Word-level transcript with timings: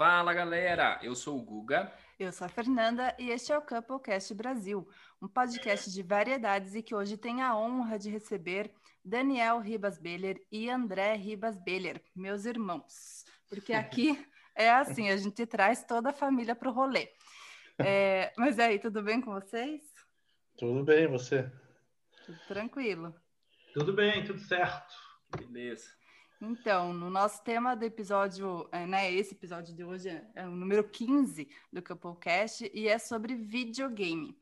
Fala 0.00 0.32
galera, 0.32 0.98
eu 1.02 1.14
sou 1.14 1.38
o 1.38 1.42
Guga. 1.42 1.92
Eu 2.18 2.32
sou 2.32 2.46
a 2.46 2.48
Fernanda 2.48 3.14
e 3.18 3.28
este 3.28 3.52
é 3.52 3.58
o 3.58 3.60
Couplecast 3.60 4.32
Brasil, 4.32 4.88
um 5.20 5.28
podcast 5.28 5.92
de 5.92 6.02
variedades 6.02 6.74
e 6.74 6.82
que 6.82 6.94
hoje 6.94 7.18
tem 7.18 7.42
a 7.42 7.54
honra 7.54 7.98
de 7.98 8.08
receber 8.08 8.72
Daniel 9.04 9.58
Ribas 9.58 9.98
Beller 9.98 10.40
e 10.50 10.70
André 10.70 11.16
Ribas 11.16 11.58
Beller, 11.58 12.02
meus 12.16 12.46
irmãos. 12.46 13.26
Porque 13.46 13.74
aqui 13.74 14.26
é 14.56 14.70
assim, 14.70 15.10
a 15.10 15.18
gente 15.18 15.44
traz 15.44 15.84
toda 15.84 16.08
a 16.08 16.14
família 16.14 16.56
para 16.56 16.70
o 16.70 16.72
rolê. 16.72 17.12
É, 17.78 18.32
mas 18.38 18.58
aí, 18.58 18.78
tudo 18.78 19.02
bem 19.02 19.20
com 19.20 19.34
vocês? 19.34 19.82
Tudo 20.56 20.82
bem, 20.82 21.08
você? 21.08 21.52
Tudo 22.24 22.38
tranquilo. 22.48 23.14
Tudo 23.74 23.92
bem, 23.92 24.24
tudo 24.24 24.40
certo. 24.40 24.94
Beleza. 25.36 25.99
Então, 26.42 26.94
no 26.94 27.10
nosso 27.10 27.44
tema 27.44 27.76
do 27.76 27.84
episódio, 27.84 28.66
é, 28.72 28.86
né, 28.86 29.12
esse 29.12 29.34
episódio 29.34 29.74
de 29.74 29.84
hoje 29.84 30.08
é, 30.08 30.24
é 30.36 30.48
o 30.48 30.50
número 30.50 30.88
15 30.88 31.46
do 31.70 31.82
Couplecast 31.82 32.70
e 32.72 32.88
é 32.88 32.98
sobre 32.98 33.34
videogame. 33.34 34.34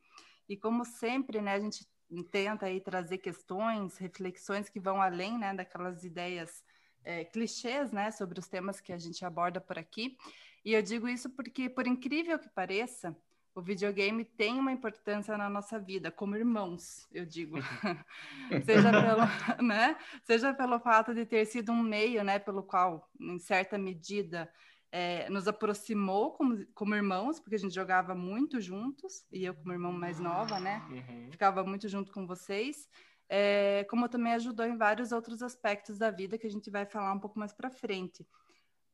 E 0.49 0.57
como 0.57 0.85
sempre, 0.85 1.41
né, 1.41 1.55
a 1.55 1.59
gente 1.59 1.85
tenta 2.31 2.67
aí 2.67 2.81
trazer 2.81 3.19
questões, 3.19 3.97
reflexões 3.97 4.69
que 4.69 4.79
vão 4.79 5.03
além, 5.03 5.37
né, 5.37 5.53
daquelas 5.53 6.05
ideias 6.05 6.63
é, 7.03 7.25
clichês, 7.25 7.91
né, 7.91 8.13
sobre 8.13 8.39
os 8.39 8.47
temas 8.47 8.81
que 8.81 8.93
a 8.93 8.99
gente 8.99 9.25
aborda 9.25 9.61
por 9.61 9.77
aqui. 9.77 10.17
E 10.65 10.75
eu 10.75 10.83
digo 10.83 11.09
isso 11.09 11.29
porque, 11.31 11.69
por 11.69 11.85
incrível 11.89 12.39
que 12.39 12.49
pareça, 12.49 13.17
o 13.59 13.63
videogame 13.63 14.25
tem 14.25 14.57
uma 14.57 14.71
importância 14.71 15.37
na 15.37 15.51
nossa 15.51 15.81
vida, 15.81 16.13
como 16.13 16.37
irmãos, 16.37 17.09
eu 17.13 17.27
digo. 17.27 17.59
seja, 18.65 18.91
pelo, 18.93 19.67
né? 19.67 19.97
seja 20.23 20.55
pelo 20.55 20.79
fato 20.79 21.13
de 21.13 21.27
ter 21.27 21.45
sido 21.45 21.73
um 21.73 21.83
meio 21.83 22.23
né, 22.23 22.39
pelo 22.39 22.63
qual, 22.63 23.11
em 23.19 23.37
certa 23.41 23.77
medida, 23.77 24.49
é, 24.93 25.29
nos 25.29 25.49
aproximou 25.49 26.35
como, 26.35 26.65
como 26.73 26.95
irmãos, 26.95 27.41
porque 27.41 27.57
a 27.57 27.59
gente 27.59 27.75
jogava 27.75 28.15
muito 28.15 28.61
juntos, 28.61 29.27
e 29.33 29.45
eu, 29.45 29.55
como 29.55 29.73
irmão 29.73 29.93
mais 29.93 30.21
nova, 30.21 30.61
né? 30.61 30.81
Uhum. 30.89 31.29
Ficava 31.33 31.65
muito 31.65 31.89
junto 31.89 32.13
com 32.13 32.29
vocês. 32.29 32.89
É, 33.29 33.85
como 33.91 34.09
também 34.09 34.35
ajudou 34.35 34.65
em 34.67 34.79
vários 34.79 35.11
outros 35.11 35.43
aspectos 35.43 35.99
da 35.99 36.13
vida 36.13 36.39
que 36.39 36.47
a 36.47 36.51
gente 36.51 36.71
vai 36.71 36.87
falar 36.87 37.13
um 37.13 37.19
pouco 37.19 37.41
mais 37.41 37.53
para 37.53 37.71
frente. 37.71 38.25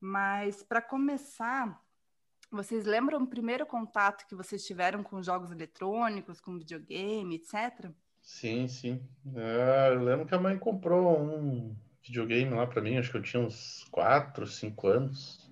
Mas, 0.01 0.63
para 0.63 0.81
começar, 0.81 1.79
vocês 2.51 2.85
lembram 2.85 3.23
o 3.23 3.27
primeiro 3.27 3.65
contato 3.65 4.25
que 4.27 4.35
vocês 4.35 4.65
tiveram 4.65 5.03
com 5.03 5.21
jogos 5.21 5.51
eletrônicos, 5.51 6.39
com 6.39 6.57
videogame, 6.57 7.35
etc? 7.35 7.91
Sim, 8.21 8.67
sim. 8.67 9.01
É, 9.35 9.93
eu 9.93 10.03
lembro 10.03 10.25
que 10.25 10.33
a 10.33 10.39
mãe 10.39 10.57
comprou 10.57 11.19
um 11.19 11.75
videogame 12.03 12.53
lá 12.53 12.65
para 12.65 12.81
mim, 12.81 12.97
acho 12.97 13.11
que 13.11 13.17
eu 13.17 13.21
tinha 13.21 13.41
uns 13.41 13.85
4, 13.91 14.47
5 14.47 14.87
anos. 14.87 15.51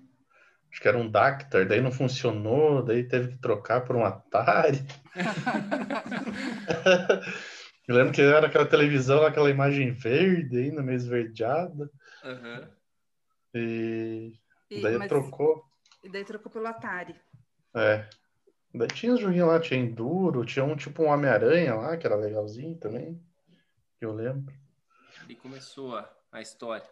Acho 0.70 0.80
que 0.80 0.88
era 0.88 0.98
um 0.98 1.08
Dactar, 1.08 1.68
daí 1.68 1.80
não 1.80 1.92
funcionou, 1.92 2.82
daí 2.82 3.04
teve 3.04 3.28
que 3.28 3.38
trocar 3.38 3.82
por 3.82 3.94
um 3.94 4.04
Atari. 4.04 4.84
eu 7.86 7.94
lembro 7.94 8.12
que 8.12 8.20
era 8.20 8.48
aquela 8.48 8.66
televisão, 8.66 9.24
aquela 9.24 9.50
imagem 9.50 9.92
verde 9.92 10.58
ainda, 10.58 10.82
meio 10.82 10.96
esverdeada. 10.96 11.88
Uhum. 12.24 12.68
E... 13.54 14.32
e 14.68 14.82
daí 14.82 14.98
mas... 14.98 15.08
trocou. 15.08 15.64
E 16.04 16.08
daí 16.10 16.22
trocou 16.22 16.52
pelo 16.52 16.66
Atari. 16.66 17.16
É. 17.74 18.06
Daí 18.74 18.88
tinha 18.88 19.14
os 19.14 19.20
joguinhos 19.20 19.48
lá, 19.48 19.58
tinha 19.58 19.80
Enduro, 19.80 20.44
tinha 20.44 20.64
um 20.64 20.76
tipo 20.76 21.02
um 21.02 21.08
Homem-Aranha 21.08 21.74
lá, 21.74 21.96
que 21.96 22.06
era 22.06 22.14
legalzinho 22.14 22.76
também. 22.76 23.18
Que 23.98 24.04
eu 24.04 24.12
lembro. 24.12 24.54
E 25.26 25.34
começou 25.34 25.96
a, 25.96 26.10
a 26.30 26.42
história 26.42 26.86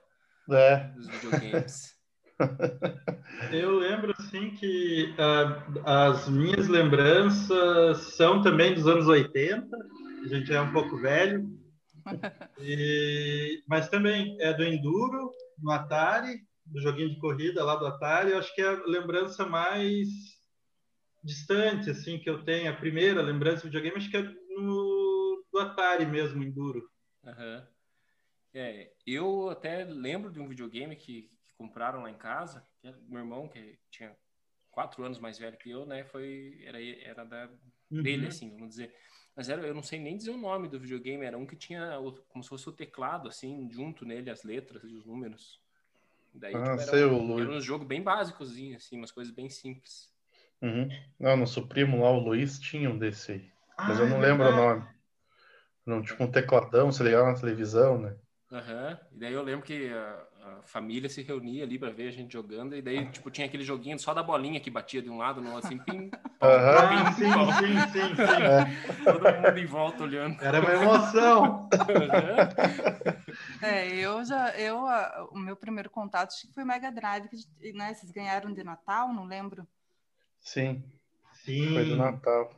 é. 0.51 0.79
dos 0.95 1.09
videogames. 1.09 1.95
eu 3.53 3.79
lembro 3.79 4.15
assim 4.19 4.51
que 4.53 5.15
uh, 5.19 5.83
as 5.85 6.27
minhas 6.31 6.67
lembranças 6.69 8.15
são 8.15 8.41
também 8.41 8.75
dos 8.75 8.87
anos 8.87 9.07
80. 9.07 9.77
A 10.25 10.29
gente 10.29 10.53
é 10.55 10.61
um 10.61 10.73
pouco 10.73 10.97
velho. 10.97 11.47
E, 12.59 13.63
mas 13.69 13.89
também 13.89 14.37
é 14.41 14.53
do 14.53 14.65
Enduro, 14.65 15.33
no 15.59 15.71
Atari, 15.71 16.45
do 16.65 16.81
joguinho 16.81 17.11
de 17.11 17.19
corrida 17.19 17.65
lá 17.65 17.77
do 17.77 17.87
Atari, 17.87 18.31
eu 18.31 18.39
acho 18.39 18.55
que 18.55 18.63
é 18.63 18.67
a 18.67 18.85
lembrança 18.85 19.45
mais 19.47 20.09
distante 21.23 21.91
assim 21.91 22.19
que 22.19 22.29
eu 22.29 22.45
tenho, 22.45 22.71
a 22.71 22.77
primeira 22.77 23.23
lembrança 23.23 23.63
do 23.63 23.65
videogame, 23.65 23.97
acho 23.97 24.11
que 24.11 24.17
é 24.17 24.23
no 24.23 25.45
do 25.53 25.59
Atari 25.59 26.07
mesmo, 26.07 26.43
Enduro. 26.43 26.91
Uhum. 27.25 27.67
É, 28.55 28.93
eu 29.07 29.51
até 29.51 29.85
lembro 29.85 30.31
de 30.31 30.41
um 30.41 30.49
videogame 30.49 30.97
que, 30.97 31.31
que 31.45 31.55
compraram 31.57 32.03
lá 32.03 32.11
em 32.11 32.17
casa, 32.17 32.67
que 32.81 32.93
meu 33.09 33.21
irmão, 33.21 33.49
que 33.49 33.79
tinha 33.91 34.17
quatro 34.71 35.05
anos 35.05 35.19
mais 35.19 35.39
velho 35.39 35.57
que 35.59 35.71
eu, 35.71 35.87
né, 35.87 36.05
foi, 36.05 36.63
era, 36.65 36.83
era 36.83 37.25
da, 37.25 37.51
uhum. 37.91 38.03
dele, 38.03 38.27
assim, 38.27 38.51
vamos 38.51 38.71
dizer. 38.71 38.95
Mas 39.35 39.49
era, 39.49 39.67
eu 39.67 39.75
não 39.75 39.83
sei 39.83 39.99
nem 39.99 40.17
dizer 40.17 40.31
o 40.31 40.37
nome 40.37 40.69
do 40.69 40.81
videogame, 40.81 41.25
era 41.25 41.39
um 41.39 41.47
que 41.47 41.57
tinha 41.57 41.99
como 42.29 42.43
se 42.43 42.49
fosse 42.49 42.69
o 42.69 42.73
teclado, 42.73 43.29
assim, 43.29 43.71
junto 43.71 44.05
nele, 44.05 44.31
as 44.31 44.43
letras 44.43 44.83
e 44.85 44.95
os 44.95 45.07
números. 45.07 45.62
Daí, 46.35 46.55
ah, 46.55 46.63
tipo, 46.63 46.79
sei, 46.91 47.03
era, 47.03 47.13
um, 47.13 47.41
era 47.41 47.51
um 47.51 47.61
jogo 47.61 47.85
bem 47.85 48.03
básicozinho, 48.03 48.77
assim, 48.77 48.97
umas 48.97 49.13
coisas 49.13 49.33
bem 49.33 49.51
simples. 49.51 50.11
Uhum. 50.63 50.89
Não, 51.19 51.37
nosso 51.37 51.67
primo 51.67 52.03
lá, 52.03 52.11
o 52.11 52.21
Luiz, 52.21 52.59
tinha 52.59 52.89
um 52.89 52.99
desse 52.99 53.33
aí. 53.33 53.51
Ah, 53.77 53.89
mas 53.89 53.99
eu 53.99 54.09
não 54.09 54.19
é 54.19 54.29
lembro 54.29 54.49
o 54.49 54.55
nome. 54.55 54.87
Não, 55.85 56.01
tipo 56.01 56.23
um 56.23 56.31
tecladão, 56.31 56.93
se 56.93 57.03
ligava 57.03 57.33
na 57.33 57.39
televisão, 57.39 57.99
né? 57.99 58.15
Aham. 58.51 58.89
Uhum. 58.91 58.97
E 59.13 59.19
daí 59.19 59.33
eu 59.33 59.43
lembro 59.43 59.67
que 59.67 59.91
a, 59.91 60.27
a 60.45 60.63
família 60.63 61.09
se 61.09 61.23
reunia 61.23 61.65
ali 61.65 61.79
para 61.79 61.91
ver 61.91 62.09
a 62.09 62.13
gente 62.13 62.33
jogando, 62.33 62.77
e 62.77 62.83
daí, 62.83 63.11
tipo, 63.11 63.31
tinha 63.31 63.47
aquele 63.47 63.65
joguinho 63.65 63.99
só 63.99 64.15
da 64.15 64.23
bolinha 64.23 64.61
que 64.61 64.71
batia 64.71 65.03
de 65.03 65.11
um 65.11 65.19
lado, 65.19 65.41
no 65.41 65.57
assim, 65.57 65.79
pim, 65.79 65.99
uhum. 65.99 66.11
pim, 66.11 67.13
sim, 67.15 67.33
sim, 67.59 67.81
sim, 67.93 68.17
sim. 68.17 68.43
É. 68.43 69.03
Todo 69.05 69.33
mundo 69.43 69.59
em 69.59 69.67
volta 69.67 70.05
olhando. 70.05 70.41
Era 70.41 70.61
uma 70.61 70.73
emoção. 70.73 71.69
É, 73.63 73.95
eu 73.95 74.25
já, 74.25 74.51
eu, 74.59 74.87
a, 74.87 75.29
o 75.31 75.39
meu 75.39 75.57
primeiro 75.57 75.89
contato 75.89 76.33
acho 76.33 76.49
que 76.49 76.53
foi 76.53 76.65
Mega 76.65 76.91
Drive, 76.91 77.29
que 77.29 77.73
né, 77.73 77.95
vocês 77.95 78.11
ganharam 78.11 78.53
de 78.53 78.65
Natal, 78.65 79.13
não 79.13 79.25
lembro. 79.25 79.67
Sim. 80.41 80.83
Sim. 81.45 81.75
Foi 81.75 81.85
do 81.85 81.97
Natal. 81.97 82.55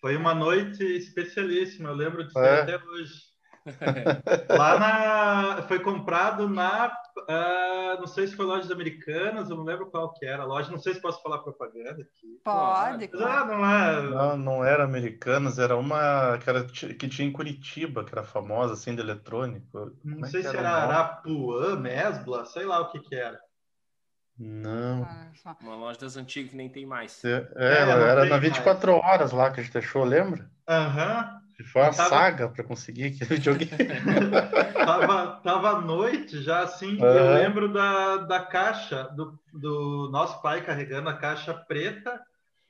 Foi 0.00 0.16
uma 0.16 0.34
noite 0.34 0.84
especialíssima, 0.84 1.88
eu 1.88 1.94
lembro 1.94 2.24
disso 2.24 2.38
é. 2.38 2.60
até 2.60 2.76
hoje. 2.76 3.25
Lá 4.48 4.78
na. 4.78 5.62
Foi 5.62 5.80
comprado 5.80 6.48
na. 6.48 6.86
Uh, 7.18 8.00
não 8.00 8.06
sei 8.06 8.26
se 8.26 8.36
foi 8.36 8.46
lojas 8.46 8.70
americanas, 8.70 9.50
eu 9.50 9.56
não 9.56 9.64
lembro 9.64 9.90
qual 9.90 10.12
que 10.12 10.24
era 10.24 10.42
a 10.42 10.46
loja. 10.46 10.70
Não 10.70 10.78
sei 10.78 10.94
se 10.94 11.00
posso 11.00 11.20
falar 11.22 11.38
propaganda 11.38 12.02
aqui. 12.02 12.40
Pode. 12.44 13.10
Ah, 13.14 13.44
não, 13.44 13.64
é... 13.64 14.02
não, 14.02 14.36
não 14.36 14.64
era 14.64 14.84
americanas, 14.84 15.58
era 15.58 15.76
uma 15.76 16.38
que, 16.38 16.48
era, 16.48 16.64
que 16.64 17.08
tinha 17.08 17.26
em 17.26 17.32
Curitiba, 17.32 18.04
que 18.04 18.12
era 18.12 18.22
famosa, 18.22 18.74
assim, 18.74 18.94
de 18.94 19.00
eletrônico. 19.00 19.92
Não 20.04 20.14
Como 20.14 20.26
é 20.26 20.28
sei 20.28 20.42
se 20.42 20.56
era 20.56 20.70
Arapuã, 20.70 21.76
Mesbla, 21.76 22.44
sei 22.44 22.64
lá 22.64 22.80
o 22.80 22.90
que 22.90 23.00
que 23.00 23.14
era. 23.14 23.40
Não. 24.38 25.02
Ah, 25.02 25.56
uma 25.60 25.76
loja 25.76 25.98
das 25.98 26.16
antigas 26.16 26.50
que 26.50 26.56
nem 26.56 26.68
tem 26.68 26.84
mais. 26.84 27.24
É, 27.24 27.48
é 27.56 27.80
ela 27.80 28.06
era 28.06 28.24
na 28.26 28.36
24 28.36 28.92
mais. 28.92 29.04
horas 29.04 29.32
lá 29.32 29.50
que 29.50 29.60
a 29.60 29.62
gente 29.62 29.78
achou, 29.78 30.04
lembra? 30.04 30.50
Aham. 30.68 31.40
Uhum. 31.40 31.45
Foi 31.64 31.82
uma 31.82 31.92
tava... 31.92 32.08
saga 32.08 32.48
para 32.48 32.62
conseguir 32.62 33.04
aquele 33.04 33.36
videogame. 33.36 33.70
tava, 34.74 35.40
tava 35.42 35.70
à 35.70 35.80
noite 35.80 36.42
já, 36.42 36.60
assim. 36.60 37.00
Uhum. 37.00 37.06
Eu 37.06 37.34
lembro 37.34 37.72
da, 37.72 38.18
da 38.18 38.40
caixa, 38.40 39.04
do, 39.04 39.38
do 39.52 40.08
nosso 40.10 40.42
pai 40.42 40.62
carregando 40.62 41.08
a 41.08 41.16
caixa 41.16 41.54
preta 41.54 42.22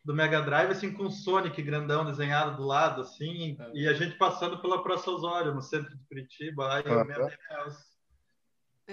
do 0.05 0.15
Mega 0.15 0.41
Drive, 0.41 0.71
assim, 0.71 0.93
com 0.93 1.07
o 1.07 1.11
Sonic 1.11 1.61
grandão 1.63 2.05
desenhado 2.05 2.57
do 2.57 2.63
lado, 2.63 3.01
assim, 3.01 3.57
uhum. 3.59 3.73
e 3.75 3.89
a 3.89 3.93
gente 3.93 4.17
passando 4.17 4.59
pela 4.59 4.81
Praça 4.81 5.11
Osório, 5.11 5.53
no 5.53 5.61
centro 5.61 5.91
de 5.97 6.05
Curitiba. 6.05 6.75
Aí 6.75 6.85
eu, 6.87 7.05
meu 7.05 7.27
Deus, 7.27 7.75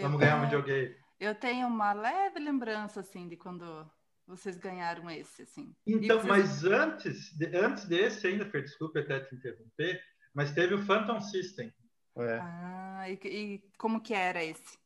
vamos 0.01 0.19
ganhar 0.19 0.37
um 0.37 0.45
videogame. 0.45 0.95
Eu 1.19 1.35
tenho 1.35 1.67
uma 1.67 1.93
leve 1.93 2.39
lembrança, 2.39 3.01
assim, 3.01 3.27
de 3.27 3.37
quando 3.37 3.87
vocês 4.27 4.57
ganharam 4.57 5.09
esse, 5.09 5.43
assim. 5.43 5.75
Então, 5.85 6.19
vocês... 6.19 6.27
mas 6.27 6.63
antes, 6.63 7.37
de, 7.37 7.57
antes 7.57 7.85
desse 7.85 8.27
ainda, 8.27 8.45
Fer, 8.45 8.63
desculpe 8.63 8.99
até 8.99 9.19
te 9.19 9.35
interromper, 9.35 10.01
mas 10.33 10.51
teve 10.51 10.73
o 10.73 10.83
Phantom 10.83 11.19
System. 11.19 11.73
É. 12.17 12.39
Ah, 12.41 13.05
e, 13.09 13.19
e, 13.27 13.63
como 13.77 14.01
que 14.01 14.13
era 14.13 14.43
esse? 14.43 14.77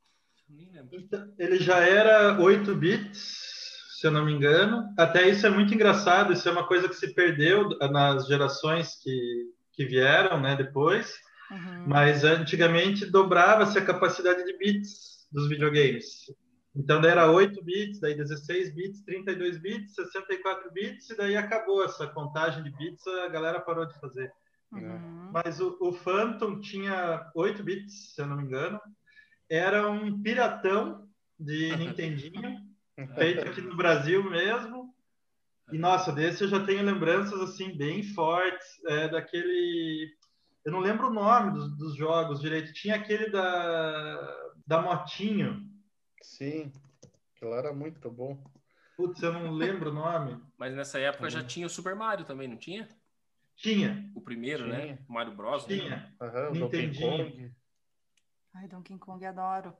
Então, 0.92 1.34
ele 1.38 1.58
já 1.58 1.80
era 1.80 2.40
8 2.40 2.74
bits, 2.74 3.98
se 4.00 4.08
eu 4.08 4.12
não 4.12 4.26
me 4.26 4.32
engano. 4.32 4.94
Até 4.98 5.28
isso 5.28 5.46
é 5.46 5.50
muito 5.50 5.74
engraçado, 5.74 6.32
isso 6.32 6.48
é 6.48 6.52
uma 6.52 6.66
coisa 6.66 6.88
que 6.88 6.96
se 6.96 7.14
perdeu 7.14 7.70
nas 7.92 8.28
gerações 8.28 8.96
que, 9.04 9.52
que 9.74 9.86
vieram 9.86 10.40
né, 10.40 10.56
depois. 10.56 11.20
Uhum. 11.52 11.88
Mas 11.88 12.24
antigamente 12.24 13.06
dobrava-se 13.06 13.78
a 13.78 13.86
capacidade 13.86 14.46
de 14.46 14.58
bits 14.58 15.28
dos 15.32 15.50
videogames. 15.50 16.28
Então, 16.78 17.02
daí 17.02 17.12
era 17.12 17.32
8 17.32 17.64
bits, 17.64 18.00
daí 18.00 18.14
16 18.16 18.76
bits, 18.76 19.02
32 19.04 19.58
bits, 19.58 19.96
64 19.96 20.72
bits, 20.72 21.10
e 21.10 21.18
daí 21.18 21.36
acabou 21.36 21.84
essa 21.84 22.06
contagem 22.06 22.64
de 22.64 22.70
bits, 22.70 23.06
a 23.08 23.28
galera 23.30 23.60
parou 23.60 23.86
de 23.86 24.00
fazer. 24.00 24.32
Uhum. 24.72 25.32
Mas 25.32 25.60
o, 25.60 25.76
o, 25.82 25.92
Phantom 25.92 26.60
tinha 26.60 27.32
8 27.34 27.64
bits, 27.64 28.14
se 28.14 28.22
eu 28.22 28.28
não 28.28 28.38
me 28.38 28.44
engano. 28.44 28.80
Era 29.50 29.90
um 29.90 30.22
piratão 30.22 31.08
de 31.40 31.74
Nintendinho. 31.78 32.62
feito 33.16 33.48
aqui 33.48 33.62
no 33.62 33.76
Brasil 33.76 34.24
mesmo. 34.30 34.94
E 35.72 35.78
nossa, 35.78 36.12
desse 36.12 36.44
eu 36.44 36.48
já 36.48 36.64
tenho 36.64 36.84
lembranças 36.84 37.40
assim 37.42 37.76
bem 37.76 38.04
fortes 38.04 38.68
é, 38.88 39.08
daquele. 39.08 40.10
Eu 40.64 40.72
não 40.72 40.80
lembro 40.80 41.08
o 41.08 41.14
nome 41.14 41.54
dos, 41.54 41.78
dos, 41.78 41.96
jogos 41.96 42.40
direito. 42.40 42.74
Tinha 42.74 42.96
aquele 42.96 43.30
da 43.30 44.48
da 44.66 44.82
motinho. 44.82 45.67
Sim, 46.22 46.72
aquilo 47.36 47.54
era 47.54 47.74
muito 47.74 48.10
bom. 48.12 48.38
Putz, 48.96 49.22
eu 49.22 49.32
não 49.32 49.52
lembro 49.52 49.92
o 49.92 49.94
nome. 49.94 50.42
Mas 50.58 50.74
nessa 50.74 51.00
época 51.00 51.26
uhum. 51.26 51.30
já 51.30 51.44
tinha 51.44 51.68
o 51.68 51.70
Super 51.70 51.96
Mario 51.96 52.26
também, 52.26 52.48
não 52.48 52.58
tinha? 52.58 52.90
Tinha. 53.56 54.10
O 54.16 54.22
primeiro, 54.22 54.68
né? 54.68 54.82
tinha. 54.82 54.94
né? 54.94 55.00
Mario 55.08 55.36
Bros. 55.36 55.66
Tinha. 55.66 55.90
Né? 55.90 56.14
Uhum, 56.22 56.52
Nintendinho. 56.52 57.56
Ai, 58.54 58.68
Donkey 58.68 58.98
Kong 58.98 59.24
adoro. 59.26 59.74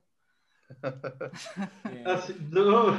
É. 1.86 2.12
assim, 2.12 2.34
do, 2.34 2.92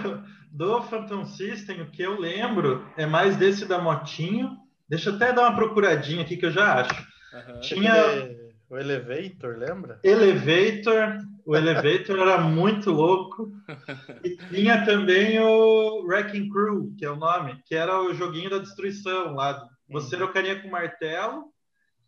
do 0.50 0.82
Phantom 0.84 1.26
System, 1.26 1.82
o 1.82 1.90
que 1.90 2.02
eu 2.02 2.18
lembro 2.18 2.90
é 2.96 3.04
mais 3.04 3.36
desse 3.36 3.66
da 3.66 3.78
motinho. 3.78 4.58
Deixa 4.88 5.10
eu 5.10 5.16
até 5.16 5.32
dar 5.32 5.42
uma 5.42 5.54
procuradinha 5.54 6.22
aqui 6.22 6.36
que 6.36 6.46
eu 6.46 6.50
já 6.50 6.80
acho. 6.80 7.06
Uhum. 7.32 7.60
Tinha 7.60 7.92
o 8.70 8.76
Elevator, 8.76 9.56
lembra? 9.56 10.00
Elevator, 10.02 11.18
o 11.48 11.56
Elevator 11.56 12.18
era 12.18 12.42
muito 12.42 12.90
louco. 12.90 13.50
E 14.22 14.36
tinha 14.50 14.84
também 14.84 15.40
o 15.40 16.02
Wrecking 16.02 16.50
Crew, 16.50 16.94
que 16.98 17.06
é 17.06 17.10
o 17.10 17.16
nome, 17.16 17.58
que 17.64 17.74
era 17.74 18.02
o 18.02 18.12
joguinho 18.12 18.50
da 18.50 18.58
destruição 18.58 19.32
lá. 19.34 19.66
Você 19.88 20.14
uhum. 20.14 20.22
era 20.22 20.30
o 20.30 20.32
carinha 20.34 20.60
com 20.60 20.68
martelo 20.68 21.46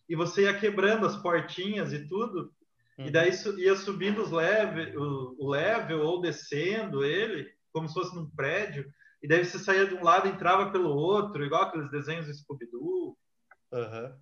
e 0.07 0.15
você 0.15 0.43
ia 0.43 0.53
quebrando 0.53 1.07
as 1.07 1.17
portinhas 1.17 1.91
e 1.95 2.07
tudo. 2.07 2.53
Uhum. 2.99 3.07
E 3.07 3.11
daí 3.11 3.31
ia 3.57 3.75
subindo 3.77 4.21
os 4.21 4.31
level, 4.31 5.01
o, 5.01 5.47
o 5.47 5.49
level 5.49 6.01
ou 6.01 6.21
descendo 6.21 7.03
ele, 7.03 7.49
como 7.73 7.89
se 7.89 7.95
fosse 7.95 8.15
num 8.15 8.29
prédio. 8.29 8.93
E 9.23 9.27
daí 9.27 9.43
você 9.43 9.59
saía 9.59 9.87
de 9.87 9.95
um 9.95 10.05
lado 10.05 10.29
e 10.29 10.33
entrava 10.33 10.71
pelo 10.71 10.91
outro, 10.91 11.43
igual 11.43 11.63
aqueles 11.63 11.91
desenhos 11.91 12.27
do 12.27 12.35
Scooby-Doo. 12.35 13.17
Uhum. 13.73 14.13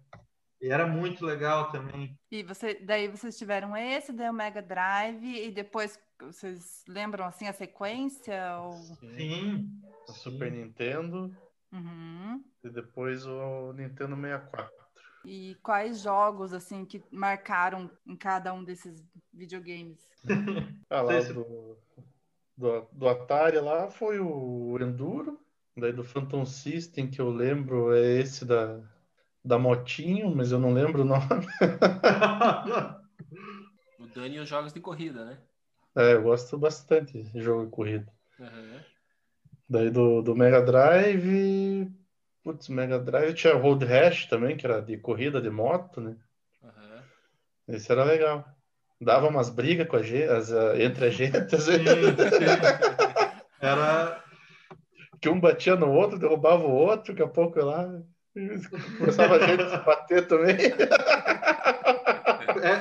E 0.60 0.68
era 0.68 0.86
muito 0.86 1.24
legal 1.24 1.70
também. 1.70 2.18
E 2.30 2.42
você, 2.42 2.74
daí 2.74 3.08
vocês 3.08 3.38
tiveram 3.38 3.76
esse, 3.76 4.12
daí 4.12 4.28
o 4.28 4.32
Mega 4.32 4.60
Drive, 4.60 5.24
e 5.24 5.50
depois 5.50 5.98
vocês 6.20 6.84
lembram 6.88 7.24
assim 7.24 7.46
a 7.46 7.52
sequência? 7.52 8.58
Ou... 8.58 8.72
Sim. 8.72 9.70
O 10.08 10.12
Super 10.12 10.50
Nintendo. 10.50 11.34
Uhum. 11.72 12.42
E 12.64 12.70
depois 12.70 13.24
o 13.26 13.72
Nintendo 13.72 14.16
64. 14.16 14.72
E 15.24 15.56
quais 15.62 16.00
jogos 16.00 16.52
assim 16.52 16.84
que 16.84 17.02
marcaram 17.10 17.90
em 18.06 18.16
cada 18.16 18.52
um 18.52 18.64
desses 18.64 19.04
videogames? 19.32 20.08
ah, 20.90 21.02
lá 21.02 21.20
do, 21.20 21.78
do, 22.56 22.88
do 22.92 23.08
Atari 23.08 23.58
lá 23.58 23.88
foi 23.88 24.18
o 24.18 24.76
Enduro. 24.80 25.38
Daí 25.76 25.92
do 25.92 26.02
Phantom 26.02 26.44
System, 26.44 27.08
que 27.08 27.20
eu 27.20 27.30
lembro, 27.30 27.94
é 27.94 28.18
esse 28.18 28.44
da, 28.44 28.80
da 29.48 29.58
Motinho, 29.58 30.32
mas 30.36 30.52
eu 30.52 30.58
não 30.58 30.74
lembro 30.74 31.00
o 31.00 31.06
nome. 31.06 31.24
o 33.98 34.06
Dani 34.14 34.36
e 34.36 34.40
os 34.40 34.48
jogos 34.48 34.74
de 34.74 34.80
corrida, 34.80 35.24
né? 35.24 35.38
É, 35.96 36.12
eu 36.12 36.22
gosto 36.22 36.58
bastante 36.58 37.22
de 37.22 37.40
jogo 37.40 37.64
de 37.64 37.70
corrida. 37.70 38.12
Uhum. 38.38 38.80
Daí 39.66 39.88
do, 39.90 40.20
do 40.20 40.36
Mega 40.36 40.60
Drive. 40.60 41.90
Putz, 42.44 42.68
Mega 42.68 42.98
Drive 42.98 43.32
tinha 43.34 43.54
Road 43.54 43.86
Rash 43.86 44.26
também, 44.26 44.54
que 44.54 44.66
era 44.66 44.82
de 44.82 44.98
corrida 44.98 45.40
de 45.40 45.48
moto, 45.48 46.02
né? 46.02 46.14
Uhum. 46.62 47.00
Esse 47.68 47.90
era 47.90 48.04
legal. 48.04 48.44
Dava 49.00 49.28
umas 49.28 49.48
brigas 49.48 49.88
com 49.88 49.96
a 49.96 50.02
gente, 50.02 50.24
as, 50.24 50.50
entre 50.78 51.06
a 51.06 51.10
gente. 51.10 51.38
era. 53.60 54.22
Que 55.20 55.28
um 55.30 55.40
batia 55.40 55.74
no 55.74 55.90
outro, 55.90 56.18
derrubava 56.18 56.64
o 56.64 56.70
outro, 56.70 57.14
daqui 57.14 57.22
a 57.22 57.28
pouco 57.28 57.58
lá 57.64 57.88
Começava 58.98 59.36
a 59.36 59.46
gente 59.46 59.70
se 59.70 59.76
bater 59.84 60.26
também. 60.26 60.56
É, 62.60 62.72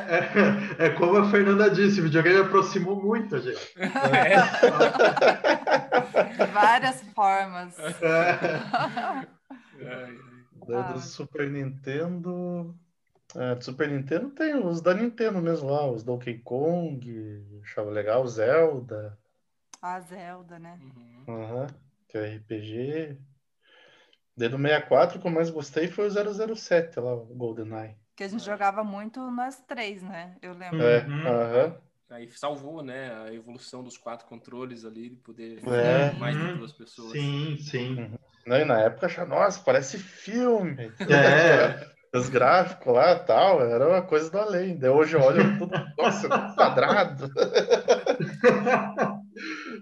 é, 0.81 0.87
é, 0.87 0.89
como 0.91 1.17
a 1.17 1.29
Fernanda 1.29 1.69
disse, 1.69 1.99
o 1.99 2.03
videogame 2.05 2.39
aproximou 2.39 2.99
muito 3.01 3.35
a 3.35 3.39
gente. 3.39 3.75
É. 3.77 4.37
Várias 6.47 7.01
formas. 7.13 7.77
É. 7.79 8.59
Da, 10.67 10.93
do 10.93 10.99
Super 10.99 11.49
Nintendo. 11.49 12.75
É, 13.35 13.55
do 13.55 13.63
Super 13.63 13.89
Nintendo 13.89 14.29
tem 14.31 14.55
os 14.55 14.81
da 14.81 14.93
Nintendo 14.93 15.41
mesmo 15.41 15.69
lá, 15.69 15.85
os 15.89 16.03
Donkey 16.03 16.39
Kong, 16.39 17.61
achava 17.63 17.91
legal, 17.91 18.25
Zelda. 18.27 19.17
A 19.81 19.99
Zelda, 19.99 20.57
né? 20.57 20.79
Uhum. 20.81 21.23
uhum. 21.27 21.67
Que 22.07 22.17
é 22.17 22.35
RPG. 22.37 23.17
Daí 24.37 24.49
do 24.49 24.57
64, 24.57 25.17
o 25.17 25.21
que 25.21 25.27
eu 25.27 25.31
mais 25.31 25.49
gostei 25.49 25.87
foi 25.87 26.07
o 26.07 26.55
007 26.55 26.99
lá, 26.99 27.15
o 27.15 27.25
GoldenEye. 27.25 27.95
Que 28.15 28.23
a 28.23 28.27
gente 28.27 28.45
jogava 28.45 28.83
muito 28.83 29.19
nós 29.31 29.59
três, 29.67 30.03
né? 30.03 30.35
Eu 30.41 30.53
lembro. 30.53 30.81
É, 30.81 31.05
uhum. 31.05 31.75
Aí 32.09 32.29
salvou, 32.31 32.83
né, 32.83 33.11
a 33.25 33.33
evolução 33.33 33.83
dos 33.83 33.97
quatro 33.97 34.27
controles 34.27 34.85
ali, 34.85 35.09
de 35.09 35.15
poder 35.17 35.59
é. 35.67 36.13
mais 36.13 36.37
de 36.37 36.53
duas 36.53 36.71
pessoas. 36.71 37.11
Sim, 37.11 37.57
sim. 37.59 37.99
Uhum. 37.99 38.17
Não, 38.45 38.57
e 38.57 38.63
na 38.63 38.79
época, 38.79 39.07
achava, 39.07 39.27
nossa, 39.27 39.59
parece 39.63 39.97
filme. 39.97 40.91
É. 40.99 41.97
Os 42.17 42.29
gráficos 42.29 42.93
lá 42.93 43.11
e 43.11 43.19
tal, 43.25 43.61
era 43.61 43.89
uma 43.89 44.01
coisa 44.01 44.31
do 44.31 44.39
além. 44.39 44.77
Daí 44.77 44.89
hoje 44.89 45.15
eu 45.15 45.21
olho 45.21 45.57
tudo, 45.59 45.73
nossa, 45.97 46.29
quadrado. 46.55 47.29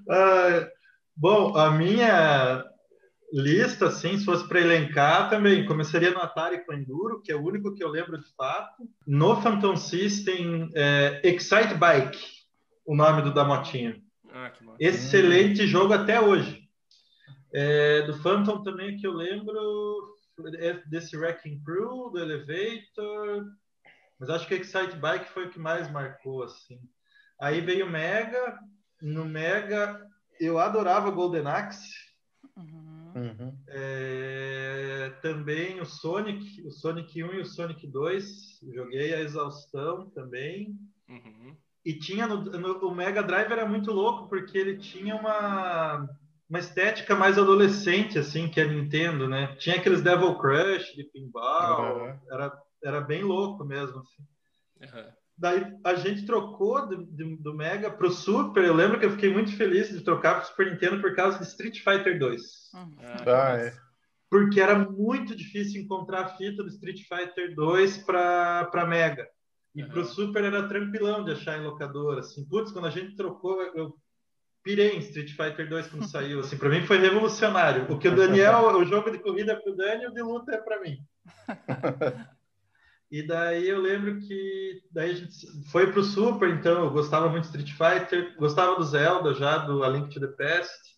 ah, 0.09 0.67
bom, 1.15 1.55
a 1.55 1.69
minha 1.69 2.65
lista, 3.33 3.87
assim, 3.87 4.17
se 4.17 4.25
fosse 4.25 4.47
para 4.47 4.61
elencar, 4.61 5.29
também 5.29 5.65
começaria 5.65 6.11
no 6.11 6.19
Atari 6.19 6.65
com 6.65 6.73
Enduro, 6.73 7.21
que 7.21 7.31
é 7.31 7.35
o 7.35 7.43
único 7.43 7.73
que 7.73 7.83
eu 7.83 7.89
lembro 7.89 8.17
de 8.17 8.27
fato. 8.35 8.87
No 9.05 9.41
Phantom 9.41 9.75
System, 9.75 10.71
é, 10.73 11.21
Excite 11.23 11.73
Bike, 11.75 12.19
o 12.85 12.95
nome 12.95 13.21
do 13.21 13.33
da 13.33 13.43
motinha. 13.43 14.01
Ah, 14.31 14.51
Excelente 14.79 15.63
hum. 15.63 15.67
jogo 15.67 15.93
até 15.93 16.19
hoje. 16.19 16.65
É, 17.53 18.01
do 18.01 18.17
Phantom 18.17 18.61
também 18.63 18.97
que 18.97 19.07
eu 19.07 19.13
lembro 19.13 20.15
é 20.57 20.73
desse 20.87 21.15
Wrecking 21.15 21.63
Crew, 21.63 22.09
do 22.11 22.19
Elevator, 22.19 23.45
mas 24.19 24.29
acho 24.29 24.47
que 24.47 24.55
Excite 24.55 24.97
Bike 24.97 25.29
foi 25.29 25.45
o 25.45 25.49
que 25.49 25.59
mais 25.59 25.89
marcou, 25.89 26.43
assim. 26.43 26.79
Aí 27.39 27.61
veio 27.61 27.85
o 27.85 27.89
Mega, 27.89 28.59
no 29.01 29.25
Mega 29.25 30.05
eu 30.39 30.59
adorava 30.59 31.11
Golden 31.11 31.47
Axe, 31.47 31.93
uhum. 32.57 32.84
Uhum. 33.15 33.57
É, 33.69 35.13
também 35.21 35.79
o 35.79 35.85
Sonic, 35.85 36.61
o 36.67 36.71
Sonic 36.71 37.23
1 37.23 37.33
e 37.33 37.41
o 37.41 37.45
Sonic 37.45 37.87
2, 37.87 38.59
joguei 38.73 39.13
a 39.13 39.21
exaustão 39.21 40.09
também. 40.09 40.77
Uhum. 41.07 41.55
E 41.85 41.93
tinha 41.97 42.27
no, 42.27 42.43
no, 42.43 42.87
o 42.87 42.93
Mega 42.93 43.23
Drive 43.23 43.51
era 43.51 43.65
muito 43.65 43.91
louco 43.91 44.27
porque 44.27 44.57
ele 44.57 44.77
tinha 44.77 45.15
uma 45.15 46.09
uma 46.47 46.59
estética 46.59 47.15
mais 47.15 47.39
adolescente 47.39 48.19
assim 48.19 48.47
que 48.47 48.61
a 48.61 48.67
Nintendo, 48.67 49.27
né? 49.27 49.55
Tinha 49.55 49.77
aqueles 49.77 50.01
Devil 50.01 50.35
Crush 50.35 50.93
de 50.95 51.03
pinball, 51.05 52.01
uhum. 52.01 52.19
era 52.29 52.61
era 52.83 53.01
bem 53.01 53.23
louco 53.23 53.63
mesmo 53.63 53.99
assim. 53.99 54.23
Uhum. 54.81 55.11
Daí 55.37 55.65
a 55.83 55.95
gente 55.95 56.25
trocou 56.25 56.87
do, 56.87 57.05
do, 57.05 57.37
do 57.37 57.53
Mega 57.53 57.91
pro 57.91 58.09
Super. 58.09 58.63
Eu 58.63 58.73
lembro 58.73 58.97
que 58.97 59.05
eu 59.05 59.11
fiquei 59.11 59.31
muito 59.31 59.55
feliz 59.57 59.89
de 59.89 60.01
trocar 60.01 60.39
pro 60.39 60.47
Super 60.47 60.71
Nintendo 60.71 61.01
por 61.01 61.13
causa 61.13 61.37
de 61.37 61.43
Street 61.45 61.83
Fighter 61.83 62.17
2. 62.17 62.41
Uhum. 62.73 62.95
Ah, 63.25 63.57
é. 63.57 63.73
Porque 64.29 64.61
era 64.61 64.77
muito 64.77 65.35
difícil 65.35 65.81
encontrar 65.81 66.21
a 66.21 66.29
fita 66.29 66.63
do 66.63 66.69
Street 66.69 67.01
Fighter 67.07 67.53
2 67.53 67.97
para 67.99 68.85
Mega. 68.87 69.27
E 69.75 69.83
uhum. 69.83 69.89
pro 69.89 70.05
Super 70.05 70.45
era 70.45 70.69
tranquilão 70.69 71.25
de 71.25 71.33
achar 71.33 71.59
em 71.59 71.65
locadora. 71.65 72.21
Assim, 72.21 72.45
putz, 72.47 72.71
quando 72.71 72.87
a 72.87 72.91
gente 72.91 73.15
trocou, 73.17 73.61
eu 73.75 73.93
pirei 74.63 74.95
em 74.95 74.99
Street 74.99 75.31
Fighter 75.31 75.67
2 75.67 75.87
quando 75.87 76.07
saiu. 76.09 76.39
Assim, 76.39 76.57
para 76.57 76.69
mim 76.69 76.85
foi 76.85 76.97
revolucionário. 76.97 77.91
O 77.91 77.99
que 77.99 78.07
o 78.07 78.15
Daniel, 78.15 78.67
o 78.79 78.85
jogo 78.85 79.11
de 79.11 79.19
corrida 79.19 79.51
é 79.51 79.55
pro 79.55 79.75
Dani, 79.75 80.07
o 80.07 80.13
de 80.13 80.21
luta 80.21 80.55
é 80.55 80.57
para 80.57 80.81
mim. 80.81 80.97
E 83.15 83.23
daí 83.25 83.69
eu 83.69 83.79
lembro 83.79 84.19
que 84.19 84.83
daí 84.91 85.11
a 85.11 85.13
gente 85.13 85.47
foi 85.71 85.89
pro 85.89 86.03
Super, 86.03 86.49
então 86.49 86.83
eu 86.83 86.91
gostava 86.91 87.29
muito 87.29 87.49
de 87.49 87.57
Street 87.57 87.71
Fighter, 87.71 88.35
gostava 88.37 88.75
do 88.75 88.83
Zelda 88.83 89.33
já, 89.33 89.59
do 89.59 89.85
A 89.85 89.87
Link 89.87 90.13
to 90.13 90.19
the 90.19 90.27
Past. 90.27 90.97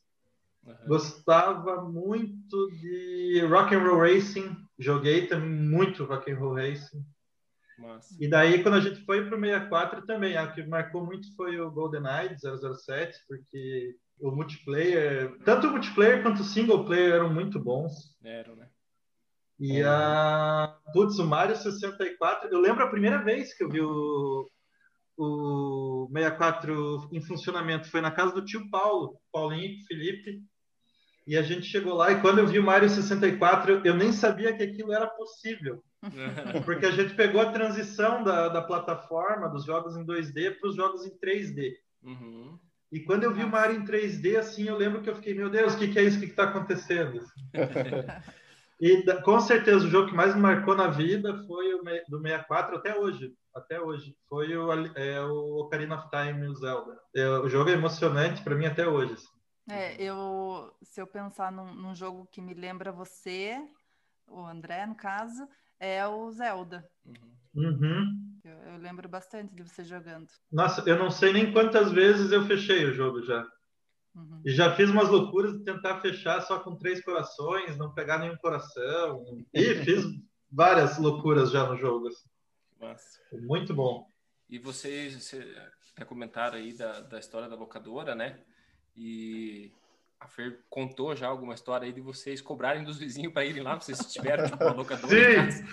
Uhum. 0.65 0.75
Gostava 0.87 1.83
muito 1.83 2.71
de 2.71 3.45
Rock 3.47 3.75
and 3.75 3.83
Roll 3.83 3.99
Racing, 3.99 4.57
joguei 4.79 5.27
também 5.27 5.47
muito 5.47 6.05
Rock 6.05 6.31
and 6.31 6.39
Roll 6.39 6.55
Racing. 6.55 7.05
Nossa. 7.77 8.15
E 8.19 8.27
daí 8.27 8.63
quando 8.63 8.77
a 8.77 8.81
gente 8.81 9.05
foi 9.05 9.23
pro 9.29 9.39
64 9.39 10.03
também, 10.07 10.37
a 10.37 10.47
que 10.47 10.65
marcou 10.65 11.05
muito 11.05 11.35
foi 11.35 11.59
o 11.59 11.69
GoldenEye 11.69 12.35
007, 12.39 13.15
porque 13.27 13.95
o 14.19 14.31
multiplayer, 14.31 15.37
tanto 15.45 15.67
o 15.67 15.69
multiplayer 15.69 16.23
quanto 16.23 16.41
o 16.41 16.45
single 16.45 16.83
player 16.83 17.13
eram 17.13 17.31
muito 17.31 17.59
bons. 17.59 18.17
Eram, 18.23 18.55
né? 18.55 18.67
E 19.59 19.83
a. 19.83 20.66
Putz, 20.93 21.19
o 21.19 21.25
Mario 21.25 21.55
64. 21.55 22.49
Eu 22.49 22.59
lembro 22.59 22.83
a 22.83 22.89
primeira 22.89 23.23
vez 23.23 23.53
que 23.53 23.63
eu 23.63 23.69
vi 23.69 23.81
o, 23.81 24.49
o 25.17 26.09
64 26.13 27.09
em 27.11 27.21
funcionamento 27.21 27.89
foi 27.89 28.01
na 28.01 28.11
casa 28.11 28.33
do 28.33 28.45
tio 28.45 28.69
Paulo, 28.69 29.19
Paulinho, 29.31 29.85
Felipe, 29.87 30.41
e 31.25 31.35
a 31.35 31.41
gente 31.41 31.65
chegou 31.65 31.93
lá 31.93 32.11
e 32.11 32.21
quando 32.21 32.39
eu 32.39 32.47
vi 32.47 32.57
o 32.57 32.63
Mario 32.63 32.89
64, 32.89 33.81
eu 33.83 33.93
nem 33.93 34.13
sabia 34.13 34.55
que 34.55 34.63
aquilo 34.63 34.93
era 34.93 35.07
possível. 35.07 35.83
Porque 36.63 36.85
a 36.85 36.91
gente 36.91 37.15
pegou 37.15 37.41
a 37.41 37.51
transição 37.51 38.23
da, 38.23 38.47
da 38.47 38.61
plataforma, 38.61 39.49
dos 39.49 39.65
jogos 39.65 39.97
em 39.97 40.05
2D 40.05 40.57
para 40.57 40.69
os 40.69 40.75
jogos 40.75 41.05
em 41.05 41.17
3D. 41.19 41.73
Uhum. 42.01 42.57
E 42.89 43.01
quando 43.01 43.23
eu 43.23 43.33
vi 43.33 43.43
o 43.43 43.49
Mario 43.49 43.75
em 43.75 43.83
3D, 43.83 44.37
assim, 44.37 44.69
eu 44.69 44.77
lembro 44.77 45.01
que 45.01 45.09
eu 45.09 45.15
fiquei, 45.15 45.33
meu 45.33 45.49
Deus, 45.49 45.73
o 45.73 45.77
que, 45.77 45.89
que 45.89 45.99
é 45.99 46.03
isso? 46.03 46.17
O 46.17 46.21
que 46.21 46.27
está 46.27 46.45
acontecendo? 46.45 47.19
e 48.79 49.03
com 49.23 49.39
certeza 49.39 49.85
o 49.85 49.89
jogo 49.89 50.09
que 50.09 50.15
mais 50.15 50.35
me 50.35 50.41
marcou 50.41 50.75
na 50.75 50.87
vida 50.87 51.43
foi 51.47 51.73
o 51.73 51.83
do 52.09 52.21
64 52.21 52.77
até 52.77 52.97
hoje. 52.97 53.33
Até 53.53 53.81
hoje. 53.81 54.15
Foi 54.29 54.55
o, 54.55 54.71
é, 54.95 55.21
o 55.21 55.61
Ocarina 55.61 55.95
of 55.95 56.09
Time 56.09 56.47
o 56.47 56.53
Zelda. 56.53 56.99
É, 57.15 57.27
o 57.27 57.49
jogo 57.49 57.71
é 57.71 57.73
emocionante 57.73 58.43
para 58.43 58.55
mim 58.55 58.67
até 58.67 58.87
hoje. 58.87 59.13
Assim. 59.13 59.37
É, 59.69 60.01
eu, 60.01 60.71
se 60.83 61.01
eu 61.01 61.07
pensar 61.07 61.51
num, 61.51 61.73
num, 61.73 61.95
jogo 61.95 62.27
que 62.31 62.39
me 62.39 62.53
lembra 62.53 62.91
você, 62.91 63.57
o 64.27 64.45
André, 64.45 64.85
no 64.85 64.95
caso, 64.95 65.47
é 65.79 66.05
o 66.07 66.31
Zelda. 66.31 66.87
Uhum. 67.55 68.39
Eu, 68.45 68.57
eu, 68.73 68.77
lembro 68.77 69.09
bastante 69.09 69.53
de 69.55 69.63
você 69.63 69.83
jogando. 69.83 70.27
Nossa, 70.51 70.87
eu 70.87 70.97
não 70.97 71.09
sei 71.09 71.33
nem 71.33 71.51
quantas 71.51 71.91
vezes 71.91 72.31
eu 72.31 72.45
fechei 72.45 72.85
o 72.85 72.93
jogo 72.93 73.23
já. 73.23 73.45
Uhum. 74.17 74.41
E 74.43 74.51
já 74.51 74.75
fiz 74.75 74.89
umas 74.89 75.09
loucuras 75.09 75.53
de 75.53 75.63
tentar 75.63 76.01
fechar 76.01 76.41
só 76.41 76.59
com 76.59 76.75
três 76.75 77.03
corações, 77.03 77.77
não 77.77 77.93
pegar 77.93 78.17
nenhum 78.17 78.35
coração. 78.37 79.23
E 79.53 79.75
fiz 79.85 80.03
várias 80.51 80.97
loucuras 80.97 81.51
já 81.51 81.67
no 81.67 81.77
jogo. 81.77 82.07
Assim. 82.07 82.27
Nossa. 82.79 83.19
Muito 83.31 83.73
bom. 83.73 84.09
E 84.49 84.57
vocês, 84.57 85.13
você 85.13 85.55
até 85.93 86.03
comentaram 86.03 86.57
aí 86.57 86.73
da, 86.73 87.01
da 87.01 87.19
história 87.19 87.47
da 87.47 87.55
locadora, 87.55 88.15
né? 88.15 88.39
E 88.95 89.71
a 90.19 90.27
Fer 90.27 90.61
contou 90.69 91.15
já 91.15 91.27
alguma 91.27 91.53
história 91.53 91.85
aí 91.85 91.93
de 91.93 92.01
vocês 92.01 92.41
cobrarem 92.41 92.83
dos 92.83 92.97
vizinhos 92.97 93.31
para 93.31 93.45
irem 93.45 93.61
lá, 93.61 93.75
vocês 93.75 93.99
tiveram 94.11 94.45
tipo, 94.45 94.63
uma 94.63 94.73
locadora. 94.73 95.51
Sim! 95.51 95.63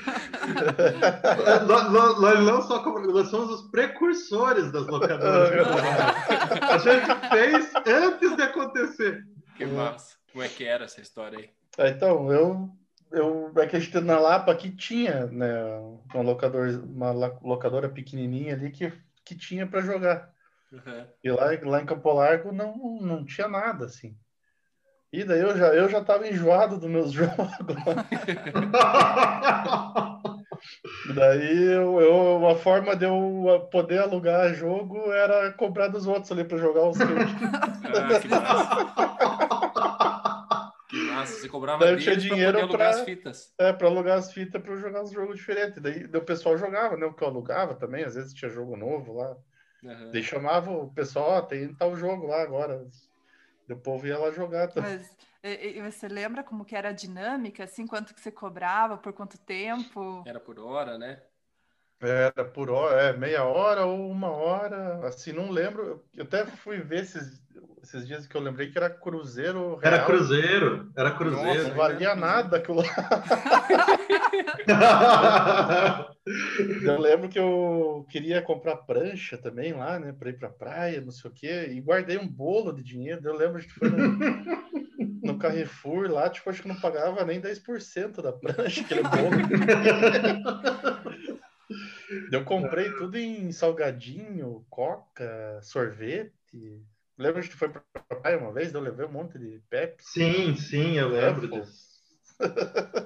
nós, 1.67 2.21
nós, 2.21 2.45
não 2.45 2.61
só 2.63 2.83
nós 2.85 3.29
somos 3.29 3.61
os 3.61 3.71
precursores 3.71 4.71
das 4.71 4.87
locadoras. 4.87 5.51
a 6.61 6.79
gente 6.79 7.29
fez 7.31 7.73
antes 7.87 8.37
de 8.37 8.43
acontecer. 8.43 9.25
Que 9.57 9.67
massa. 9.67 10.17
Como 10.33 10.43
é 10.43 10.49
que 10.49 10.65
era 10.65 10.85
essa 10.85 11.01
história 11.01 11.39
aí? 11.39 11.51
É, 11.79 11.91
então, 11.91 12.33
eu, 12.33 12.69
eu 13.13 13.53
acredito 13.57 14.01
na 14.01 14.19
Lapa 14.19 14.53
aqui 14.53 14.71
tinha 14.71 15.27
né, 15.27 15.55
uma, 16.13 16.23
locador, 16.23 16.83
uma 16.85 17.13
locadora 17.13 17.89
pequenininha 17.89 18.55
ali 18.55 18.71
que, 18.71 18.93
que 19.25 19.37
tinha 19.37 19.67
para 19.67 19.81
jogar. 19.81 20.33
Uhum. 20.73 21.07
E 21.23 21.31
lá, 21.31 21.47
lá 21.63 21.83
em 21.83 21.87
Campo 21.87 22.13
Largo 22.13 22.53
não, 22.53 22.99
não 23.01 23.25
tinha 23.25 23.47
nada, 23.47 23.87
assim. 23.87 24.17
E 25.13 25.23
daí 25.23 25.41
eu 25.41 25.57
já, 25.57 25.69
eu 25.69 25.89
já 25.89 26.03
tava 26.03 26.27
enjoado 26.27 26.79
dos 26.79 26.91
meus 26.91 27.11
jogos. 27.15 27.37
daí 31.15 31.63
eu, 31.65 32.01
eu, 32.01 32.37
uma 32.37 32.57
forma 32.57 32.95
de 32.97 33.05
eu 33.05 33.69
poder 33.71 33.99
alugar 33.99 34.55
jogo 34.55 35.13
era 35.13 35.53
comprar 35.53 35.89
dos 35.89 36.07
outros 36.07 36.31
ali 36.33 36.45
para 36.45 36.59
jogar 36.59 36.89
os 36.89 36.97
ah, 37.01 38.21
que 38.21 38.29
massa. 38.29 38.77
que 40.89 40.97
massa. 41.11 41.33
Você 41.41 41.49
cobrava 41.49 41.85
daí 41.85 41.95
eu 41.95 41.99
tinha 41.99 42.17
dinheiro 42.17 42.53
para 42.53 42.63
alugar 42.63 42.89
as 42.91 43.01
fitas. 43.03 43.53
É, 43.59 43.73
para 43.73 43.89
alugar 43.89 44.19
as 44.19 44.33
fitas 44.33 44.63
para 44.63 44.77
jogar 44.77 45.03
os 45.03 45.13
jogos 45.13 45.37
diferentes. 45.37 45.83
Daí, 45.83 46.07
daí 46.07 46.21
o 46.21 46.25
pessoal 46.25 46.57
jogava, 46.57 46.97
né? 46.97 47.07
O 47.07 47.15
que 47.15 47.23
eu 47.23 47.29
alugava 47.29 47.75
também, 47.75 48.05
às 48.05 48.15
vezes 48.15 48.35
tinha 48.35 48.51
jogo 48.51 48.77
novo 48.77 49.15
lá. 49.15 49.37
Uhum. 49.83 50.11
Daí 50.11 50.23
chamava 50.23 50.71
o 50.71 50.93
pessoal, 50.93 51.31
ó, 51.33 51.43
tem 51.43 51.75
tal 51.75 51.95
jogo 51.95 52.27
lá 52.27 52.43
agora. 52.43 52.87
O 53.69 53.77
povo 53.77 54.07
ia 54.07 54.19
lá 54.19 54.31
jogar 54.31 54.69
também. 54.69 54.99
Mas 54.99 55.17
e, 55.45 55.77
e 55.77 55.83
você 55.83 56.09
lembra 56.09 56.43
como 56.43 56.65
que 56.65 56.75
era 56.75 56.89
a 56.89 56.93
dinâmica, 56.93 57.65
assim, 57.65 57.87
quanto 57.87 58.15
que 58.15 58.21
você 58.21 58.31
cobrava, 58.31 58.97
por 58.97 59.13
quanto 59.13 59.37
tempo? 59.37 60.23
Era 60.27 60.41
por 60.41 60.59
hora, 60.59 60.97
né? 60.97 61.21
Era 62.01 62.45
por 62.45 62.71
hora, 62.71 63.01
é 63.03 63.13
meia 63.17 63.45
hora 63.45 63.85
ou 63.85 64.11
uma 64.11 64.31
hora, 64.31 65.07
assim, 65.07 65.33
não 65.33 65.51
lembro. 65.51 66.03
Eu 66.15 66.25
até 66.25 66.47
fui 66.47 66.79
ver 66.79 67.03
esses, 67.03 67.43
esses 67.83 68.07
dias 68.07 68.27
que 68.27 68.35
eu 68.35 68.41
lembrei 68.41 68.71
que 68.71 68.79
era 68.79 68.89
cruzeiro. 68.89 69.77
Real. 69.77 69.95
Era 69.95 70.05
cruzeiro, 70.05 70.93
era 70.97 71.11
cruzeiro. 71.13 71.47
Nossa, 71.47 71.69
não 71.69 71.77
valia 71.77 72.15
nada 72.15 72.57
aquilo 72.57 72.79
lá. 72.79 72.85
eu 76.85 77.01
lembro 77.01 77.29
que 77.29 77.39
eu 77.39 78.07
queria 78.11 78.43
comprar 78.43 78.77
prancha 78.77 79.37
também 79.37 79.73
lá, 79.73 79.99
né, 79.99 80.13
para 80.13 80.31
ir 80.31 80.39
para 80.39 80.49
praia, 80.49 81.01
não 81.01 81.11
sei 81.11 81.31
o 81.31 81.35
quê, 81.35 81.69
e 81.71 81.81
guardei 81.81 82.19
um 82.19 82.27
bolo 82.27 82.73
de 82.73 82.83
dinheiro. 82.83 83.21
Eu 83.25 83.37
lembro 83.37 83.61
que 83.61 83.71
foi 83.71 83.89
no, 83.89 84.19
no 85.23 85.39
Carrefour 85.39 86.11
lá, 86.11 86.29
tipo, 86.29 86.51
acho 86.51 86.63
que 86.63 86.69
não 86.69 86.81
pagava 86.81 87.25
nem 87.25 87.41
10% 87.41 88.23
da 88.23 88.33
prancha, 88.33 88.83
aquele 88.83 89.03
bolo. 89.09 89.37
eu 92.33 92.45
comprei 92.45 92.91
tudo 92.93 93.17
em 93.17 93.53
salgadinho, 93.53 94.65
coca, 94.69 95.61
sorvete. 95.63 96.33
Lembra 97.17 97.43
que 97.43 97.55
foi 97.55 97.69
pra 97.69 97.83
praia 98.17 98.39
uma 98.39 98.53
vez? 98.53 98.75
Eu 98.75 98.81
levei 98.81 99.07
um 99.07 99.13
monte 99.13 99.39
de 99.39 99.63
Pepsi. 99.71 100.11
Sim, 100.11 100.57
sim, 100.57 100.99
eu 100.99 101.09
lembro 101.09 101.49
disso. 101.49 101.85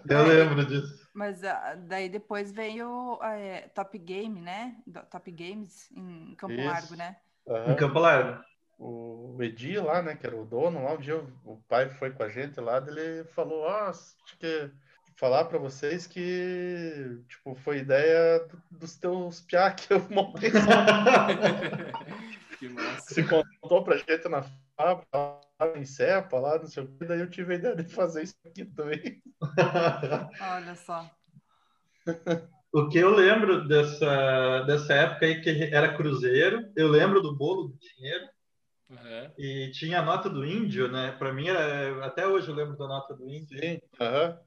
eu 0.09 0.27
lembro 0.27 0.65
disso. 0.65 1.08
Mas 1.19 1.43
uh, 1.43 1.77
daí 1.89 2.09
depois 2.09 2.53
veio 2.53 3.15
uh, 3.15 3.69
Top 3.75 3.99
Game, 3.99 4.41
né? 4.41 4.77
Top 5.11 5.29
Games 5.33 5.91
em 5.91 6.33
Campo 6.37 6.55
Isso. 6.55 6.65
Largo, 6.65 6.95
né? 6.95 7.17
Uhum. 7.45 7.73
Em 7.73 7.77
Campo 7.77 7.99
Largo. 7.99 8.45
O 8.79 9.37
Edi 9.41 9.81
lá, 9.81 10.01
né, 10.01 10.15
que 10.15 10.25
era 10.25 10.37
o 10.37 10.45
dono, 10.45 10.85
lá 10.85 10.93
um 10.93 10.99
dia 10.99 11.21
o 11.45 11.57
pai 11.69 11.89
foi 11.89 12.13
com 12.13 12.23
a 12.23 12.29
gente 12.29 12.61
lá, 12.61 12.79
ele 12.79 13.25
falou, 13.25 13.63
ó, 13.63 13.91
oh, 13.91 14.37
que 14.39 14.71
falar 15.17 15.47
para 15.47 15.59
vocês 15.59 16.07
que, 16.07 17.21
tipo, 17.29 17.57
foi 17.57 17.79
ideia 17.79 18.47
dos 18.71 18.95
teus 18.95 19.41
piá 19.41 19.73
que 19.73 19.93
eu 19.93 20.07
montei 20.09 20.53
que 22.61 22.69
massa. 22.69 23.15
Se 23.15 23.25
contou 23.25 23.83
pra 23.83 23.97
gente 23.97 24.29
na 24.29 24.45
fábrica, 24.77 25.41
em 25.77 25.85
Cepa, 25.85 26.38
lá, 26.38 26.59
não 26.59 26.67
sei 26.67 26.85
o 26.85 26.88
que, 26.88 27.05
daí 27.05 27.21
eu 27.21 27.31
tive 27.31 27.55
a 27.55 27.57
ideia 27.57 27.77
de 27.77 27.85
fazer 27.85 28.23
isso 28.23 28.37
aqui 28.47 28.65
também. 28.65 29.23
Olha 30.41 30.75
só. 30.77 31.11
O 32.73 32.88
que 32.88 32.99
eu 32.99 33.11
lembro 33.11 33.67
dessa, 33.67 34.62
dessa 34.62 34.95
época 34.95 35.27
aí, 35.27 35.41
que 35.41 35.50
era 35.75 35.97
cruzeiro, 35.97 36.71
eu 36.77 36.88
lembro 36.88 37.21
do 37.21 37.37
bolo 37.37 37.69
do 37.69 37.79
dinheiro, 37.79 38.29
Uhum. 38.91 39.31
E 39.37 39.71
tinha 39.73 40.00
a 40.00 40.05
nota 40.05 40.31
do 40.31 40.45
índio, 40.45 40.91
né? 40.91 41.12
Para 41.12 41.33
mim, 41.33 41.47
era, 41.47 42.07
até 42.07 42.27
hoje 42.27 42.49
eu 42.49 42.55
lembro 42.55 42.77
da 42.77 42.87
nota 42.87 43.15
do 43.15 43.29
índio. 43.29 43.59
Sim. 43.59 43.81
Uhum. 44.00 44.38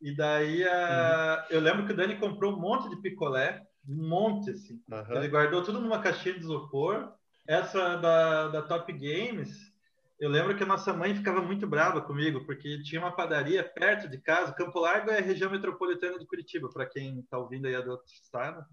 E 0.00 0.14
daí 0.14 0.62
a... 0.64 1.44
uhum. 1.50 1.56
eu 1.56 1.60
lembro 1.60 1.84
que 1.84 1.92
o 1.92 1.96
Dani 1.96 2.16
comprou 2.16 2.52
um 2.52 2.60
monte 2.60 2.88
de 2.88 3.02
picolé, 3.02 3.66
um 3.88 4.08
monte, 4.08 4.50
assim. 4.50 4.80
Ele 5.10 5.28
guardou 5.28 5.62
tudo 5.62 5.80
numa 5.80 6.00
caixinha 6.00 6.34
de 6.34 6.40
isopor. 6.40 7.12
Essa 7.46 7.96
da, 7.96 8.48
da 8.48 8.62
Top 8.62 8.92
Games, 8.92 9.72
eu 10.20 10.28
lembro 10.28 10.56
que 10.56 10.64
a 10.64 10.66
nossa 10.66 10.92
mãe 10.92 11.14
ficava 11.14 11.40
muito 11.40 11.66
brava 11.66 12.00
comigo, 12.00 12.44
porque 12.44 12.82
tinha 12.82 13.00
uma 13.00 13.14
padaria 13.14 13.62
perto 13.62 14.08
de 14.08 14.18
casa. 14.18 14.52
Campo 14.52 14.80
Largo 14.80 15.10
é 15.10 15.18
a 15.18 15.22
região 15.22 15.50
metropolitana 15.50 16.18
de 16.18 16.26
Curitiba, 16.26 16.68
para 16.68 16.86
quem 16.86 17.20
está 17.20 17.38
ouvindo 17.38 17.66
aí 17.66 17.82
do 17.82 17.92
outro 17.92 18.12
estado. 18.12 18.66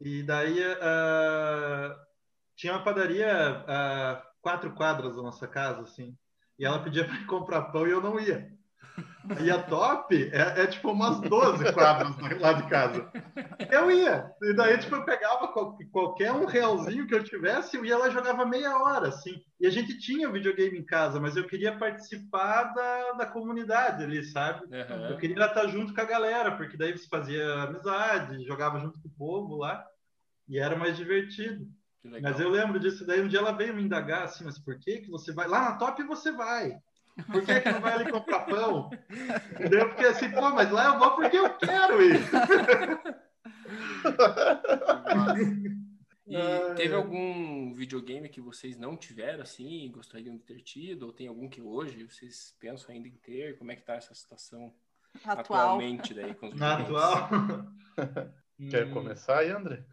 E 0.00 0.24
daí 0.24 0.58
uh, 0.60 1.94
tinha 2.56 2.72
uma 2.72 2.82
padaria 2.82 3.64
a 3.68 4.22
quatro 4.42 4.74
quadras 4.74 5.14
da 5.14 5.22
nossa 5.22 5.46
casa, 5.46 5.82
assim. 5.82 6.18
E 6.58 6.64
ela 6.64 6.82
pedia 6.82 7.04
para 7.04 7.24
comprar 7.26 7.62
pão 7.70 7.86
e 7.86 7.90
eu 7.90 8.00
não 8.00 8.18
ia. 8.18 8.52
E 9.40 9.50
a 9.50 9.62
top 9.62 10.14
é, 10.32 10.62
é, 10.62 10.66
tipo 10.66 10.90
umas 10.92 11.18
12 11.20 11.72
quadras 11.72 12.14
lá 12.40 12.52
de 12.52 12.68
casa. 12.68 13.10
Eu 13.70 13.90
ia. 13.90 14.30
E 14.42 14.52
daí, 14.52 14.78
tipo, 14.78 14.94
eu 14.94 15.04
pegava 15.04 15.48
qualquer 15.90 16.32
um 16.32 16.44
realzinho 16.44 17.06
que 17.06 17.14
eu 17.14 17.24
tivesse, 17.24 17.76
eu 17.76 17.84
ia 17.84 17.96
lá 17.96 18.08
e 18.08 18.12
jogava 18.12 18.44
meia 18.44 18.76
hora, 18.76 19.08
assim. 19.08 19.42
E 19.58 19.66
a 19.66 19.70
gente 19.70 19.98
tinha 19.98 20.30
videogame 20.30 20.78
em 20.78 20.84
casa, 20.84 21.18
mas 21.18 21.36
eu 21.36 21.46
queria 21.46 21.76
participar 21.76 22.74
da, 22.74 23.12
da 23.12 23.26
comunidade 23.26 24.04
ali, 24.04 24.22
sabe? 24.24 24.66
Uhum. 24.66 25.06
Eu 25.08 25.16
queria 25.16 25.46
estar 25.46 25.66
junto 25.68 25.94
com 25.94 26.00
a 26.00 26.04
galera, 26.04 26.52
porque 26.52 26.76
daí 26.76 26.96
você 26.96 27.08
fazia 27.08 27.62
amizade, 27.62 28.44
jogava 28.44 28.78
junto 28.78 29.00
com 29.00 29.08
o 29.08 29.16
povo 29.16 29.56
lá. 29.56 29.84
E 30.46 30.58
era 30.58 30.76
mais 30.76 30.96
divertido. 30.96 31.66
Mas 32.20 32.38
eu 32.38 32.50
lembro 32.50 32.78
disso. 32.78 33.06
Daí 33.06 33.22
um 33.22 33.28
dia 33.28 33.38
ela 33.38 33.52
veio 33.52 33.74
me 33.74 33.82
indagar 33.82 34.24
assim, 34.24 34.44
mas 34.44 34.58
por 34.58 34.78
que 34.78 34.98
que 34.98 35.10
você 35.10 35.32
vai? 35.32 35.48
Lá 35.48 35.70
na 35.70 35.76
top 35.76 36.02
você 36.02 36.30
vai. 36.30 36.78
Por 37.30 37.44
que, 37.44 37.60
que 37.60 37.70
não 37.70 37.80
vai 37.80 37.92
ali 37.92 38.10
comprar 38.10 38.40
pão? 38.40 38.90
Eu 39.58 39.90
fiquei 39.90 40.06
assim, 40.06 40.30
pô, 40.30 40.50
mas 40.50 40.70
lá 40.70 40.86
eu 40.86 40.98
vou 40.98 41.12
porque 41.12 41.36
eu 41.36 41.50
quero 41.56 42.02
ir. 42.02 42.20
E 46.26 46.74
teve 46.74 46.94
algum 46.94 47.74
videogame 47.74 48.30
que 48.30 48.40
vocês 48.40 48.78
não 48.78 48.96
tiveram, 48.96 49.42
assim, 49.42 49.90
gostariam 49.92 50.36
de 50.36 50.42
ter 50.42 50.62
tido? 50.62 51.04
Ou 51.04 51.12
tem 51.12 51.28
algum 51.28 51.48
que 51.48 51.60
hoje 51.60 52.04
vocês 52.04 52.56
pensam 52.58 52.94
ainda 52.94 53.06
em 53.06 53.16
ter? 53.16 53.58
Como 53.58 53.70
é 53.70 53.76
que 53.76 53.82
tá 53.82 53.94
essa 53.94 54.14
situação 54.14 54.74
Atual. 55.22 55.38
atualmente 55.38 56.14
daí 56.14 56.34
com 56.34 56.46
os 56.46 56.54
videogames? 56.54 56.88
Atual. 56.88 57.28
Quer 58.70 58.90
começar 58.90 59.40
aí, 59.40 59.50
André? 59.50 59.84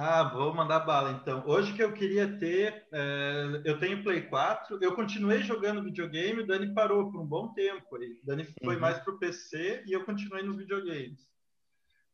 Ah, 0.00 0.22
vou 0.22 0.54
mandar 0.54 0.78
bala 0.80 1.10
então. 1.10 1.42
Hoje 1.44 1.74
que 1.74 1.82
eu 1.82 1.92
queria 1.92 2.38
ter, 2.38 2.86
é, 2.92 3.62
eu 3.64 3.80
tenho 3.80 4.00
Play 4.04 4.22
4, 4.22 4.78
eu 4.80 4.94
continuei 4.94 5.42
jogando 5.42 5.82
videogame, 5.82 6.42
o 6.42 6.46
Dani 6.46 6.72
parou 6.72 7.10
por 7.10 7.20
um 7.20 7.26
bom 7.26 7.52
tempo. 7.52 7.84
O 7.96 8.26
Dani 8.26 8.44
foi 8.62 8.76
uhum. 8.76 8.80
mais 8.80 9.00
pro 9.00 9.18
PC 9.18 9.82
e 9.88 9.92
eu 9.92 10.04
continuei 10.04 10.44
nos 10.44 10.56
videogames. 10.56 11.26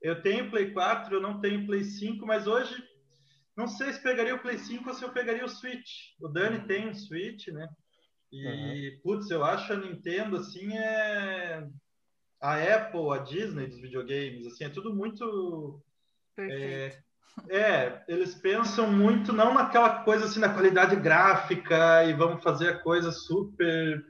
Eu 0.00 0.22
tenho 0.22 0.50
Play 0.50 0.72
4, 0.72 1.14
eu 1.14 1.20
não 1.20 1.42
tenho 1.42 1.66
Play 1.66 1.84
5, 1.84 2.26
mas 2.26 2.46
hoje 2.46 2.74
não 3.54 3.68
sei 3.68 3.92
se 3.92 4.02
pegaria 4.02 4.34
o 4.34 4.40
Play 4.40 4.56
5 4.56 4.88
ou 4.88 4.94
se 4.94 5.04
eu 5.04 5.12
pegaria 5.12 5.44
o 5.44 5.48
Switch. 5.48 6.14
O 6.18 6.28
Dani 6.28 6.60
uhum. 6.60 6.66
tem 6.66 6.88
um 6.88 6.94
Switch, 6.94 7.48
né? 7.48 7.68
E, 8.32 8.94
uhum. 8.94 9.00
putz, 9.02 9.30
eu 9.30 9.44
acho 9.44 9.70
a 9.74 9.76
Nintendo, 9.76 10.38
assim, 10.38 10.74
é... 10.74 11.68
A 12.40 12.56
Apple, 12.56 13.10
a 13.12 13.18
Disney 13.18 13.66
dos 13.66 13.80
videogames, 13.82 14.46
assim, 14.46 14.64
é 14.64 14.70
tudo 14.70 14.94
muito... 14.94 15.82
Perfeito. 16.34 16.98
É, 16.98 17.03
é, 17.48 18.04
eles 18.08 18.34
pensam 18.34 18.90
muito 18.90 19.32
não 19.32 19.54
naquela 19.54 20.02
coisa 20.02 20.26
assim, 20.26 20.40
na 20.40 20.52
qualidade 20.52 20.96
gráfica 20.96 22.04
e 22.04 22.12
vamos 22.12 22.42
fazer 22.42 22.68
a 22.68 22.78
coisa 22.78 23.10
super 23.10 24.04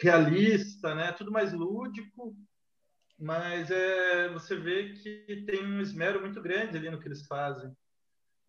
realista, 0.00 0.94
né? 0.94 1.12
Tudo 1.12 1.32
mais 1.32 1.52
lúdico, 1.52 2.34
mas 3.18 3.70
é, 3.70 4.28
você 4.30 4.56
vê 4.56 4.94
que 4.94 5.44
tem 5.46 5.64
um 5.64 5.80
esmero 5.80 6.20
muito 6.20 6.40
grande 6.40 6.76
ali 6.76 6.90
no 6.90 6.98
que 6.98 7.08
eles 7.08 7.26
fazem. 7.26 7.70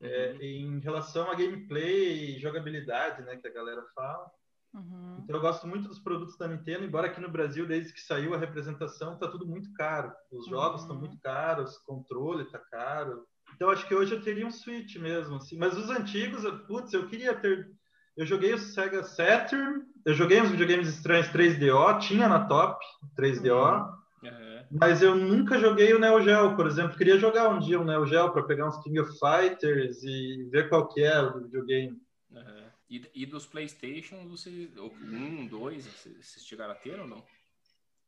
É, 0.04 0.32
uhum. 0.32 0.42
em 0.42 0.80
relação 0.80 1.30
a 1.30 1.36
gameplay 1.36 2.36
e 2.36 2.40
jogabilidade, 2.40 3.22
né, 3.22 3.38
que 3.38 3.48
a 3.48 3.54
galera 3.54 3.84
fala. 3.94 4.32
Uhum. 4.74 5.20
Então 5.24 5.36
eu 5.36 5.42
gosto 5.42 5.68
muito 5.68 5.88
dos 5.88 6.00
produtos 6.00 6.36
da 6.38 6.48
Nintendo, 6.48 6.86
embora 6.86 7.06
aqui 7.06 7.22
no 7.22 7.30
Brasil, 7.30 7.68
desde 7.68 7.94
que 7.94 8.02
saiu 8.02 8.34
a 8.34 8.38
representação, 8.38 9.20
tá 9.20 9.28
tudo 9.28 9.46
muito 9.46 9.72
caro. 9.74 10.12
Os 10.32 10.48
jogos 10.48 10.82
estão 10.82 10.96
uhum. 10.96 11.02
muito 11.02 11.20
caros, 11.20 11.76
o 11.76 11.86
controle 11.86 12.50
tá 12.50 12.58
caro. 12.58 13.28
Então 13.56 13.70
acho 13.70 13.88
que 13.88 13.96
hoje 13.96 14.14
eu 14.14 14.22
teria 14.22 14.46
um 14.46 14.52
Switch 14.52 14.96
mesmo, 14.98 15.36
assim. 15.36 15.58
Mas 15.58 15.78
os 15.78 15.90
antigos, 15.90 16.44
putz, 16.68 16.94
eu 16.94 17.08
queria 17.08 17.34
ter. 17.34 17.70
Eu 18.18 18.26
joguei 18.26 18.54
o 18.54 18.58
Sega 18.58 19.04
Saturn, 19.04 19.84
eu 20.06 20.14
joguei 20.14 20.42
uns 20.42 20.50
videogames 20.50 20.90
estranhos 20.90 21.28
3DO, 21.28 22.00
tinha 22.00 22.28
na 22.28 22.46
top 22.46 22.84
3DO. 23.18 24.02
Uhum. 24.24 24.66
Mas 24.72 25.02
eu 25.02 25.16
nunca 25.16 25.58
joguei 25.58 25.94
o 25.94 26.00
Neo 26.00 26.22
Geo, 26.22 26.56
por 26.56 26.68
exemplo. 26.68 26.98
Queria 26.98 27.18
jogar 27.18 27.50
um 27.50 27.60
dia 27.60 27.80
o 27.80 27.84
Neo 27.84 28.06
Geo 28.06 28.32
para 28.32 28.44
pegar 28.44 28.68
uns 28.68 28.82
King 28.84 29.00
of 29.00 29.12
Fighters 29.18 30.04
e 30.04 30.48
ver 30.52 30.70
qual 30.70 30.88
que 30.88 31.02
é 31.02 31.20
o 31.22 31.42
videogame. 31.42 32.00
Uhum. 32.30 32.72
E, 32.90 33.10
e, 33.16 33.26
dos 33.26 33.46
PlayStation, 33.46 34.28
você, 34.28 34.70
um, 34.78 35.48
dois, 35.48 35.86
vocês 35.86 36.46
chegaram 36.46 36.74
a 36.74 36.76
ter 36.76 37.00
ou 37.00 37.08
não? 37.08 37.24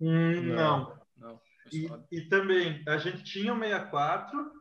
Hum, 0.01 0.41
não. 0.41 0.99
não. 1.15 1.41
E, 1.71 1.89
e, 2.11 2.21
também, 2.27 2.83
a 2.85 2.97
gente 2.97 3.23
tinha 3.23 3.53
o 3.53 3.59
64 3.59 4.51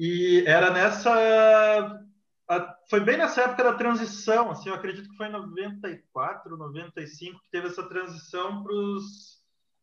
e 0.00 0.44
era 0.46 0.70
nessa. 0.70 1.10
A, 2.48 2.76
foi 2.88 3.00
bem 3.00 3.18
nessa 3.18 3.42
época 3.42 3.64
da 3.64 3.74
transição, 3.74 4.50
assim, 4.50 4.70
eu 4.70 4.74
acredito 4.74 5.10
que 5.10 5.16
foi 5.16 5.26
em 5.26 5.32
94, 5.32 6.56
95 6.56 7.38
que 7.38 7.50
teve 7.50 7.66
essa 7.66 7.86
transição 7.86 8.62
para 8.62 8.72
os 8.72 9.42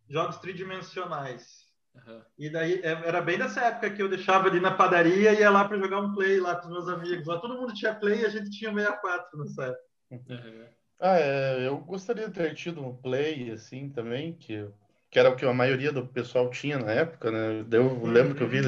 jogos 0.10 0.38
tridimensionais. 0.38 1.68
Uhum. 1.94 2.22
E 2.36 2.50
daí 2.50 2.82
é, 2.84 3.08
era 3.08 3.22
bem 3.22 3.38
nessa 3.38 3.62
época 3.62 3.92
que 3.92 4.02
eu 4.02 4.10
deixava 4.10 4.48
ali 4.48 4.60
na 4.60 4.72
padaria 4.72 5.34
e 5.34 5.40
ia 5.40 5.52
lá 5.52 5.68
para 5.68 5.78
jogar 5.78 6.02
um 6.02 6.16
play 6.16 6.40
lá 6.40 6.56
com 6.56 6.68
os 6.68 6.74
meus 6.74 6.90
amigos. 6.90 7.28
Lá 7.28 7.38
todo 7.40 7.54
mundo 7.54 7.74
tinha 7.76 7.94
play 7.94 8.22
e 8.22 8.26
a 8.26 8.30
gente 8.30 8.50
tinha 8.50 8.74
64 8.74 9.40
nessa 9.40 9.66
época. 9.66 9.84
Uhum. 10.10 10.66
Ah, 11.00 11.20
é, 11.20 11.68
eu 11.68 11.78
gostaria 11.78 12.28
de 12.28 12.34
ter 12.34 12.56
tido 12.56 12.84
um 12.84 12.96
play 12.96 13.52
assim 13.52 13.88
também, 13.88 14.34
que, 14.34 14.68
que 15.12 15.20
era 15.20 15.30
o 15.30 15.36
que 15.36 15.46
a 15.46 15.54
maioria 15.54 15.92
do 15.92 16.08
pessoal 16.08 16.50
tinha 16.50 16.80
na 16.80 16.92
época, 16.92 17.30
né? 17.30 17.64
Eu 17.72 17.84
uhum. 17.84 18.08
lembro 18.08 18.34
que 18.34 18.42
eu 18.42 18.50
vi 18.50 18.62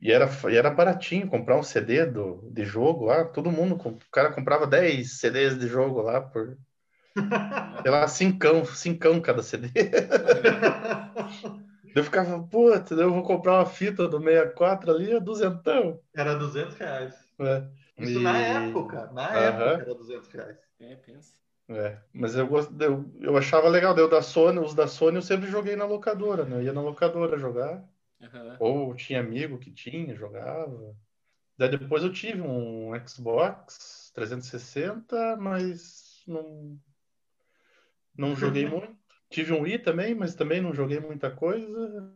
e 0.00 0.10
era, 0.10 0.28
e 0.50 0.56
era 0.56 0.70
baratinho 0.70 1.28
comprar 1.28 1.58
um 1.58 1.62
CD 1.62 2.06
do, 2.06 2.48
de 2.50 2.64
jogo 2.64 3.06
lá. 3.06 3.24
Todo 3.24 3.52
mundo, 3.52 3.74
o 3.74 3.98
cara 4.10 4.32
comprava 4.32 4.66
10 4.66 5.18
CDs 5.18 5.58
de 5.58 5.68
jogo 5.68 6.00
lá 6.00 6.20
por, 6.20 6.56
sei 7.82 7.90
lá, 7.90 8.08
cincão, 8.08 8.64
cincão 8.64 9.20
cada 9.20 9.42
CD. 9.42 9.68
Eu 11.92 12.04
ficava, 12.04 12.40
puta, 12.40 12.94
eu 12.94 13.12
vou 13.12 13.24
comprar 13.24 13.54
uma 13.54 13.66
fita 13.66 14.06
do 14.06 14.20
64 14.22 14.92
ali, 14.92 15.12
é 15.12 15.18
duzentão. 15.18 15.98
Era 16.14 16.36
200 16.36 16.76
reais. 16.76 17.14
É. 17.40 17.64
Isso 17.98 18.20
e... 18.20 18.22
na 18.22 18.38
época, 18.38 19.10
na 19.12 19.28
época 19.34 19.82
era 19.82 19.94
200 19.96 20.28
reais. 20.28 20.56
É, 20.78 20.94
pensa. 20.94 21.34
É, 21.68 21.98
mas 22.12 22.36
eu, 22.36 22.48
eu, 22.78 23.12
eu 23.20 23.36
achava 23.36 23.68
legal, 23.68 23.94
deu 23.94 24.08
da 24.08 24.22
Sony, 24.22 24.60
os 24.60 24.74
da 24.74 24.86
Sony 24.86 25.16
eu 25.16 25.22
sempre 25.22 25.48
joguei 25.48 25.76
na 25.76 25.84
locadora, 25.84 26.44
né? 26.44 26.56
Eu 26.56 26.62
ia 26.62 26.72
na 26.72 26.80
locadora 26.80 27.38
jogar. 27.38 27.84
Uhum. 28.20 28.56
Ou 28.58 28.94
tinha 28.94 29.20
amigo 29.20 29.58
que 29.58 29.70
tinha, 29.70 30.14
jogava. 30.14 30.94
Daí 31.56 31.68
depois 31.68 32.02
eu 32.02 32.12
tive 32.12 32.40
um 32.40 32.92
Xbox 33.06 34.10
360, 34.14 35.36
mas 35.36 36.22
não, 36.26 36.78
não 38.16 38.34
joguei 38.34 38.66
muito. 38.66 38.96
Tive 39.28 39.52
um 39.52 39.60
Wii 39.60 39.78
também, 39.80 40.14
mas 40.14 40.34
também 40.34 40.60
não 40.60 40.74
joguei 40.74 40.98
muita 41.00 41.30
coisa. 41.30 42.14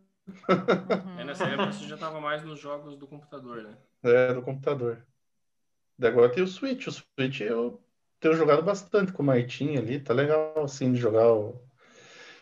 É, 1.18 1.24
nessa 1.24 1.44
época 1.44 1.72
você 1.72 1.86
já 1.86 1.94
estava 1.94 2.20
mais 2.20 2.42
nos 2.42 2.58
jogos 2.58 2.96
do 2.96 3.06
computador, 3.06 3.62
né? 3.62 3.76
É, 4.02 4.32
do 4.32 4.42
computador. 4.42 5.06
Daí 5.98 6.10
agora 6.10 6.32
tem 6.32 6.42
o 6.42 6.48
Switch. 6.48 6.86
O 6.86 6.92
Switch 6.92 7.40
eu 7.40 7.82
tenho 8.18 8.34
jogado 8.34 8.62
bastante 8.62 9.12
com 9.12 9.22
o 9.22 9.26
Martin 9.26 9.76
ali. 9.76 10.00
Tá 10.00 10.14
legal, 10.14 10.64
assim, 10.64 10.92
de 10.92 10.98
jogar 10.98 11.32
o, 11.32 11.62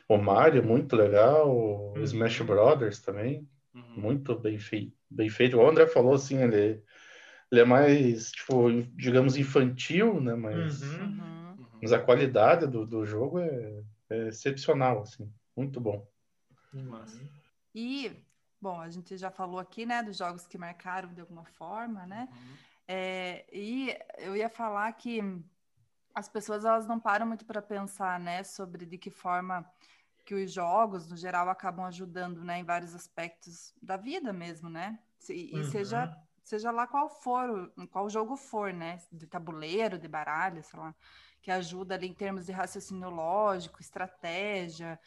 o 0.08 0.16
Mario, 0.16 0.64
muito 0.64 0.96
legal. 0.96 1.50
O 1.50 1.94
uhum. 1.94 2.02
Smash 2.02 2.40
Brothers 2.40 3.00
também. 3.00 3.48
Uhum. 3.74 3.94
Muito 3.96 4.38
bem, 4.38 4.58
fei 4.58 4.92
bem 5.10 5.28
feito. 5.28 5.56
O 5.56 5.66
André 5.66 5.86
falou, 5.86 6.14
assim, 6.14 6.36
ele, 6.42 6.82
ele 7.50 7.60
é 7.60 7.64
mais, 7.64 8.30
tipo, 8.30 8.70
digamos, 8.94 9.36
infantil, 9.36 10.20
né? 10.20 10.34
Mas, 10.34 10.82
uhum. 10.82 11.56
mas 11.80 11.92
a 11.92 11.98
qualidade 11.98 12.66
do, 12.66 12.86
do 12.86 13.04
jogo 13.04 13.38
é 13.38 13.82
é 14.12 14.28
excepcional, 14.28 15.02
assim, 15.02 15.32
muito 15.56 15.80
bom. 15.80 16.06
Uhum. 16.72 17.04
E, 17.74 18.12
bom, 18.60 18.80
a 18.80 18.90
gente 18.90 19.16
já 19.16 19.30
falou 19.30 19.58
aqui, 19.58 19.86
né, 19.86 20.02
dos 20.02 20.16
jogos 20.18 20.46
que 20.46 20.58
marcaram 20.58 21.12
de 21.12 21.20
alguma 21.20 21.44
forma, 21.44 22.06
né? 22.06 22.28
Uhum. 22.30 22.56
É, 22.88 23.46
e 23.52 23.96
eu 24.18 24.36
ia 24.36 24.48
falar 24.48 24.92
que 24.92 25.20
as 26.14 26.28
pessoas 26.28 26.64
elas 26.64 26.86
não 26.86 27.00
param 27.00 27.26
muito 27.26 27.46
para 27.46 27.62
pensar, 27.62 28.20
né, 28.20 28.42
sobre 28.44 28.84
de 28.84 28.98
que 28.98 29.10
forma 29.10 29.64
que 30.24 30.34
os 30.34 30.52
jogos, 30.52 31.08
no 31.08 31.16
geral, 31.16 31.48
acabam 31.48 31.84
ajudando, 31.86 32.44
né, 32.44 32.58
em 32.58 32.64
vários 32.64 32.94
aspectos 32.94 33.74
da 33.82 33.96
vida 33.96 34.32
mesmo, 34.32 34.68
né? 34.68 34.98
E, 35.28 35.56
uhum. 35.56 35.64
seja 35.64 36.16
seja 36.44 36.72
lá 36.72 36.88
qual 36.88 37.08
for, 37.08 37.72
qual 37.92 38.10
jogo 38.10 38.36
for, 38.36 38.72
né, 38.72 38.98
de 39.12 39.28
tabuleiro, 39.28 39.96
de 39.96 40.08
baralho, 40.08 40.62
sei 40.64 40.78
lá 40.78 40.92
que 41.42 41.50
ajuda 41.50 41.96
ali 41.96 42.06
em 42.06 42.14
termos 42.14 42.46
de 42.46 42.52
raciocínio 42.52 43.10
lógico, 43.10 43.80
estratégia, 43.80 44.98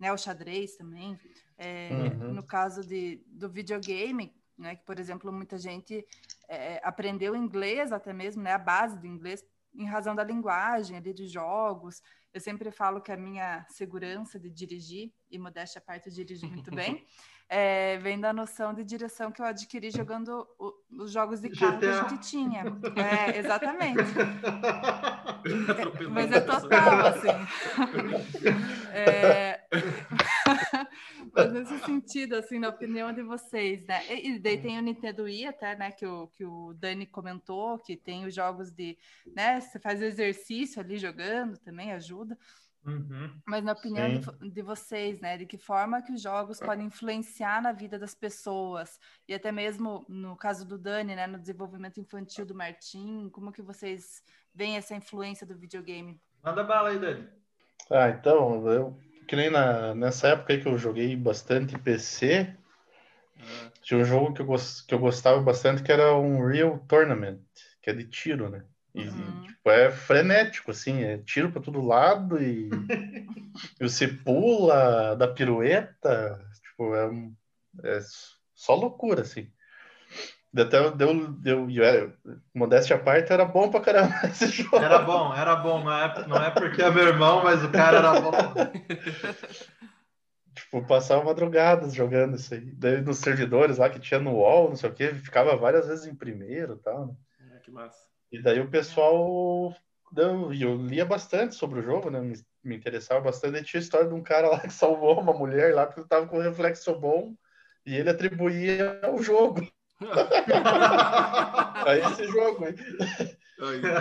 né, 0.00 0.10
o 0.10 0.16
xadrez 0.16 0.74
também. 0.74 1.20
É, 1.58 1.90
uhum. 2.14 2.32
No 2.32 2.42
caso 2.42 2.84
de, 2.84 3.22
do 3.26 3.48
videogame, 3.48 4.34
né, 4.56 4.74
que, 4.74 4.84
por 4.84 4.98
exemplo, 4.98 5.30
muita 5.30 5.58
gente 5.58 6.04
é, 6.48 6.80
aprendeu 6.82 7.36
inglês 7.36 7.92
até 7.92 8.12
mesmo, 8.12 8.42
né, 8.42 8.52
a 8.52 8.58
base 8.58 8.98
do 8.98 9.06
inglês, 9.06 9.44
em 9.74 9.86
razão 9.86 10.14
da 10.14 10.24
linguagem 10.24 10.96
ali 10.96 11.12
dos 11.12 11.30
jogos. 11.30 12.02
Eu 12.32 12.40
sempre 12.40 12.70
falo 12.70 13.00
que 13.00 13.12
a 13.12 13.16
minha 13.16 13.64
segurança 13.68 14.38
de 14.38 14.48
dirigir, 14.48 15.12
e 15.30 15.38
modéstia 15.38 15.78
à 15.78 15.82
parte, 15.82 16.08
eu 16.08 16.14
dirijo 16.14 16.46
muito 16.46 16.70
bem, 16.74 17.04
é, 17.48 17.98
vem 17.98 18.18
da 18.18 18.32
noção 18.32 18.72
de 18.72 18.82
direção 18.82 19.30
que 19.30 19.42
eu 19.42 19.44
adquiri 19.44 19.90
jogando 19.90 20.48
o, 20.58 20.72
os 21.02 21.12
jogos 21.12 21.38
de 21.40 21.50
carro 21.50 21.76
GTA. 21.76 21.80
que 21.80 21.86
a 21.86 22.08
gente 22.08 22.30
tinha. 22.30 22.64
É, 22.96 23.38
exatamente. 23.38 23.98
mas 26.10 26.32
é 26.32 26.40
total, 26.40 27.06
assim. 27.06 27.28
É... 28.94 29.64
mas 31.34 31.52
nesse 31.52 31.78
sentido, 31.80 32.36
assim, 32.36 32.58
na 32.58 32.68
opinião 32.68 33.12
de 33.12 33.22
vocês, 33.22 33.84
né? 33.86 34.00
E, 34.22 34.38
daí 34.38 34.60
tem 34.60 34.78
o 34.78 34.82
Nintendo 34.82 35.24
Wii 35.24 35.46
até, 35.46 35.76
né, 35.76 35.90
que 35.90 36.06
o, 36.06 36.28
que 36.28 36.44
o 36.44 36.74
Dani 36.74 37.06
comentou, 37.06 37.78
que 37.78 37.96
tem 37.96 38.26
os 38.26 38.34
jogos 38.34 38.70
de, 38.70 38.98
né, 39.34 39.60
você 39.60 39.78
faz 39.78 40.02
exercício 40.02 40.80
ali 40.80 40.98
jogando 40.98 41.56
também, 41.58 41.92
ajuda. 41.92 42.38
Uhum. 42.84 43.40
Mas 43.46 43.62
na 43.62 43.72
opinião 43.72 44.08
de, 44.08 44.50
de, 44.50 44.62
vocês, 44.62 45.20
né, 45.20 45.38
de 45.38 45.46
que 45.46 45.56
forma 45.56 46.02
que 46.02 46.12
os 46.12 46.20
jogos 46.20 46.58
podem 46.58 46.86
influenciar 46.86 47.62
na 47.62 47.72
vida 47.72 47.96
das 47.96 48.14
pessoas 48.14 48.98
e 49.28 49.32
até 49.32 49.52
mesmo 49.52 50.04
no 50.08 50.36
caso 50.36 50.66
do 50.66 50.76
Dani, 50.76 51.14
né, 51.14 51.26
no 51.26 51.38
desenvolvimento 51.38 52.00
infantil 52.00 52.44
do 52.44 52.54
Martim, 52.54 53.30
como 53.30 53.52
que 53.52 53.62
vocês 53.62 54.22
veem 54.52 54.76
essa 54.76 54.96
influência 54.96 55.46
do 55.46 55.56
videogame? 55.56 56.20
Manda 56.42 56.64
bala 56.64 56.90
aí, 56.90 56.98
Dani. 56.98 57.28
Ah, 57.88 58.08
então, 58.08 58.66
eu 58.66 58.98
que 59.26 59.36
nem 59.36 59.50
na, 59.50 59.94
nessa 59.94 60.28
época 60.28 60.52
aí 60.52 60.60
que 60.60 60.68
eu 60.68 60.78
joguei 60.78 61.16
bastante 61.16 61.78
PC, 61.78 62.54
uhum. 63.36 63.70
tinha 63.82 64.00
um 64.00 64.04
jogo 64.04 64.32
que 64.32 64.42
eu, 64.42 64.46
que 64.86 64.94
eu 64.94 64.98
gostava 64.98 65.40
bastante 65.40 65.82
que 65.82 65.92
era 65.92 66.16
um 66.16 66.46
Real 66.46 66.78
Tournament, 66.88 67.40
que 67.80 67.90
é 67.90 67.92
de 67.92 68.04
tiro, 68.04 68.48
né? 68.48 68.64
E, 68.94 69.08
uhum. 69.08 69.42
tipo, 69.42 69.70
é 69.70 69.90
frenético, 69.90 70.70
assim, 70.70 71.02
é 71.02 71.18
tiro 71.18 71.50
para 71.50 71.62
todo 71.62 71.80
lado 71.80 72.42
e, 72.42 72.68
e 73.80 73.88
você 73.88 74.06
pula 74.06 75.16
da 75.16 75.26
pirueta, 75.26 76.44
tipo, 76.62 76.94
é, 76.94 77.10
é 77.84 78.00
só 78.54 78.74
loucura, 78.74 79.22
assim. 79.22 79.50
Até 80.54 80.90
deu, 80.90 81.30
deu, 81.30 81.66
deu, 81.66 82.12
modéstia 82.54 82.96
à 82.96 82.98
parte, 82.98 83.32
era 83.32 83.46
bom 83.46 83.70
pra 83.70 83.80
caramba 83.80 84.14
esse 84.28 84.48
jogo. 84.48 84.76
Era 84.76 84.98
bom, 84.98 85.34
era 85.34 85.56
bom. 85.56 85.82
Não 85.82 85.92
é, 85.92 86.28
não 86.28 86.36
é 86.36 86.50
porque 86.50 86.82
é 86.82 86.90
meu 86.90 87.08
irmão, 87.08 87.42
mas 87.42 87.64
o 87.64 87.70
cara 87.70 87.98
era 87.98 88.20
bom. 88.20 88.32
tipo, 90.54 90.86
passava 90.86 91.24
madrugadas 91.24 91.94
jogando 91.94 92.36
isso 92.36 92.52
aí. 92.52 92.70
Daí 92.72 93.00
nos 93.00 93.18
servidores 93.18 93.78
lá 93.78 93.88
que 93.88 93.98
tinha 93.98 94.20
no 94.20 94.32
UOL, 94.32 94.68
não 94.68 94.76
sei 94.76 94.90
o 94.90 94.94
que, 94.94 95.14
ficava 95.14 95.56
várias 95.56 95.86
vezes 95.86 96.06
em 96.06 96.14
primeiro 96.14 96.74
e 96.74 96.78
tal. 96.78 97.16
É, 97.54 97.58
que 97.60 97.70
massa. 97.70 98.06
E 98.30 98.42
daí 98.42 98.60
o 98.60 98.70
pessoal. 98.70 99.74
Eu, 100.14 100.52
eu 100.52 100.76
lia 100.76 101.06
bastante 101.06 101.54
sobre 101.54 101.80
o 101.80 101.82
jogo, 101.82 102.10
né? 102.10 102.20
Me, 102.20 102.34
me 102.62 102.76
interessava 102.76 103.22
bastante. 103.22 103.58
E 103.58 103.64
tinha 103.64 103.80
a 103.80 103.82
história 103.82 104.06
de 104.06 104.14
um 104.14 104.22
cara 104.22 104.50
lá 104.50 104.60
que 104.60 104.72
salvou 104.72 105.18
uma 105.18 105.32
mulher 105.32 105.74
lá 105.74 105.86
porque 105.86 106.06
tava 106.06 106.26
com 106.26 106.38
reflexo 106.38 106.94
bom 106.94 107.34
e 107.86 107.96
ele 107.96 108.10
atribuía 108.10 109.00
ao 109.02 109.22
jogo. 109.22 109.66
aí 111.86 112.00
esse 112.00 112.26
jogo 112.28 112.64
aí. 112.64 112.74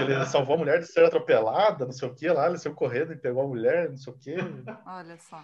Ele 0.02 0.26
salvou 0.26 0.56
a 0.56 0.58
mulher 0.58 0.80
de 0.80 0.88
ser 0.88 1.06
atropelada, 1.06 1.86
não 1.86 1.92
sei 1.92 2.08
o 2.08 2.16
que 2.16 2.28
lá, 2.30 2.48
ele 2.48 2.58
saiu 2.58 2.74
correndo 2.74 3.14
e 3.14 3.18
pegou 3.18 3.44
a 3.44 3.48
mulher, 3.48 3.90
não 3.90 3.98
sei 3.98 4.14
o 4.14 4.18
que. 4.18 4.36
Olha 4.86 5.18
só. 5.18 5.44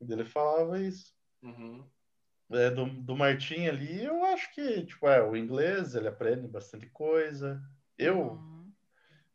Ele 0.00 0.24
falava 0.24 0.80
isso. 0.80 1.12
Uhum. 1.42 1.84
É, 2.50 2.70
do, 2.70 2.84
do 2.86 3.16
Martim 3.16 3.66
ali, 3.66 4.04
eu 4.04 4.24
acho 4.26 4.52
que, 4.54 4.84
tipo, 4.84 5.08
é, 5.08 5.22
o 5.22 5.36
inglês, 5.36 5.94
ele 5.94 6.08
aprende 6.08 6.46
bastante 6.48 6.86
coisa. 6.86 7.62
Eu, 7.96 8.32
Uhum. 8.32 8.72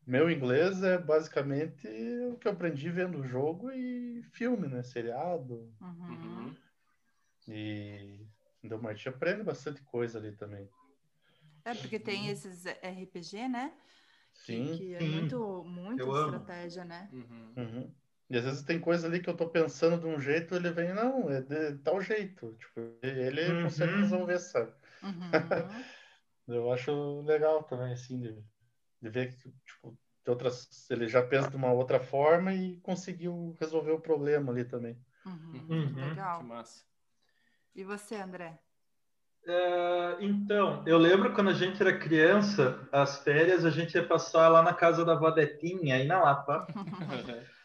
meu 0.06 0.30
inglês 0.30 0.84
é 0.84 0.98
basicamente 0.98 1.88
o 2.32 2.38
que 2.38 2.48
eu 2.48 2.52
aprendi 2.52 2.90
vendo 2.90 3.26
jogo 3.28 3.72
e 3.72 4.22
filme, 4.34 4.68
né? 4.68 4.84
Seriado. 4.84 5.74
Uhum. 5.82 6.56
Uhum. 7.48 8.27
E 8.64 8.70
do 8.70 8.82
Martim 8.82 9.10
aprende 9.10 9.44
bastante 9.44 9.82
coisa 9.84 10.18
ali 10.20 10.32
também. 10.32 10.68
É 11.66 11.74
porque 11.76 12.00
tem 12.00 12.30
esses 12.30 12.66
RPG, 12.66 13.48
né? 13.48 13.74
Sim. 14.34 14.78
Que 14.78 14.96
é 14.96 15.00
Sim. 15.00 15.12
muito, 15.12 15.64
muito 15.64 16.00
Eu 16.02 16.16
amo. 16.16 16.36
estratégia, 16.36 16.86
né? 16.86 17.10
Uhum. 17.12 17.54
Uhum. 17.58 17.92
E 18.30 18.38
às 18.38 18.44
vezes 18.44 18.64
tem 18.64 18.80
coisa 18.80 19.08
ali 19.08 19.22
que 19.22 19.30
eu 19.30 19.36
tô 19.38 19.50
pensando 19.50 20.00
de 20.02 20.08
um 20.08 20.20
jeito, 20.20 20.56
ele 20.56 20.70
vem, 20.72 20.94
não, 20.94 21.30
é 21.30 21.42
de 21.42 21.78
tal 21.80 22.02
jeito. 22.02 22.54
Tipo, 22.56 22.82
ele 23.02 23.54
Uhum. 23.54 23.64
consegue 23.64 23.96
resolver, 23.96 24.40
sabe? 24.40 24.74
Uhum. 25.04 25.32
Eu 26.48 26.72
acho 26.72 27.22
legal 27.24 27.64
também, 27.64 27.92
assim, 27.92 28.22
de, 28.22 28.42
de 29.02 29.10
ver 29.10 29.36
que, 29.36 29.52
tipo, 29.66 29.98
de 30.24 30.30
outras, 30.32 30.90
ele 30.90 31.06
já 31.08 31.22
pensa 31.22 31.50
de 31.50 31.58
uma 31.58 31.74
outra 31.74 32.00
forma 32.00 32.54
e 32.54 32.80
conseguiu 32.80 33.54
resolver 33.60 33.92
o 33.92 34.00
problema 34.00 34.52
ali 34.54 34.64
também. 34.64 34.98
Uhum. 35.26 35.68
Uhum. 35.70 35.94
Que 35.94 36.10
Legal. 36.10 36.44
massa. 36.44 36.86
E 37.78 37.84
você, 37.84 38.16
André? 38.16 38.60
É, 39.48 40.18
então, 40.20 40.84
eu 40.88 40.98
lembro 40.98 41.32
quando 41.32 41.52
a 41.52 41.54
gente 41.54 41.80
era 41.80 41.96
criança, 41.96 42.90
as 42.92 43.24
férias 43.24 43.64
a 43.64 43.70
gente 43.70 43.94
ia 43.94 44.04
passar 44.04 44.50
lá 44.50 44.64
na 44.64 44.74
casa 44.74 45.06
da 45.06 45.14
avó 45.14 45.30
Detinha, 45.30 45.94
aí 45.94 46.08
na 46.08 46.20
Lapa. 46.20 46.66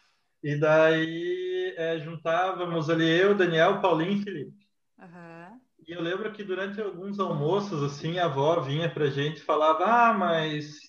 E 0.45 0.57
daí 0.59 1.73
é, 1.77 1.99
juntávamos 1.99 2.89
ali 2.89 3.09
eu, 3.09 3.33
Daniel, 3.33 3.79
Paulinho 3.79 4.19
e 4.19 4.23
Felipe. 4.25 4.67
Aham. 4.99 5.57
E 5.87 5.93
eu 5.93 6.01
lembro 6.01 6.29
que 6.33 6.43
durante 6.43 6.81
alguns 6.81 7.17
almoços, 7.17 7.81
assim, 7.81 8.19
a 8.19 8.25
avó 8.25 8.59
vinha 8.59 8.93
pra 8.93 9.09
gente 9.09 9.37
e 9.37 9.45
falava: 9.45 9.85
Ah, 9.85 10.13
mas 10.13 10.81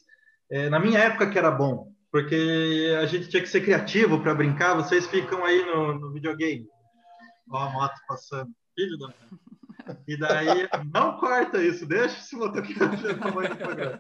é, 0.51 0.69
na 0.69 0.81
minha 0.81 0.99
época 0.99 1.31
que 1.31 1.39
era 1.39 1.53
bom, 1.53 1.93
porque 2.11 2.97
a 3.01 3.07
gente 3.07 3.29
tinha 3.29 3.41
que 3.41 3.49
ser 3.49 3.61
criativo 3.61 4.21
para 4.21 4.35
brincar, 4.35 4.75
vocês 4.75 5.07
ficam 5.07 5.45
aí 5.45 5.65
no, 5.65 6.01
no 6.01 6.13
videogame. 6.13 6.67
Ó, 7.49 7.57
a 7.57 7.71
moto 7.71 7.95
passando. 8.09 8.53
Filho 8.75 8.99
da. 8.99 9.13
E 10.09 10.17
daí, 10.17 10.69
não 10.93 11.19
corta 11.19 11.63
isso, 11.63 11.87
deixa 11.87 12.17
esse 12.19 12.35
motoqueiro 12.37 12.97
ver 12.97 13.17
o 13.17 13.19
tamanho 13.19 13.51
do 13.51 13.57
programa. 13.57 13.99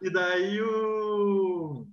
E 0.00 0.10
daí 0.10 0.60
o. 0.60 1.86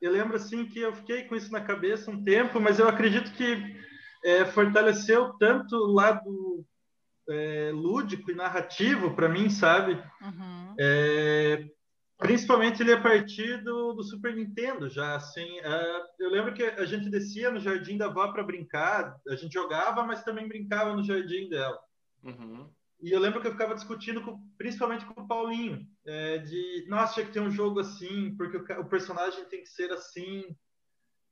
Eu 0.00 0.10
lembro 0.10 0.36
assim 0.36 0.66
que 0.66 0.80
eu 0.80 0.92
fiquei 0.92 1.24
com 1.24 1.36
isso 1.36 1.52
na 1.52 1.60
cabeça 1.60 2.10
um 2.10 2.24
tempo, 2.24 2.60
mas 2.60 2.78
eu 2.78 2.88
acredito 2.88 3.32
que 3.32 3.76
é, 4.24 4.44
fortaleceu 4.44 5.32
tanto 5.38 5.76
o 5.76 5.92
lado 5.92 6.64
é, 7.28 7.70
lúdico 7.72 8.30
e 8.30 8.34
narrativo 8.34 9.14
para 9.14 9.28
mim, 9.28 9.48
sabe? 9.50 9.92
Uhum. 10.20 10.74
É, 10.78 11.64
principalmente 12.22 12.80
ele 12.80 12.92
a 12.92 13.00
partir 13.00 13.62
do, 13.62 13.92
do 13.92 14.02
Super 14.02 14.34
Nintendo, 14.34 14.88
já 14.88 15.16
assim. 15.16 15.58
é, 15.60 16.02
eu 16.20 16.30
lembro 16.30 16.54
que 16.54 16.62
a 16.62 16.84
gente 16.84 17.10
descia 17.10 17.50
no 17.50 17.60
jardim 17.60 17.98
da 17.98 18.06
avó 18.06 18.32
para 18.32 18.44
brincar, 18.44 19.20
a 19.28 19.36
gente 19.36 19.52
jogava, 19.52 20.02
mas 20.04 20.22
também 20.22 20.48
brincava 20.48 20.94
no 20.94 21.04
jardim 21.04 21.48
dela. 21.48 21.78
Uhum. 22.22 22.70
E 23.02 23.10
eu 23.10 23.18
lembro 23.18 23.40
que 23.40 23.48
eu 23.48 23.52
ficava 23.52 23.74
discutindo, 23.74 24.22
com, 24.22 24.40
principalmente 24.56 25.04
com 25.04 25.20
o 25.20 25.26
Paulinho, 25.26 25.84
é, 26.06 26.38
de, 26.38 26.86
nossa, 26.88 27.14
tinha 27.14 27.26
que 27.26 27.32
ter 27.32 27.40
um 27.40 27.50
jogo 27.50 27.80
assim, 27.80 28.34
porque 28.36 28.56
o, 28.56 28.80
o 28.80 28.88
personagem 28.88 29.44
tem 29.46 29.60
que 29.60 29.68
ser 29.68 29.90
assim, 29.90 30.44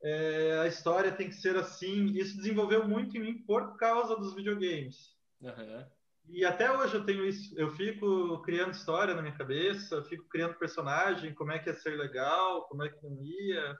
é, 0.02 0.60
a 0.62 0.66
história 0.66 1.12
tem 1.12 1.28
que 1.28 1.36
ser 1.36 1.56
assim. 1.56 2.06
Isso 2.06 2.36
desenvolveu 2.36 2.86
muito 2.86 3.16
em 3.16 3.20
mim 3.20 3.38
por 3.46 3.76
causa 3.76 4.16
dos 4.16 4.34
videogames. 4.34 5.14
Uhum. 5.40 5.86
E 6.28 6.44
até 6.44 6.70
hoje 6.70 6.94
eu 6.94 7.04
tenho 7.04 7.24
isso. 7.26 7.58
Eu 7.58 7.70
fico 7.72 8.40
criando 8.42 8.72
história 8.72 9.14
na 9.14 9.22
minha 9.22 9.36
cabeça, 9.36 9.96
eu 9.96 10.04
fico 10.04 10.28
criando 10.28 10.54
personagem, 10.54 11.34
como 11.34 11.52
é 11.52 11.58
que 11.58 11.68
ia 11.68 11.74
ser 11.74 11.96
legal, 11.96 12.62
como 12.68 12.84
é 12.84 12.88
que 12.88 13.02
não 13.02 13.22
ia. 13.22 13.78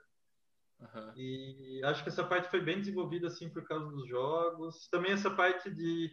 Uhum. 0.79 1.13
E 1.15 1.81
acho 1.85 2.03
que 2.03 2.09
essa 2.09 2.23
parte 2.23 2.49
foi 2.49 2.59
bem 2.59 2.79
desenvolvida 2.79 3.27
assim 3.27 3.49
por 3.49 3.63
causa 3.63 3.85
dos 3.85 4.07
jogos. 4.07 4.87
Também 4.89 5.11
essa 5.13 5.29
parte 5.29 5.69
de 5.69 6.11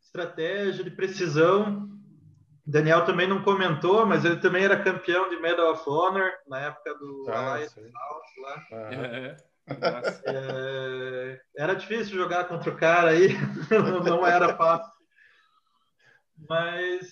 estratégia, 0.00 0.84
de 0.84 0.90
precisão. 0.90 1.88
Daniel 2.64 3.04
também 3.04 3.26
não 3.26 3.42
comentou, 3.42 4.06
mas 4.06 4.24
ele 4.24 4.36
também 4.36 4.64
era 4.64 4.82
campeão 4.82 5.28
de 5.28 5.36
Medal 5.36 5.72
of 5.72 5.88
Honor 5.88 6.30
na 6.46 6.60
época 6.60 6.94
do 6.94 7.26
Ah, 7.28 7.52
Alliance 7.52 7.80
lá. 8.40 8.66
É. 8.70 9.36
Massa. 9.80 10.22
É, 10.26 11.40
era 11.56 11.74
difícil 11.74 12.16
jogar 12.16 12.44
contra 12.44 12.70
o 12.70 12.76
cara 12.76 13.10
aí, 13.10 13.28
não 14.04 14.26
era 14.26 14.56
fácil. 14.56 15.01
Mas 16.48 17.08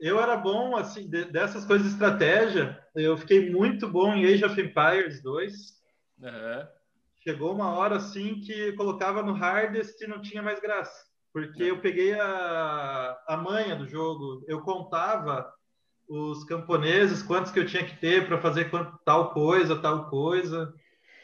eu 0.00 0.20
era 0.20 0.36
bom, 0.36 0.76
assim, 0.76 1.08
de- 1.08 1.26
dessas 1.26 1.64
coisas 1.64 1.86
de 1.86 1.92
estratégia, 1.92 2.78
eu 2.94 3.16
fiquei 3.16 3.50
muito 3.50 3.88
bom 3.88 4.14
em 4.14 4.24
Age 4.24 4.44
of 4.44 4.60
Empires 4.60 5.22
2. 5.22 5.52
Uhum. 6.18 6.66
Chegou 7.22 7.54
uma 7.54 7.72
hora, 7.74 7.96
assim, 7.96 8.40
que 8.40 8.72
colocava 8.72 9.22
no 9.22 9.32
hardest 9.32 10.00
e 10.02 10.06
não 10.06 10.20
tinha 10.20 10.42
mais 10.42 10.60
graça. 10.60 11.04
Porque 11.32 11.64
eu 11.64 11.80
peguei 11.80 12.14
a, 12.14 13.18
a 13.26 13.36
manha 13.36 13.74
do 13.74 13.88
jogo, 13.88 14.44
eu 14.46 14.60
contava 14.60 15.52
os 16.08 16.44
camponeses, 16.44 17.22
quantos 17.22 17.50
que 17.50 17.58
eu 17.58 17.66
tinha 17.66 17.84
que 17.84 17.96
ter 17.96 18.26
para 18.26 18.40
fazer 18.40 18.70
tal 19.04 19.32
coisa, 19.32 19.80
tal 19.80 20.08
coisa. 20.08 20.72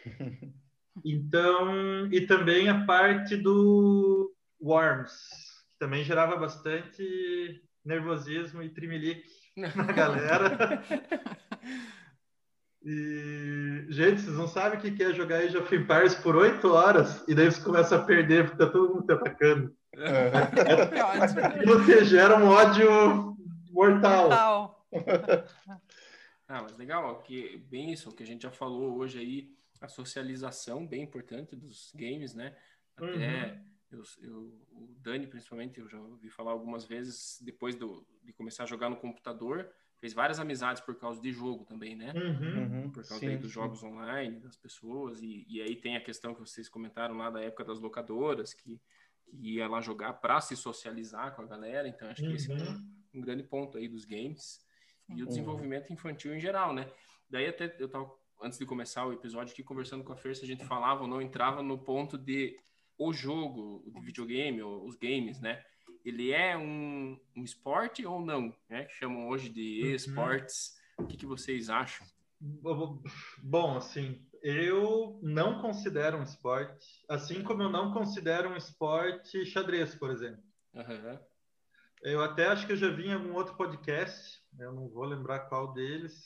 Então, 1.04 2.12
e 2.12 2.26
também 2.26 2.68
a 2.68 2.84
parte 2.84 3.34
do 3.34 4.34
Worms, 4.60 5.12
também 5.80 6.04
gerava 6.04 6.36
bastante 6.36 7.60
nervosismo 7.82 8.62
e 8.62 8.68
trimelique 8.68 9.26
na 9.56 9.84
galera. 9.84 10.84
E, 12.82 13.86
gente, 13.88 14.20
vocês 14.20 14.36
não 14.36 14.46
sabem 14.46 14.78
o 14.78 14.82
que 14.82 15.02
é 15.02 15.14
jogar 15.14 15.38
Age 15.38 15.56
of 15.56 15.74
Empires 15.74 16.14
por 16.14 16.36
oito 16.36 16.70
horas 16.72 17.26
e 17.26 17.34
daí 17.34 17.50
você 17.50 17.62
começa 17.62 17.96
a 17.96 18.04
perder 18.04 18.44
porque 18.44 18.62
tá 18.62 18.70
todo 18.70 18.94
mundo 18.94 19.06
te 19.06 19.12
atacando. 19.12 19.74
E 21.62 21.66
você 21.66 22.04
gera 22.04 22.36
um 22.36 22.48
ódio 22.48 23.36
mortal. 23.70 24.28
Tal. 24.28 24.86
Ah, 26.46 26.62
mas 26.62 26.76
legal, 26.76 27.04
ó, 27.04 27.14
que 27.14 27.58
bem 27.70 27.92
isso, 27.92 28.08
o 28.08 28.14
que 28.14 28.22
a 28.22 28.26
gente 28.26 28.42
já 28.42 28.50
falou 28.50 28.96
hoje 28.98 29.18
aí, 29.18 29.50
a 29.80 29.88
socialização 29.88 30.86
bem 30.86 31.02
importante 31.02 31.56
dos 31.56 31.92
games, 31.94 32.34
né? 32.34 32.56
Até 32.96 33.60
eu, 33.90 34.02
eu- 34.22 34.66
o 34.72 34.94
Dani, 35.00 35.26
principalmente, 35.26 35.80
eu 35.80 35.88
já 35.88 35.98
ouvi 36.00 36.30
falar 36.30 36.52
algumas 36.52 36.84
vezes, 36.84 37.38
depois 37.42 37.74
do, 37.74 38.06
de 38.22 38.32
começar 38.32 38.64
a 38.64 38.66
jogar 38.66 38.88
no 38.88 38.96
computador, 38.96 39.70
fez 39.98 40.12
várias 40.12 40.38
amizades 40.38 40.80
por 40.80 40.94
causa 40.98 41.20
de 41.20 41.32
jogo 41.32 41.64
também, 41.64 41.96
né? 41.96 42.12
Uhum. 42.14 42.62
Uhum. 42.84 42.90
Por 42.90 43.04
causa 43.06 43.18
Sim, 43.26 43.36
dos 43.36 43.48
sim. 43.48 43.54
jogos 43.54 43.82
online, 43.82 44.40
das 44.40 44.56
pessoas, 44.56 45.20
e, 45.22 45.44
e 45.48 45.60
aí 45.60 45.76
tem 45.76 45.96
a 45.96 46.00
questão 46.02 46.34
que 46.34 46.40
vocês 46.40 46.68
comentaram 46.68 47.16
lá 47.16 47.30
da 47.30 47.40
época 47.40 47.64
das 47.64 47.78
locadoras, 47.80 48.54
que, 48.54 48.80
que 49.24 49.36
ia 49.54 49.68
lá 49.68 49.80
jogar 49.80 50.14
para 50.14 50.40
se 50.40 50.56
socializar 50.56 51.34
com 51.34 51.42
a 51.42 51.46
galera, 51.46 51.88
então 51.88 52.08
acho 52.08 52.22
que 52.22 52.32
esse 52.34 52.50
é 52.50 52.54
um, 52.54 52.58
Uhum. 52.68 52.92
um 53.14 53.20
grande 53.20 53.42
ponto 53.42 53.76
aí 53.76 53.88
dos 53.88 54.04
games 54.04 54.64
e 55.08 55.14
o 55.14 55.18
Uhum. 55.20 55.26
desenvolvimento 55.26 55.92
infantil 55.92 56.34
em 56.34 56.40
geral, 56.40 56.72
né? 56.72 56.90
Daí 57.28 57.46
até 57.46 57.74
eu 57.78 57.88
tava, 57.88 58.10
antes 58.42 58.58
de 58.58 58.64
começar 58.66 59.04
o 59.06 59.12
episódio 59.12 59.52
aqui, 59.52 59.62
conversando 59.62 60.02
com 60.04 60.12
a 60.12 60.16
Fer, 60.16 60.34
se 60.36 60.44
a 60.44 60.46
gente 60.48 60.64
falava 60.64 61.02
ou 61.02 61.08
não 61.08 61.20
entrava 61.20 61.62
no 61.62 61.78
ponto 61.78 62.16
de 62.16 62.58
o 63.00 63.12
jogo, 63.12 63.82
o 63.86 63.90
de 63.90 64.00
videogame, 64.00 64.60
ou 64.62 64.86
os 64.86 64.94
games, 64.94 65.40
né? 65.40 65.64
Ele 66.04 66.32
é 66.32 66.56
um, 66.56 67.18
um 67.34 67.42
esporte 67.42 68.04
ou 68.04 68.20
não, 68.24 68.54
né? 68.68 68.84
Que 68.84 68.94
chamam 68.94 69.28
hoje 69.28 69.48
de 69.48 69.82
Uhum. 69.82 69.94
esportes. 69.94 70.78
O 70.98 71.06
que, 71.06 71.16
que 71.16 71.26
vocês 71.26 71.70
acham? 71.70 72.06
Bom, 73.42 73.76
assim, 73.76 74.22
eu 74.42 75.18
não 75.22 75.60
considero 75.60 76.18
um 76.18 76.22
esporte, 76.22 77.04
assim 77.08 77.42
como 77.42 77.62
eu 77.62 77.70
não 77.70 77.92
considero 77.92 78.50
um 78.50 78.56
esporte 78.56 79.44
xadrez, 79.46 79.94
por 79.94 80.10
exemplo. 80.10 80.42
Aham. 80.74 81.20
Eu 82.02 82.22
até 82.22 82.46
acho 82.46 82.66
que 82.66 82.72
eu 82.72 82.76
já 82.76 82.90
vi 82.90 83.08
em 83.08 83.12
algum 83.12 83.34
outro 83.34 83.54
podcast, 83.56 84.40
eu 84.58 84.72
não 84.72 84.88
vou 84.88 85.04
lembrar 85.04 85.40
qual 85.50 85.72
deles, 85.74 86.24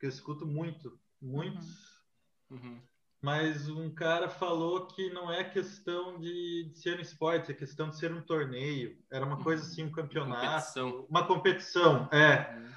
que 0.00 0.06
eu 0.06 0.10
escuto 0.10 0.44
muito, 0.46 0.98
muitos. 1.20 2.02
Uhum. 2.50 2.80
Mas 3.22 3.68
um 3.68 3.88
cara 3.88 4.28
falou 4.28 4.88
que 4.88 5.08
não 5.10 5.32
é 5.32 5.44
questão 5.44 6.18
de, 6.18 6.64
de 6.72 6.78
ser 6.78 6.98
um 6.98 7.00
esporte, 7.00 7.52
é 7.52 7.54
questão 7.54 7.88
de 7.88 7.96
ser 7.96 8.12
um 8.12 8.20
torneio. 8.20 8.98
Era 9.12 9.24
uma 9.24 9.40
coisa 9.40 9.62
assim, 9.62 9.84
um 9.84 9.92
campeonato, 9.92 10.42
Competição. 10.44 11.06
uma 11.08 11.24
competição, 11.24 12.08
é. 12.10 12.52
Uhum. 12.56 12.72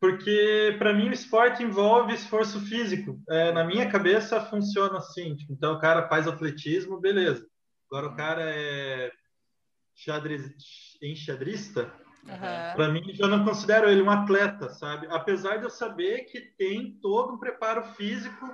Porque 0.00 0.74
para 0.78 0.94
mim 0.94 1.10
o 1.10 1.12
esporte 1.12 1.62
envolve 1.62 2.14
esforço 2.14 2.58
físico. 2.62 3.22
É, 3.28 3.52
na 3.52 3.62
minha 3.62 3.90
cabeça 3.90 4.40
funciona 4.40 4.96
assim. 4.96 5.36
tipo, 5.36 5.52
então 5.52 5.74
o 5.74 5.78
cara 5.78 6.08
faz 6.08 6.26
atletismo, 6.26 6.98
beleza. 6.98 7.46
Agora 7.90 8.06
o 8.06 8.16
cara 8.16 8.42
é 8.42 9.12
xadrez, 9.94 10.50
enxadrista. 11.02 11.92
Aham. 12.26 12.72
Para 12.74 12.88
mim, 12.88 13.02
eu 13.18 13.28
não 13.28 13.44
considero 13.44 13.90
ele 13.90 14.00
um 14.00 14.10
atleta, 14.10 14.70
sabe? 14.70 15.06
Apesar 15.10 15.58
de 15.58 15.64
eu 15.64 15.70
saber 15.70 16.20
que 16.24 16.40
tem 16.40 16.98
todo 17.02 17.34
um 17.34 17.38
preparo 17.38 17.82
físico 17.94 18.48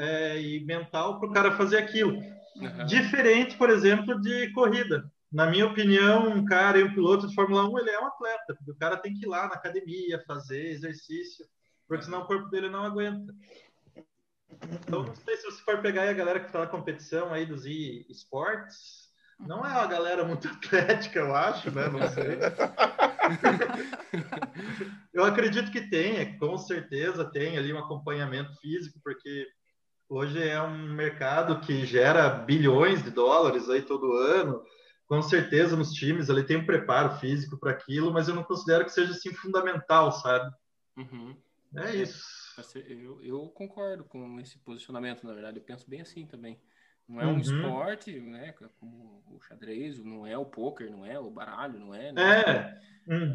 é, 0.00 0.40
e 0.40 0.64
mental 0.64 1.20
para 1.20 1.28
o 1.28 1.32
cara 1.32 1.56
fazer 1.56 1.76
aquilo. 1.76 2.16
Uhum. 2.56 2.86
Diferente, 2.86 3.56
por 3.56 3.70
exemplo, 3.70 4.20
de 4.20 4.50
corrida. 4.52 5.10
Na 5.30 5.46
minha 5.46 5.66
opinião, 5.66 6.28
um 6.28 6.44
cara 6.44 6.78
e 6.78 6.84
um 6.84 6.92
piloto 6.92 7.28
de 7.28 7.34
Fórmula 7.34 7.68
1, 7.68 7.78
ele 7.78 7.90
é 7.90 8.00
um 8.00 8.06
atleta, 8.06 8.58
o 8.66 8.74
cara 8.74 8.96
tem 8.96 9.14
que 9.14 9.24
ir 9.24 9.28
lá 9.28 9.46
na 9.46 9.54
academia, 9.54 10.24
fazer 10.26 10.70
exercício, 10.70 11.46
porque 11.86 12.04
senão 12.04 12.22
o 12.22 12.26
corpo 12.26 12.48
dele 12.48 12.68
não 12.68 12.84
aguenta. 12.84 13.32
Então, 14.72 15.04
não 15.04 15.14
sei 15.14 15.36
se 15.36 15.44
você 15.44 15.62
for 15.62 15.80
pegar 15.80 16.02
aí 16.02 16.08
a 16.08 16.14
galera 16.14 16.40
que 16.40 16.46
está 16.46 16.60
na 16.60 16.66
competição 16.66 17.32
aí 17.32 17.46
dos 17.46 17.64
e-sports, 17.64 19.08
não 19.38 19.64
é 19.64 19.68
uma 19.68 19.86
galera 19.86 20.24
muito 20.24 20.48
atlética, 20.48 21.20
eu 21.20 21.34
acho, 21.34 21.70
né? 21.70 21.88
Não 21.88 22.08
sei. 22.08 22.38
eu 25.14 25.24
acredito 25.24 25.70
que 25.70 25.88
tenha, 25.88 26.36
com 26.38 26.58
certeza 26.58 27.24
tem 27.24 27.56
ali 27.56 27.72
um 27.72 27.78
acompanhamento 27.78 28.52
físico, 28.60 28.98
porque 29.02 29.46
hoje 30.10 30.42
é 30.42 30.60
um 30.60 30.92
mercado 30.92 31.60
que 31.60 31.86
gera 31.86 32.28
bilhões 32.28 33.02
de 33.02 33.10
dólares 33.10 33.70
aí 33.70 33.80
todo 33.80 34.12
ano. 34.12 34.62
Com 35.06 35.22
certeza 35.22 35.76
nos 35.76 35.92
times 35.92 36.28
ali 36.28 36.44
tem 36.44 36.56
um 36.56 36.66
preparo 36.66 37.16
físico 37.16 37.56
para 37.56 37.70
aquilo, 37.70 38.12
mas 38.12 38.28
eu 38.28 38.34
não 38.34 38.42
considero 38.42 38.84
que 38.84 38.92
seja 38.92 39.12
assim 39.12 39.32
fundamental, 39.32 40.10
sabe? 40.12 40.54
Uhum. 40.96 41.36
É 41.76 41.94
isso. 41.94 42.22
Eu, 42.86 43.22
eu 43.22 43.48
concordo 43.48 44.04
com 44.04 44.40
esse 44.40 44.58
posicionamento, 44.58 45.24
na 45.24 45.32
verdade. 45.32 45.58
Eu 45.58 45.64
penso 45.64 45.88
bem 45.88 46.00
assim 46.00 46.26
também. 46.26 46.60
Não 47.10 47.20
é 47.20 47.26
um 47.26 47.32
Uhum. 47.34 47.40
esporte, 47.40 48.20
né? 48.20 48.52
Como 48.78 49.24
o 49.26 49.40
xadrez, 49.42 49.98
não 49.98 50.24
é 50.24 50.38
o 50.38 50.44
poker, 50.46 50.88
não 50.90 51.04
é 51.04 51.18
o 51.18 51.28
baralho, 51.28 51.80
não 51.80 51.92
é. 51.92 52.12
né? 52.12 52.22
É. 52.22 52.80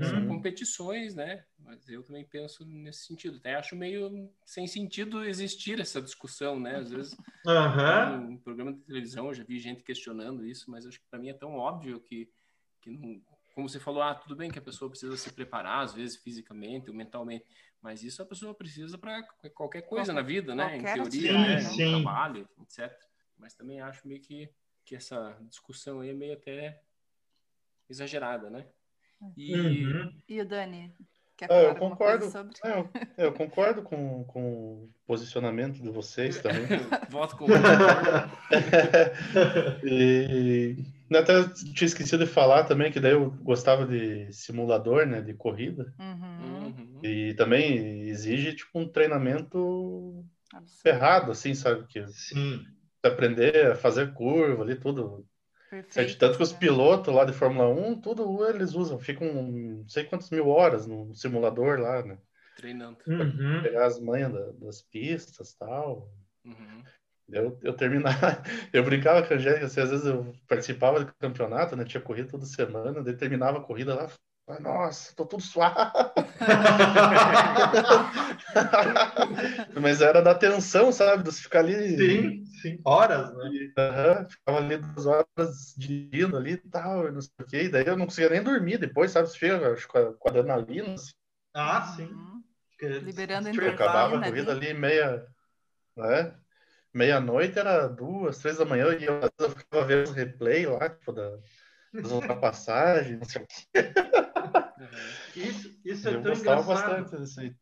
São 0.05 0.19
Uhum. 0.21 0.27
competições, 0.29 1.13
né? 1.13 1.43
Mas 1.59 1.89
eu 1.89 2.01
também 2.01 2.23
penso 2.23 2.65
nesse 2.65 3.05
sentido. 3.05 3.35
Até 3.37 3.55
acho 3.55 3.75
meio 3.75 4.29
sem 4.45 4.65
sentido 4.65 5.25
existir 5.25 5.79
essa 5.81 6.01
discussão, 6.01 6.57
né? 6.57 6.77
Às 6.77 6.89
vezes, 6.89 7.17
em 8.31 8.37
programa 8.37 8.71
de 8.71 8.79
televisão, 8.79 9.27
eu 9.27 9.33
já 9.33 9.43
vi 9.43 9.59
gente 9.59 9.83
questionando 9.83 10.45
isso, 10.45 10.71
mas 10.71 10.85
acho 10.85 10.99
que 10.99 11.05
para 11.09 11.19
mim 11.19 11.29
é 11.29 11.33
tão 11.33 11.57
óbvio 11.57 11.99
que, 11.99 12.29
que 12.81 12.89
não, 12.89 13.21
como 13.53 13.67
você 13.67 13.79
falou, 13.79 14.01
ah, 14.01 14.15
tudo 14.15 14.35
bem 14.37 14.49
que 14.49 14.59
a 14.59 14.61
pessoa 14.61 14.89
precisa 14.89 15.17
se 15.17 15.31
preparar, 15.33 15.83
às 15.83 15.93
vezes 15.93 16.15
fisicamente 16.17 16.89
ou 16.89 16.95
mentalmente, 16.95 17.45
mas 17.81 18.03
isso 18.03 18.21
a 18.21 18.25
pessoa 18.25 18.53
precisa 18.53 18.97
para 18.97 19.21
qualquer 19.53 19.81
coisa 19.81 20.13
na 20.13 20.21
vida, 20.21 20.55
né? 20.55 20.77
Em 20.77 20.81
qualquer 20.81 20.93
teoria, 20.93 21.07
atividade, 21.07 21.47
né? 21.51 21.59
sim, 21.59 21.67
No 21.69 21.75
sim. 21.75 21.89
trabalho, 22.03 22.49
etc. 22.61 23.05
Mas 23.37 23.53
também 23.53 23.79
acho 23.81 24.07
meio 24.07 24.21
que, 24.21 24.49
que 24.83 24.95
essa 24.95 25.37
discussão 25.41 25.99
aí 25.99 26.09
é 26.09 26.13
meio 26.13 26.33
até 26.33 26.81
exagerada, 27.89 28.49
né? 28.49 28.65
E 29.37 29.55
Uhum. 29.55 30.13
E 30.27 30.41
o 30.41 30.45
Dani? 30.45 30.93
Quer 31.37 31.45
Ah, 31.45 31.47
falar 31.47 31.61
eu 31.63 31.69
alguma 31.69 31.89
concordo. 31.91 32.31
sobre? 32.31 32.53
É, 32.63 32.79
eu, 32.79 32.89
eu 33.17 33.33
concordo 33.33 33.83
com, 33.83 34.23
com 34.25 34.83
o 34.83 34.89
posicionamento 35.05 35.81
de 35.81 35.89
vocês 35.89 36.41
também. 36.41 36.65
voto 37.09 37.35
com 37.35 37.47
e 39.83 40.75
eu 41.09 41.19
até 41.19 41.43
tinha 41.73 41.85
esquecido 41.85 42.25
de 42.25 42.31
falar 42.31 42.63
também 42.63 42.91
que 42.91 42.99
daí 42.99 43.11
eu 43.11 43.29
gostava 43.29 43.85
de 43.85 44.31
simulador, 44.31 45.05
né, 45.05 45.21
de 45.21 45.33
corrida. 45.33 45.93
Uhum. 45.99 46.65
Uhum. 46.67 46.99
E 47.03 47.33
também 47.35 48.07
exige 48.07 48.55
tipo 48.55 48.79
um 48.79 48.87
treinamento 48.87 50.25
Absurdo. 50.53 50.81
ferrado, 50.81 51.31
assim, 51.31 51.53
sabe? 51.53 51.85
Que 51.87 52.07
Sim. 52.07 52.65
Aprender 53.07 53.71
a 53.71 53.75
fazer 53.75 54.13
curva 54.13 54.63
ali, 54.63 54.75
tudo. 54.75 55.25
Perfeito. 55.69 56.17
Tanto 56.17 56.37
que 56.37 56.43
os 56.43 56.51
né? 56.53 56.59
pilotos 56.59 57.13
lá 57.13 57.25
de 57.25 57.33
Fórmula 57.33 57.67
1, 57.69 57.99
tudo 57.99 58.47
eles 58.47 58.73
usam, 58.73 58.99
ficam 58.99 59.27
não 59.33 59.87
sei 59.87 60.05
quantas 60.05 60.29
mil 60.29 60.47
horas 60.47 60.87
no 60.87 61.13
simulador 61.13 61.79
lá, 61.79 62.03
né? 62.03 62.17
Treinando. 62.55 62.97
Uhum. 63.07 63.61
Pegar 63.61 63.85
as 63.85 63.99
manhas 63.99 64.31
da- 64.31 64.51
das 64.53 64.81
pistas 64.81 65.53
tal. 65.53 66.09
Uhum. 66.45 66.83
Eu, 67.27 67.59
eu 67.63 67.73
terminava, 67.75 68.15
eu 68.71 68.83
brincava 68.83 69.25
com 69.27 69.33
a 69.33 69.37
Angélica, 69.37 69.65
assim, 69.65 69.81
às 69.81 69.89
vezes 69.89 70.05
eu 70.05 70.31
participava 70.47 71.03
do 71.03 71.13
campeonato, 71.19 71.75
né? 71.75 71.83
Tinha 71.83 72.01
corrida 72.01 72.29
toda 72.29 72.45
semana, 72.45 73.03
daí 73.03 73.15
terminava 73.17 73.57
a 73.57 73.63
corrida 73.63 73.95
lá, 73.95 74.07
nossa, 74.59 75.13
tô 75.15 75.25
tudo 75.25 75.41
suave. 75.41 75.75
Mas 79.81 80.01
era 80.01 80.21
da 80.21 80.35
tensão, 80.35 80.91
sabe? 80.91 81.23
De 81.23 81.31
você 81.31 81.41
ficar 81.41 81.59
ali. 81.59 81.97
Sim, 81.97 82.45
sim. 82.61 82.79
Horas, 82.85 83.33
né? 83.35 83.49
Aham, 83.77 84.25
ficava 84.29 84.57
ali 84.59 84.77
duas 84.77 85.05
horas 85.05 85.73
dirigindo 85.77 86.37
ali 86.37 86.53
e 86.53 86.57
tal, 86.57 87.11
não 87.11 87.21
sei 87.21 87.31
o 87.39 87.45
quê. 87.45 87.63
E 87.63 87.69
daí 87.69 87.87
eu 87.87 87.97
não 87.97 88.05
conseguia 88.05 88.29
nem 88.29 88.43
dormir 88.43 88.77
depois, 88.77 89.11
sabe? 89.11 89.27
Você 89.29 89.37
fica 89.39 89.75
com, 89.87 89.97
a, 89.97 90.13
com 90.13 90.29
a 90.29 90.31
adrenalina, 90.31 90.93
assim, 90.93 91.11
Ah, 91.53 91.81
sim. 91.95 92.09
Uhum. 92.81 92.99
Liberando 93.05 93.47
eu 93.47 93.53
endorfina 93.53 93.73
acabava 93.73 94.17
a 94.17 94.19
ali. 94.19 94.29
corrida 94.29 94.51
ali 94.51 94.73
meia, 94.73 95.25
né? 95.95 96.35
Meia-noite 96.93 97.59
era 97.59 97.87
duas, 97.87 98.37
três 98.39 98.57
da 98.57 98.65
manhã, 98.65 98.87
e 98.97 99.05
eu, 99.05 99.17
às 99.17 99.29
vezes, 99.37 99.39
eu 99.39 99.49
ficava 99.51 99.85
vendo 99.85 100.09
os 100.09 100.15
replay 100.15 100.65
lá, 100.65 100.89
tipo, 100.89 101.11
da, 101.11 101.37
das 102.01 102.11
ultrapassagens, 102.11 103.19
não 103.19 103.25
sei 103.25 103.41
o 103.41 103.47
quê. 103.47 103.93
Uhum. 104.79 105.43
Isso, 105.43 105.79
isso 105.83 106.07
é 106.09 106.15
Eu 106.15 106.21
tão 106.21 106.31
gostava 106.31 106.61
engraçado. 106.61 107.01
bastante 107.01 107.21
disso 107.21 107.39
aí. 107.39 107.55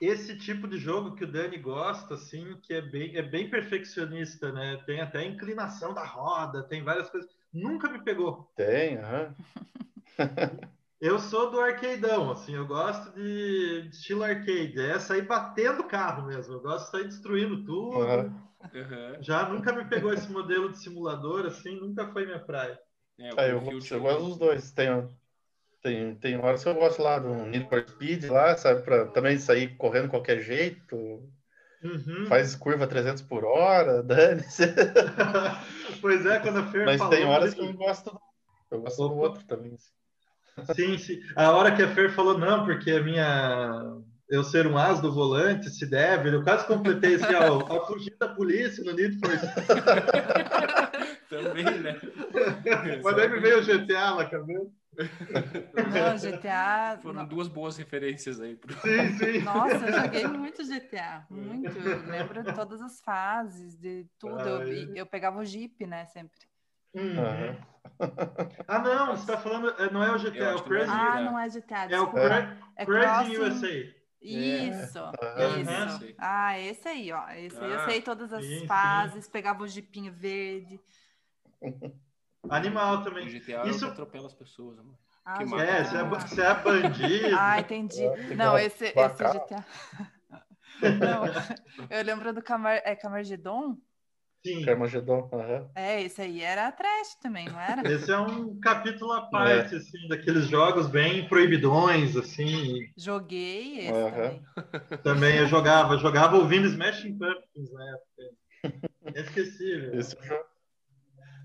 Esse 0.00 0.36
tipo 0.36 0.68
de 0.68 0.78
jogo 0.78 1.16
que 1.16 1.24
o 1.24 1.30
Dani 1.30 1.58
gosta, 1.58 2.14
assim, 2.14 2.56
que 2.62 2.72
é 2.72 2.80
bem, 2.80 3.16
é 3.16 3.22
bem 3.22 3.50
perfeccionista, 3.50 4.52
né? 4.52 4.80
Tem 4.86 5.00
até 5.00 5.18
a 5.18 5.26
inclinação 5.26 5.92
da 5.92 6.04
roda, 6.04 6.62
tem 6.62 6.84
várias 6.84 7.10
coisas. 7.10 7.28
Nunca 7.52 7.88
me 7.90 8.04
pegou. 8.04 8.52
Tem, 8.54 8.96
aham. 8.98 9.34
Eu 11.00 11.18
sou 11.20 11.48
do 11.48 11.60
arcadeão, 11.60 12.32
assim, 12.32 12.56
eu 12.56 12.66
gosto 12.66 13.12
de, 13.14 13.88
estilo 13.88 14.24
arcade. 14.24 14.80
É 14.80 14.98
sair 14.98 15.22
batendo 15.22 15.82
o 15.82 15.88
carro 15.88 16.26
mesmo. 16.26 16.54
Eu 16.54 16.60
gosto 16.60 16.86
de 16.86 16.90
sair 16.90 17.04
destruindo 17.04 17.64
tudo. 17.64 18.00
Uhum. 18.00 19.22
Já 19.22 19.48
nunca 19.48 19.72
me 19.72 19.84
pegou 19.84 20.12
esse 20.12 20.28
modelo 20.30 20.72
de 20.72 20.78
simulador, 20.78 21.46
assim, 21.46 21.78
nunca 21.78 22.08
foi 22.08 22.26
minha 22.26 22.40
praia. 22.40 22.76
É, 23.18 23.30
Ah, 23.36 23.48
eu, 23.48 23.60
gosto- 23.60 23.94
eu 23.94 24.00
gosto 24.00 24.24
dos 24.24 24.38
dois. 24.38 24.70
Tem, 24.72 25.08
tem, 25.82 26.14
tem 26.16 26.36
horas 26.38 26.62
que 26.62 26.68
eu 26.68 26.74
gosto 26.74 27.02
lá 27.02 27.18
do 27.18 27.34
Need 27.46 27.68
for 27.68 27.84
Speed 27.88 28.24
lá, 28.24 28.56
sabe? 28.56 28.82
Pra 28.82 29.06
também 29.06 29.38
sair 29.38 29.76
correndo 29.76 30.04
de 30.04 30.10
qualquer 30.10 30.40
jeito. 30.40 30.96
Uhum. 31.82 32.26
Faz 32.26 32.54
curva 32.56 32.86
300 32.86 33.22
por 33.22 33.44
hora, 33.44 34.02
dane-se. 34.04 34.64
pois 36.00 36.26
é, 36.26 36.40
quando 36.40 36.58
a 36.58 36.66
Fer 36.66 36.84
Mas 36.86 36.98
falou... 36.98 37.14
tem 37.14 37.24
horas 37.24 37.54
que 37.54 37.60
eu 37.60 37.72
gosto 37.72 38.10
do, 38.10 38.20
eu 38.70 38.80
gosto 38.82 39.08
do 39.08 39.16
outro 39.16 39.44
também. 39.46 39.76
Sim, 40.74 40.98
sim. 40.98 41.20
A 41.36 41.52
hora 41.52 41.74
que 41.74 41.82
a 41.82 41.88
Fer 41.94 42.10
falou, 42.12 42.36
não, 42.36 42.64
porque 42.64 42.90
a 42.90 43.02
minha. 43.02 44.02
Eu 44.28 44.44
ser 44.44 44.66
um 44.66 44.76
as 44.76 45.00
do 45.00 45.10
volante 45.12 45.70
se 45.70 45.86
deve. 45.86 46.28
Eu 46.34 46.44
quase 46.44 46.66
completei 46.66 47.14
assim, 47.14 47.34
ó, 47.34 47.60
a 47.82 47.86
fugir 47.86 48.14
da 48.18 48.28
polícia 48.28 48.84
no 48.84 48.92
Need 48.92 49.18
for. 49.18 49.30
Também, 51.30 51.64
né? 51.80 51.98
Mas 53.02 53.16
daí 53.16 53.28
me 53.28 53.40
veio 53.40 53.58
o 53.58 53.62
GTA 53.62 54.14
na 54.14 54.24
cabeça. 54.26 54.70
Não, 54.98 56.16
GTA. 56.18 56.98
Foram 57.02 57.24
duas 57.24 57.48
boas 57.48 57.76
referências 57.76 58.40
aí. 58.40 58.56
Pro... 58.56 58.74
Sim, 58.80 59.12
sim. 59.18 59.40
Nossa, 59.42 59.86
eu 59.86 59.92
joguei 60.02 60.26
muito 60.26 60.62
GTA, 60.64 61.24
muito. 61.30 61.78
Eu 61.78 62.06
lembro 62.10 62.42
de 62.42 62.52
todas 62.52 62.80
as 62.82 63.00
fases, 63.00 63.76
de 63.78 64.06
tudo. 64.18 64.40
Eu, 64.40 64.94
eu 64.96 65.06
pegava 65.06 65.38
o 65.38 65.44
Jeep, 65.44 65.86
né, 65.86 66.04
sempre. 66.06 66.36
Uhum. 66.94 67.56
Ah, 68.66 68.78
não, 68.80 69.16
você 69.16 69.30
tá 69.30 69.38
falando. 69.38 69.70
é, 69.80 69.90
Não 69.90 70.02
é 70.02 70.10
o 70.10 70.18
GTA, 70.18 70.38
é 70.44 70.54
o 70.54 70.58
é 70.58 70.62
Crazy, 70.62 70.90
Ah, 70.90 71.20
não 71.20 71.38
é 71.38 71.48
GTA, 71.48 71.76
é 71.82 71.86
o 71.86 71.88
desculpa. 71.88 72.20
Cra- 72.20 72.56
É 72.76 72.84
Crazy 72.86 73.34
Crossing- 73.36 73.38
USA. 73.66 73.97
Isso, 74.20 74.98
Aham. 74.98 76.00
isso. 76.00 76.14
Ah, 76.18 76.58
esse 76.58 76.88
aí, 76.88 77.12
ó. 77.12 77.28
Esse 77.30 77.56
aí 77.56 77.70
eu 77.70 77.78
Ah, 77.78 77.84
sei 77.84 78.02
todas 78.02 78.32
as 78.32 78.44
sim, 78.44 78.58
sim. 78.60 78.66
fases, 78.66 79.28
pegava 79.28 79.62
o 79.62 79.68
jipinho 79.68 80.12
verde. 80.12 80.80
Animal 82.50 82.98
O 82.98 83.04
também. 83.04 83.28
GTA 83.28 83.66
Isso- 83.66 83.84
é 83.84 83.88
o 83.88 83.92
atropela 83.92 84.26
as 84.26 84.34
pessoas. 84.34 84.78
Amor. 84.78 84.98
Ah, 85.24 85.36
Que. 85.38 85.44
É, 85.44 85.84
você 85.84 85.96
é, 85.96 86.04
você 86.04 86.42
é 86.42 86.54
bandido. 86.54 87.28
Ah, 87.38 87.60
entendi. 87.60 88.02
É, 88.02 88.34
Não, 88.34 88.58
esse, 88.58 88.86
esse. 88.86 89.24
GTA. 89.24 89.64
Não, 91.00 91.24
eu 91.90 92.04
lembro 92.04 92.32
do 92.32 92.42
Camar, 92.42 92.80
é 92.84 92.94
Camargedon? 92.94 93.76
Sim. 94.44 94.64
Carmageddon. 94.64 95.28
Uhum. 95.32 95.68
É, 95.74 96.02
esse 96.02 96.20
aí 96.22 96.42
era 96.42 96.72
trash 96.72 97.14
também, 97.20 97.48
não 97.48 97.60
era? 97.60 97.82
Esse 97.90 98.12
é 98.12 98.18
um 98.18 98.58
capítulo 98.60 99.12
à 99.12 99.22
parte, 99.22 99.74
é. 99.74 99.78
assim, 99.78 100.06
daqueles 100.08 100.46
jogos 100.46 100.86
bem 100.86 101.26
proibidões, 101.28 102.16
assim. 102.16 102.88
Joguei 102.96 103.80
esse 103.80 103.92
uhum. 103.92 104.10
também. 104.10 104.42
Também 105.02 105.36
eu 105.38 105.46
jogava, 105.46 105.98
jogava 105.98 106.36
ouvindo 106.36 106.66
Smashing 106.66 107.18
Pumpkins 107.18 107.72
na 107.72 107.90
época. 107.90 108.06
Esquecível. 109.14 109.98
Esse 109.98 110.16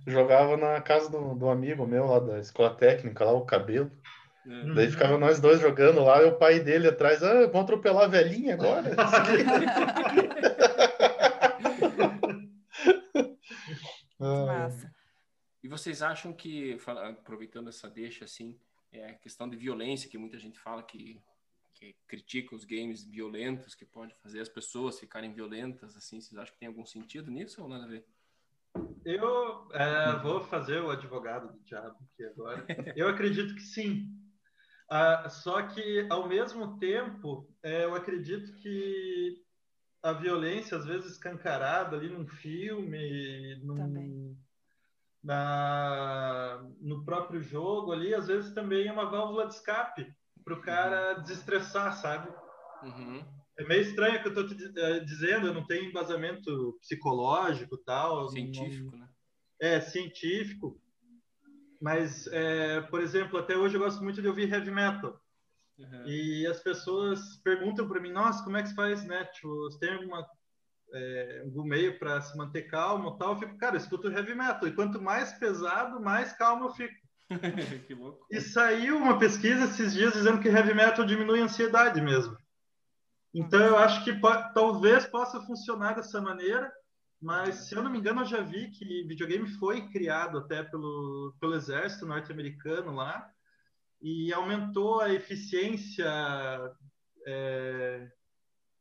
eu 0.06 0.14
jogava 0.14 0.58
na 0.58 0.82
casa 0.82 1.10
do, 1.10 1.34
do 1.34 1.48
amigo 1.50 1.88
meu 1.88 2.06
lá 2.06 2.20
da 2.20 2.38
escola 2.40 2.76
técnica, 2.76 3.24
lá 3.24 3.32
o 3.32 3.46
cabelo. 3.46 3.90
Uhum. 4.46 4.74
Daí 4.74 4.92
ficava 4.92 5.18
nós 5.18 5.40
dois 5.40 5.62
jogando 5.62 6.04
lá, 6.04 6.22
e 6.22 6.26
o 6.26 6.36
pai 6.36 6.60
dele 6.60 6.90
atrás, 6.90 7.24
ah, 7.24 7.48
vamos 7.48 7.62
atropelar 7.62 8.04
a 8.04 8.08
velhinha 8.08 8.56
agora. 8.56 8.92
Massa. 14.24 14.94
E 15.64 15.68
vocês 15.68 16.02
acham 16.02 16.34
que, 16.34 16.78
aproveitando 17.10 17.70
essa 17.70 17.90
deixa, 17.90 18.26
assim, 18.26 18.60
é 18.92 19.12
a 19.12 19.14
questão 19.14 19.50
de 19.50 19.56
violência, 19.56 20.10
que 20.10 20.18
muita 20.18 20.38
gente 20.38 20.60
fala 20.60 20.84
que, 20.84 21.22
que 21.74 21.96
critica 22.08 22.54
os 22.56 22.66
games 22.66 23.04
violentos, 23.04 23.74
que 23.74 23.86
pode 23.86 24.14
fazer 24.16 24.42
as 24.42 24.50
pessoas 24.50 25.00
ficarem 25.00 25.34
violentas, 25.34 25.96
assim, 25.96 26.20
vocês 26.20 26.38
acham 26.38 26.54
que 26.54 26.60
tem 26.60 26.68
algum 26.68 26.86
sentido 26.86 27.32
nisso 27.32 27.62
ou 27.62 27.70
nada 27.70 27.86
a 27.86 27.88
ver? 27.88 28.06
Eu 29.06 29.68
é, 29.72 30.20
vou 30.20 30.42
fazer 30.42 30.82
o 30.82 30.90
advogado 30.90 31.54
do 31.54 31.60
diabo 31.60 31.98
aqui 32.12 32.26
agora. 32.26 32.66
Eu 32.96 33.08
acredito 33.08 33.54
que 33.54 33.62
sim. 33.62 34.10
Ah, 34.90 35.30
só 35.30 35.62
que, 35.64 36.06
ao 36.10 36.28
mesmo 36.28 36.78
tempo, 36.78 37.50
é, 37.64 37.86
eu 37.86 37.96
acredito 37.96 38.54
que 38.58 39.42
a 40.04 40.12
violência, 40.12 40.78
às 40.78 40.86
vezes 40.86 41.14
escancarada 41.14 41.96
ali 41.96 42.10
num 42.10 42.28
filme, 42.28 43.56
num, 43.64 44.36
na, 45.24 46.62
no 46.82 47.06
próprio 47.06 47.42
jogo 47.42 47.94
ali, 47.94 48.14
às 48.14 48.28
vezes 48.28 48.54
também 48.54 48.88
é 48.88 48.92
uma 48.92 49.10
válvula 49.10 49.48
de 49.48 49.54
escape 49.54 50.14
para 50.44 50.54
o 50.54 50.62
cara 50.62 51.14
desestressar, 51.14 51.94
sabe? 51.96 52.30
Uhum. 52.84 53.24
É 53.58 53.64
meio 53.64 53.82
estranho 53.82 54.22
que 54.22 54.28
eu 54.28 54.34
estou 54.34 54.48
te 54.48 54.80
eh, 54.80 55.00
dizendo, 55.00 55.48
eu 55.48 55.54
não 55.54 55.66
tenho 55.66 55.86
embasamento 55.86 56.78
psicológico 56.82 57.78
tal. 57.78 58.28
Científico, 58.28 58.92
não... 58.92 59.00
né? 59.00 59.10
É, 59.62 59.80
científico. 59.80 60.82
Mas, 61.80 62.28
é, 62.28 62.82
por 62.82 63.00
exemplo, 63.00 63.40
até 63.40 63.56
hoje 63.56 63.76
eu 63.76 63.82
gosto 63.82 64.04
muito 64.04 64.22
de 64.22 64.28
ouvir 64.28 64.52
heavy 64.52 64.72
metal. 64.72 65.23
Uhum. 65.78 66.08
E 66.08 66.46
as 66.48 66.60
pessoas 66.60 67.38
perguntam 67.44 67.88
para 67.88 68.00
mim, 68.00 68.12
nossa, 68.12 68.44
como 68.44 68.58
é 68.58 68.62
que 68.62 68.70
se 68.70 68.76
faz, 68.76 69.04
né? 69.06 69.26
Tipo, 69.26 69.50
você 69.64 69.80
tem 69.80 69.94
alguma, 69.94 70.28
é, 70.94 71.42
algum 71.46 71.64
meio 71.64 71.98
para 71.98 72.22
se 72.22 72.38
manter 72.38 72.64
calmo 72.64 73.18
tal? 73.18 73.34
Eu 73.34 73.40
fico, 73.40 73.58
cara, 73.58 73.76
eu 73.76 73.80
escuto 73.80 74.12
heavy 74.12 74.36
metal. 74.36 74.68
E 74.68 74.76
quanto 74.76 75.02
mais 75.02 75.34
pesado, 75.34 76.00
mais 76.00 76.34
calmo 76.34 76.66
eu 76.66 76.72
fico. 76.72 76.94
que 77.88 77.94
louco. 77.94 78.26
E 78.30 78.40
saiu 78.40 78.98
uma 78.98 79.18
pesquisa 79.18 79.66
esses 79.66 79.94
dias 79.94 80.14
dizendo 80.14 80.40
que 80.40 80.50
heavy 80.50 80.74
metal 80.74 81.06
diminui 81.06 81.42
a 81.42 81.46
ansiedade 81.46 82.00
mesmo. 82.02 82.38
Então 83.34 83.60
eu 83.60 83.78
acho 83.78 84.04
que 84.04 84.14
pode, 84.14 84.54
talvez 84.54 85.08
possa 85.08 85.42
funcionar 85.42 85.96
dessa 85.96 86.22
maneira, 86.22 86.72
mas 87.20 87.68
se 87.68 87.76
eu 87.76 87.82
não 87.82 87.90
me 87.90 87.98
engano 87.98 88.22
eu 88.22 88.26
já 88.26 88.42
vi 88.42 88.70
que 88.70 89.04
videogame 89.08 89.48
foi 89.58 89.90
criado 89.90 90.38
até 90.38 90.62
pelo, 90.62 91.34
pelo 91.40 91.56
exército 91.56 92.06
norte-americano 92.06 92.94
lá 92.94 93.28
e 94.04 94.34
aumentou 94.34 95.00
a 95.00 95.14
eficiência 95.14 96.06
é, 97.26 98.06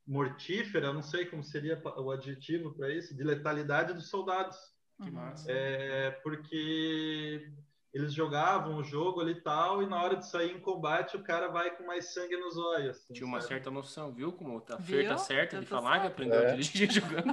mortífera, 0.04 0.92
não 0.92 1.00
sei 1.00 1.26
como 1.26 1.44
seria 1.44 1.80
o 1.96 2.10
adjetivo 2.10 2.74
para 2.74 2.92
isso, 2.92 3.16
de 3.16 3.22
letalidade 3.22 3.94
dos 3.94 4.08
soldados. 4.08 4.58
Que 5.00 5.10
massa. 5.12 5.50
É, 5.50 6.10
porque 6.22 7.48
eles 7.94 8.12
jogavam 8.12 8.78
o 8.78 8.84
jogo 8.84 9.20
ali 9.20 9.32
e 9.32 9.40
tal, 9.40 9.80
e 9.80 9.86
na 9.86 10.02
hora 10.02 10.16
de 10.16 10.28
sair 10.28 10.50
em 10.50 10.60
combate, 10.60 11.16
o 11.16 11.22
cara 11.22 11.48
vai 11.48 11.70
com 11.76 11.86
mais 11.86 12.12
sangue 12.12 12.36
nos 12.36 12.56
olhos. 12.56 12.96
Assim, 12.96 13.14
Tinha 13.14 13.26
uma 13.26 13.40
sabe? 13.40 13.54
certa 13.54 13.70
noção, 13.70 14.12
viu? 14.12 14.32
Como 14.32 14.60
tá 14.60 14.76
Fer 14.78 15.06
tá 15.06 15.18
certa 15.18 15.60
de 15.60 15.66
falar 15.66 16.00
que 16.00 16.08
aprendeu 16.08 16.40
é. 16.40 16.46
a 16.46 16.50
dirigir 16.50 16.90
jogando. 16.92 17.32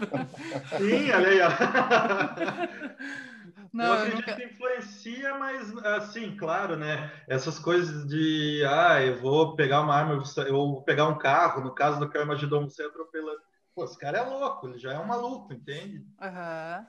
Sim, 0.78 1.12
olha 1.12 1.30
aí, 1.30 1.42
ó. 1.42 1.50
Não, 3.72 3.86
eu 3.86 3.94
acredito 3.94 4.18
nunca... 4.18 4.36
que 4.36 4.44
influencia, 4.46 5.38
mas 5.38 5.78
assim, 5.86 6.36
claro, 6.36 6.76
né? 6.76 7.12
Essas 7.28 7.60
coisas 7.60 8.08
de 8.08 8.64
ah, 8.66 9.02
eu 9.02 9.20
vou 9.20 9.56
pegar 9.56 9.82
uma 9.82 9.96
arma, 9.96 10.24
eu 10.48 10.54
vou 10.54 10.82
pegar 10.84 11.08
um 11.08 11.18
carro, 11.18 11.62
no 11.62 11.74
caso 11.74 12.00
do 12.00 12.10
Carmageddon, 12.10 12.70
você 12.70 12.84
atropelando. 12.84 13.42
Pô, 13.76 13.86
esse 13.86 13.98
cara 13.98 14.18
é 14.18 14.22
louco, 14.22 14.68
ele 14.68 14.80
já 14.80 14.94
é 14.94 15.00
um 15.00 15.06
maluco, 15.06 15.54
entende? 15.54 15.98
Uhum. 16.22 16.86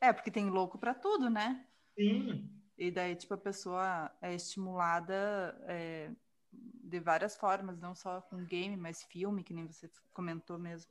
É, 0.00 0.12
porque 0.12 0.30
tem 0.30 0.50
louco 0.50 0.78
para 0.78 0.92
tudo, 0.92 1.30
né? 1.30 1.64
Sim. 1.96 2.50
E 2.76 2.90
daí, 2.90 3.14
tipo, 3.14 3.32
a 3.34 3.38
pessoa 3.38 4.10
é 4.20 4.34
estimulada 4.34 5.56
é, 5.66 6.10
de 6.52 7.00
várias 7.00 7.36
formas, 7.36 7.78
não 7.78 7.94
só 7.94 8.20
com 8.20 8.44
game, 8.44 8.76
mas 8.76 9.04
filme, 9.04 9.44
que 9.44 9.54
nem 9.54 9.66
você 9.66 9.88
comentou 10.12 10.58
mesmo. 10.58 10.90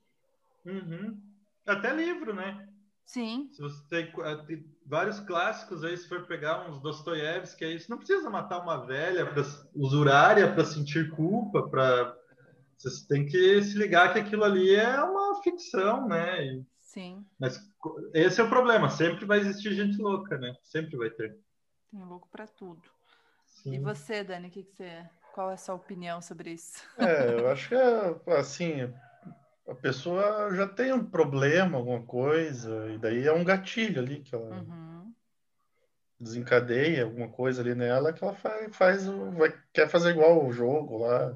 Uhum. 0.65 1.21
Até 1.67 1.93
livro, 1.93 2.33
né? 2.33 2.67
Sim. 3.05 3.49
Se 3.51 3.61
você 3.61 3.83
tem, 3.89 4.13
eh, 4.23 4.35
tem, 4.47 4.65
vários 4.85 5.19
clássicos 5.19 5.83
aí, 5.83 5.95
se 5.97 6.07
for 6.07 6.25
pegar 6.25 6.69
uns 6.69 6.81
Dostoiévski, 6.81 7.65
aí 7.65 7.79
você 7.79 7.89
não 7.89 7.97
precisa 7.97 8.29
matar 8.29 8.59
uma 8.59 8.85
velha 8.85 9.25
para 9.25 9.43
usurária 9.75 10.51
para 10.51 10.65
sentir 10.65 11.09
culpa, 11.11 11.67
para 11.69 12.17
você 12.77 13.07
tem 13.07 13.25
que 13.25 13.61
se 13.61 13.77
ligar 13.77 14.11
que 14.11 14.19
aquilo 14.19 14.43
ali 14.43 14.75
é 14.75 15.01
uma 15.01 15.41
ficção, 15.41 16.07
né? 16.07 16.45
E... 16.45 16.65
Sim. 16.79 17.25
Mas 17.39 17.59
esse 18.13 18.39
é 18.39 18.43
o 18.43 18.49
problema, 18.49 18.89
sempre 18.89 19.25
vai 19.25 19.39
existir 19.39 19.73
gente 19.73 19.97
louca, 20.01 20.37
né? 20.37 20.55
Sempre 20.63 20.97
vai 20.97 21.09
ter. 21.09 21.37
Tem 21.91 22.03
louco 22.03 22.27
para 22.31 22.47
tudo. 22.47 22.81
Sim. 23.47 23.75
E 23.75 23.79
você, 23.79 24.23
Dani, 24.23 24.49
que, 24.49 24.63
que 24.63 24.75
você, 24.75 25.03
qual 25.33 25.49
é 25.49 25.53
a 25.53 25.57
sua 25.57 25.75
opinião 25.75 26.21
sobre 26.21 26.51
isso? 26.51 26.83
É, 26.97 27.39
eu 27.39 27.49
acho 27.49 27.69
que 27.69 27.75
é, 27.75 28.37
assim, 28.37 28.93
a 29.67 29.75
pessoa 29.75 30.53
já 30.53 30.67
tem 30.67 30.91
um 30.91 31.03
problema, 31.03 31.77
alguma 31.77 32.01
coisa, 32.03 32.89
e 32.91 32.97
daí 32.97 33.25
é 33.25 33.33
um 33.33 33.43
gatilho 33.43 34.01
ali 34.01 34.19
que 34.19 34.35
ela 34.35 34.61
uhum. 34.61 35.13
desencadeia 36.19 37.03
alguma 37.03 37.29
coisa 37.29 37.61
ali 37.61 37.73
nela 37.73 38.11
que 38.11 38.23
ela 38.23 38.33
faz, 38.33 38.75
faz 38.75 39.05
vai, 39.05 39.53
quer 39.71 39.87
fazer 39.87 40.11
igual 40.11 40.45
o 40.45 40.51
jogo 40.51 40.97
lá. 40.97 41.33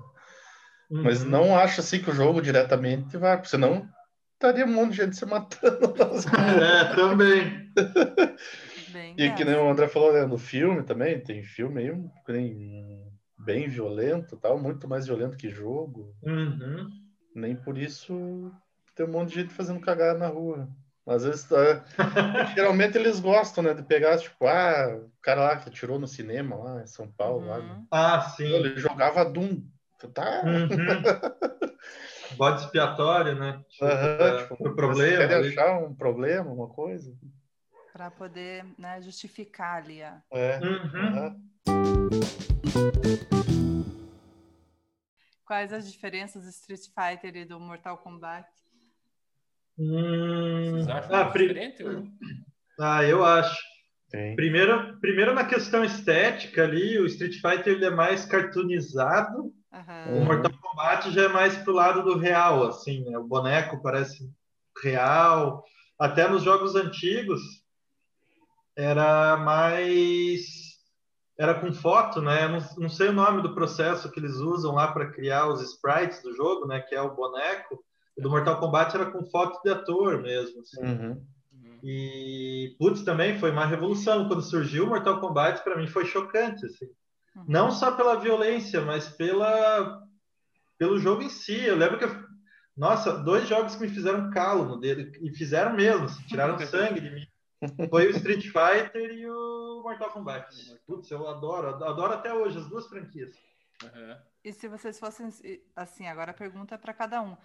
Uhum. 0.89 1.03
Mas 1.03 1.23
não 1.23 1.57
acha 1.57 1.81
assim 1.81 2.01
que 2.01 2.09
o 2.09 2.15
jogo 2.15 2.41
diretamente 2.41 3.17
vai, 3.17 3.35
porque 3.37 3.49
senão 3.49 3.87
estaria 4.33 4.65
um 4.65 4.73
monte 4.73 4.91
de 4.91 4.97
gente 4.97 5.15
se 5.15 5.25
matando. 5.25 5.93
é, 6.61 6.95
também. 6.95 7.71
Bem, 8.91 9.15
e 9.17 9.31
que 9.33 9.43
nem 9.43 9.55
o 9.55 9.69
André 9.69 9.87
falou, 9.87 10.13
né, 10.13 10.25
no 10.25 10.37
filme 10.37 10.83
também, 10.83 11.19
tem 11.19 11.43
filme 11.43 11.81
aí 11.81 11.91
bem, 12.25 13.05
bem 13.37 13.67
violento, 13.67 14.37
tal, 14.37 14.57
muito 14.59 14.87
mais 14.87 15.07
violento 15.07 15.37
que 15.37 15.49
jogo. 15.49 16.15
Uhum. 16.23 17.06
Nem 17.37 17.55
por 17.55 17.77
isso 17.77 18.51
tem 18.95 19.05
um 19.05 19.11
monte 19.11 19.29
de 19.29 19.41
gente 19.41 19.53
fazendo 19.53 19.79
cagada 19.79 20.17
na 20.17 20.27
rua. 20.27 20.67
Às 21.05 21.23
vezes, 21.23 21.49
é, 21.51 21.83
geralmente 22.55 22.97
eles 22.97 23.19
gostam, 23.19 23.63
né, 23.63 23.73
de 23.73 23.83
pegar, 23.83 24.17
tipo, 24.17 24.45
ah, 24.47 24.97
o 25.05 25.11
cara 25.21 25.41
lá 25.41 25.55
que 25.55 25.69
atirou 25.69 25.99
no 25.99 26.07
cinema 26.07 26.55
lá 26.55 26.81
em 26.81 26.87
São 26.87 27.07
Paulo, 27.07 27.41
uhum. 27.41 27.47
lá. 27.47 27.59
Né? 27.59 27.83
Ah, 27.91 28.21
sim. 28.21 28.51
Ele 28.51 28.77
jogava 28.77 29.23
Doom. 29.23 29.61
Tá. 30.13 30.43
Uhum. 30.43 30.67
Bode 32.37 32.61
expiatório, 32.61 33.35
né? 33.35 33.63
Tipo, 33.69 33.85
uhum, 33.85 34.37
tipo, 34.37 34.69
o 34.69 34.75
problema. 34.75 35.27
Quer 35.27 35.47
achar 35.47 35.79
um 35.79 35.95
problema, 35.95 36.51
uma 36.51 36.67
coisa 36.67 37.15
para 37.97 38.11
poder 38.11 38.63
né, 38.77 39.01
justificar 39.01 39.77
ali 39.77 40.03
a. 40.03 40.21
É. 40.31 40.59
Uhum. 40.59 41.47
Quais 45.47 45.71
as 45.71 45.89
diferenças 45.89 46.43
do 46.43 46.49
Street 46.49 46.87
Fighter 46.93 47.37
e 47.37 47.45
do 47.45 47.57
Mortal 47.57 47.97
Kombat? 47.99 48.49
Hum... 49.79 50.71
Vocês 50.73 50.89
acham 50.89 51.15
ah, 51.15 51.23
diferente? 51.23 51.85
Ah, 52.77 53.03
eu 53.05 53.23
acho. 53.23 53.57
Primeiro, 54.35 54.99
primeiro 54.99 55.33
na 55.33 55.45
questão 55.45 55.85
estética 55.85 56.63
ali, 56.63 56.99
o 56.99 57.05
Street 57.05 57.35
Fighter 57.35 57.73
ele 57.73 57.85
é 57.85 57.89
mais 57.89 58.25
cartoonizado, 58.25 59.53
uhum. 59.71 60.21
o 60.21 60.25
Mortal 60.25 60.51
Kombat 60.61 61.11
já 61.11 61.23
é 61.23 61.27
mais 61.29 61.55
pro 61.57 61.73
lado 61.73 62.03
do 62.03 62.17
real, 62.17 62.67
assim, 62.67 63.05
né? 63.05 63.17
O 63.17 63.23
boneco 63.23 63.81
parece 63.81 64.29
real. 64.83 65.63
Até 65.97 66.27
nos 66.27 66.43
jogos 66.43 66.75
antigos, 66.75 67.41
era 68.75 69.37
mais 69.37 70.66
era 71.37 71.53
com 71.53 71.71
foto, 71.71 72.21
né? 72.21 72.47
Não, 72.47 72.59
não, 72.77 72.89
sei 72.89 73.09
o 73.09 73.13
nome 73.13 73.43
do 73.43 73.53
processo 73.53 74.09
que 74.11 74.19
eles 74.19 74.35
usam 74.37 74.73
lá 74.73 74.91
para 74.91 75.11
criar 75.11 75.47
os 75.47 75.61
sprites 75.61 76.21
do 76.23 76.35
jogo, 76.35 76.65
né? 76.65 76.79
Que 76.79 76.95
é 76.95 77.01
o 77.01 77.13
boneco. 77.13 77.83
O 78.17 78.21
do 78.21 78.29
Mortal 78.29 78.59
Kombat 78.59 78.95
era 78.95 79.11
com 79.11 79.23
foto 79.25 79.61
de 79.63 79.69
ator 79.69 80.21
mesmo. 80.21 80.61
Assim. 80.61 80.81
Uhum. 80.81 81.23
E 81.83 82.75
putz, 82.79 83.03
também 83.03 83.37
foi 83.37 83.51
uma 83.51 83.65
revolução 83.65 84.27
quando 84.27 84.41
surgiu 84.41 84.85
o 84.85 84.87
Mortal 84.87 85.19
Kombat. 85.19 85.63
Para 85.63 85.77
mim 85.77 85.87
foi 85.87 86.05
chocante, 86.05 86.65
assim. 86.65 86.85
Uhum. 87.35 87.45
Não 87.47 87.71
só 87.71 87.91
pela 87.91 88.19
violência, 88.19 88.81
mas 88.81 89.07
pela 89.07 90.01
pelo 90.79 90.99
jogo 90.99 91.21
em 91.21 91.29
si. 91.29 91.65
Eu 91.65 91.75
lembro 91.75 91.99
que 91.99 92.05
eu, 92.05 92.15
Nossa, 92.75 93.11
dois 93.11 93.47
jogos 93.47 93.75
que 93.75 93.81
me 93.81 93.89
fizeram 93.89 94.31
calo 94.31 94.65
no 94.65 94.79
dedo, 94.79 95.11
e 95.21 95.31
fizeram 95.35 95.75
mesmo, 95.75 96.05
assim, 96.05 96.23
tiraram 96.25 96.57
sangue 96.65 96.99
de 96.99 97.09
mim. 97.11 97.27
Foi 97.89 98.07
o 98.07 98.11
Street 98.11 98.43
Fighter 98.43 99.11
e 99.11 99.27
o 99.27 99.66
Mortal 99.87 100.11
Kombat. 100.11 100.79
Putz, 100.85 101.09
eu 101.09 101.27
adoro, 101.29 101.81
adoro 101.83 102.13
até 102.13 102.33
hoje 102.33 102.57
as 102.57 102.67
duas 102.67 102.87
franquias. 102.87 103.31
Uhum. 103.81 104.17
E 104.43 104.51
se 104.51 104.67
vocês 104.67 104.99
fossem, 104.99 105.29
assim, 105.75 106.07
agora 106.07 106.31
a 106.31 106.33
pergunta 106.33 106.75
é 106.75 106.77
para 106.77 106.93
cada 106.93 107.21
um. 107.21 107.37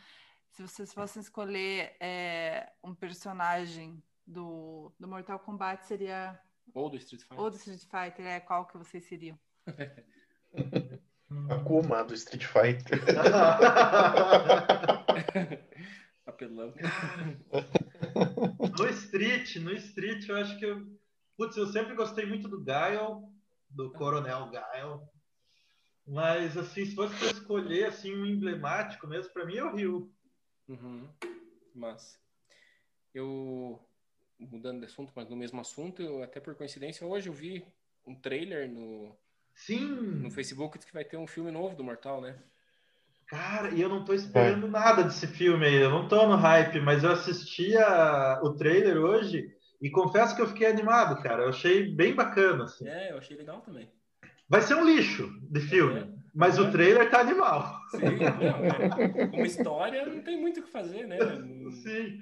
Se 0.51 0.63
vocês 0.63 0.93
fossem 0.93 1.23
escolher 1.23 1.97
é, 2.01 2.73
um 2.83 2.95
personagem 2.95 4.03
do, 4.27 4.93
do 4.99 5.07
Mortal 5.07 5.39
Kombat, 5.39 5.87
seria. 5.87 6.39
Ou 6.75 6.91
do 6.91 6.97
Street 6.97 7.23
Fighter. 7.23 7.41
Ou 7.41 7.51
do 7.51 7.57
Street 7.57 7.83
Fighter, 7.83 8.27
é 8.27 8.41
qual 8.41 8.67
que 8.67 8.77
vocês 8.77 9.05
seriam? 9.05 9.39
Akuma 11.49 12.03
do 12.03 12.15
Street 12.15 12.45
Fighter. 12.45 13.01
Apelão. 16.27 16.75
No 18.79 18.89
Street, 18.89 19.57
no 19.57 19.73
Street, 19.73 20.29
eu 20.29 20.37
acho 20.37 20.59
que 20.59 20.67
eu. 20.67 21.02
Putz, 21.37 21.57
eu 21.57 21.67
sempre 21.67 21.95
gostei 21.95 22.27
muito 22.27 22.49
do 22.49 22.63
Gaio, 22.63 23.29
do 23.71 23.91
Coronel 23.93 24.51
Gaio. 24.51 25.03
Mas, 26.07 26.57
assim, 26.57 26.85
se 26.85 26.95
fosse 26.95 27.17
para 27.17 27.29
escolher 27.29 27.87
assim, 27.87 28.15
um 28.15 28.27
emblemático 28.27 29.07
mesmo, 29.07 29.33
para 29.33 29.47
mim 29.47 29.57
é 29.57 29.65
o 29.65 29.75
Rio. 29.75 30.13
Uhum. 30.69 31.09
Mas 31.75 32.21
eu, 33.15 33.81
mudando 34.39 34.81
de 34.81 34.87
assunto, 34.87 35.13
mas 35.15 35.29
no 35.29 35.37
mesmo 35.37 35.61
assunto, 35.61 36.03
eu, 36.03 36.23
até 36.23 36.41
por 36.41 36.55
coincidência, 36.55 37.07
hoje 37.07 37.29
eu 37.29 37.33
vi 37.33 37.65
um 38.07 38.15
trailer 38.15 38.69
no, 38.69 39.17
Sim. 39.55 39.79
no 39.87 40.31
Facebook 40.31 40.79
que 40.79 40.93
vai 40.93 41.05
ter 41.05 41.17
um 41.17 41.27
filme 41.27 41.51
novo 41.51 41.77
do 41.77 41.85
Mortal, 41.85 42.21
né? 42.21 42.37
Cara, 43.27 43.71
e 43.71 43.81
eu 43.81 43.89
não 43.89 44.05
tô 44.05 44.13
esperando 44.13 44.67
é. 44.67 44.71
nada 44.71 45.05
desse 45.05 45.27
filme 45.27 45.65
aí, 45.65 45.77
eu 45.77 45.91
não 45.91 46.07
tô 46.07 46.27
no 46.27 46.37
hype, 46.37 46.81
mas 46.81 47.03
eu 47.03 47.13
assisti 47.13 47.77
a, 47.77 48.41
o 48.43 48.55
trailer 48.55 48.99
hoje 48.99 49.57
e 49.83 49.91
confesso 49.91 50.37
que 50.37 50.41
eu 50.41 50.47
fiquei 50.47 50.69
animado, 50.69 51.21
cara. 51.21 51.43
Eu 51.43 51.49
achei 51.49 51.93
bem 51.93 52.15
bacana. 52.15 52.65
Assim. 52.65 52.89
É, 52.89 53.11
eu 53.11 53.19
achei 53.19 53.37
legal 53.37 53.61
também. 53.61 53.91
Vai 54.49 54.63
ser 54.63 54.75
um 54.75 54.85
lixo 54.85 55.29
de 55.51 55.61
filme, 55.61 56.01
é. 56.01 56.09
mas 56.33 56.57
é. 56.57 56.61
o 56.61 56.71
trailer 56.71 57.11
tá 57.11 57.21
animal. 57.21 57.81
Sim, 57.91 58.01
não, 58.01 59.31
uma 59.33 59.47
história 59.47 60.07
não 60.07 60.23
tem 60.23 60.41
muito 60.41 60.61
o 60.61 60.63
que 60.63 60.71
fazer, 60.71 61.07
né? 61.07 61.19
Sim. 61.83 62.21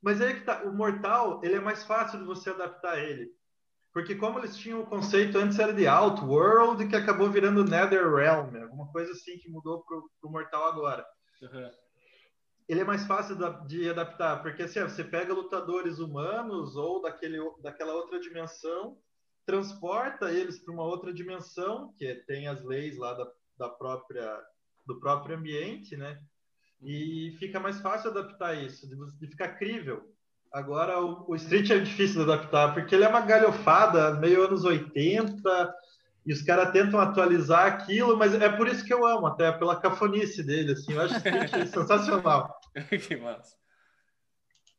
Mas 0.00 0.20
aí 0.20 0.34
que 0.34 0.44
tá, 0.44 0.62
o 0.64 0.72
Mortal, 0.72 1.40
ele 1.42 1.54
é 1.56 1.60
mais 1.60 1.84
fácil 1.84 2.20
de 2.20 2.24
você 2.24 2.50
adaptar 2.50 2.98
ele. 2.98 3.30
Porque 3.92 4.14
como 4.14 4.38
eles 4.38 4.56
tinham 4.56 4.80
o 4.80 4.86
conceito 4.86 5.38
antes 5.38 5.58
era 5.58 5.72
de 5.72 5.86
Outworld, 5.86 6.86
que 6.86 6.96
acabou 6.96 7.30
virando 7.30 7.64
Netherrealm, 7.64 8.54
alguma 8.62 8.90
coisa 8.92 9.12
assim 9.12 9.38
que 9.38 9.50
mudou 9.50 9.82
pro, 9.82 10.08
pro 10.20 10.30
Mortal 10.30 10.68
agora. 10.68 11.04
Uhum. 11.42 11.70
Ele 12.72 12.80
é 12.80 12.84
mais 12.84 13.06
fácil 13.06 13.36
de 13.66 13.90
adaptar, 13.90 14.40
porque 14.40 14.62
assim, 14.62 14.80
você 14.80 15.04
pega 15.04 15.34
lutadores 15.34 15.98
humanos 15.98 16.74
ou 16.74 17.02
daquele, 17.02 17.36
daquela 17.62 17.92
outra 17.92 18.18
dimensão, 18.18 18.96
transporta 19.44 20.32
eles 20.32 20.58
para 20.58 20.72
uma 20.72 20.82
outra 20.82 21.12
dimensão, 21.12 21.92
que 21.98 22.14
tem 22.26 22.48
as 22.48 22.64
leis 22.64 22.96
lá 22.96 23.12
da, 23.12 23.30
da 23.58 23.68
própria, 23.68 24.40
do 24.86 24.98
próprio 24.98 25.36
ambiente, 25.36 25.98
né? 25.98 26.18
E 26.80 27.36
fica 27.38 27.60
mais 27.60 27.78
fácil 27.78 28.10
adaptar 28.10 28.54
isso, 28.54 28.88
de, 28.88 28.96
de 29.18 29.26
ficar 29.26 29.48
crível. 29.58 30.10
Agora, 30.50 30.98
o, 30.98 31.30
o 31.30 31.36
Street 31.36 31.68
é 31.68 31.78
difícil 31.78 32.24
de 32.24 32.32
adaptar, 32.32 32.72
porque 32.72 32.94
ele 32.94 33.04
é 33.04 33.08
uma 33.08 33.20
galhofada, 33.20 34.14
meio 34.14 34.44
anos 34.46 34.64
80, 34.64 35.74
e 36.24 36.32
os 36.32 36.40
caras 36.40 36.72
tentam 36.72 36.98
atualizar 36.98 37.66
aquilo, 37.66 38.16
mas 38.16 38.32
é 38.32 38.48
por 38.48 38.66
isso 38.66 38.82
que 38.82 38.94
eu 38.94 39.04
amo, 39.04 39.26
até 39.26 39.52
pela 39.52 39.78
cafonice 39.78 40.42
dele, 40.42 40.72
assim, 40.72 40.94
eu 40.94 41.02
acho 41.02 41.20
Street 41.20 41.66
sensacional. 41.68 42.61
que 43.06 43.16
massa. 43.16 43.56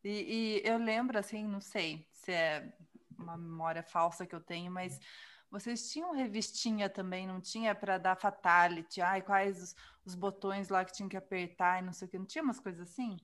E, 0.03 0.61
e, 0.63 0.67
eu 0.67 0.77
lembro, 0.77 1.17
assim, 1.17 1.47
não 1.47 1.61
sei 1.61 2.05
se 2.11 2.31
é 2.31 2.73
uma 3.17 3.37
memória 3.37 3.81
falsa 3.81 4.25
que 4.25 4.35
eu 4.35 4.41
tenho, 4.41 4.71
mas 4.71 4.99
vocês 5.49 5.91
tinham 5.91 6.13
revistinha 6.13 6.89
também, 6.89 7.27
não 7.27 7.39
tinha 7.39 7.73
para 7.73 7.97
dar 7.97 8.17
fatality? 8.17 9.01
Ai, 9.01 9.21
quais 9.21 9.61
os, 9.61 9.75
os, 10.03 10.15
botões 10.15 10.67
lá 10.67 10.83
que 10.83 10.91
tinha 10.91 11.07
que 11.07 11.15
apertar 11.15 11.79
e 11.79 11.85
não 11.85 11.93
sei 11.93 12.07
o 12.07 12.11
que, 12.11 12.17
não 12.17 12.25
tinha 12.25 12.43
umas 12.43 12.59
coisas 12.59 12.89
assim? 12.89 13.17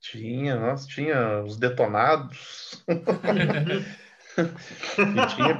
Tinha, 0.00 0.56
nossa, 0.56 0.88
tinha 0.88 1.42
os 1.42 1.56
detonados. 1.56 2.84
e 4.38 5.34
tinha 5.34 5.56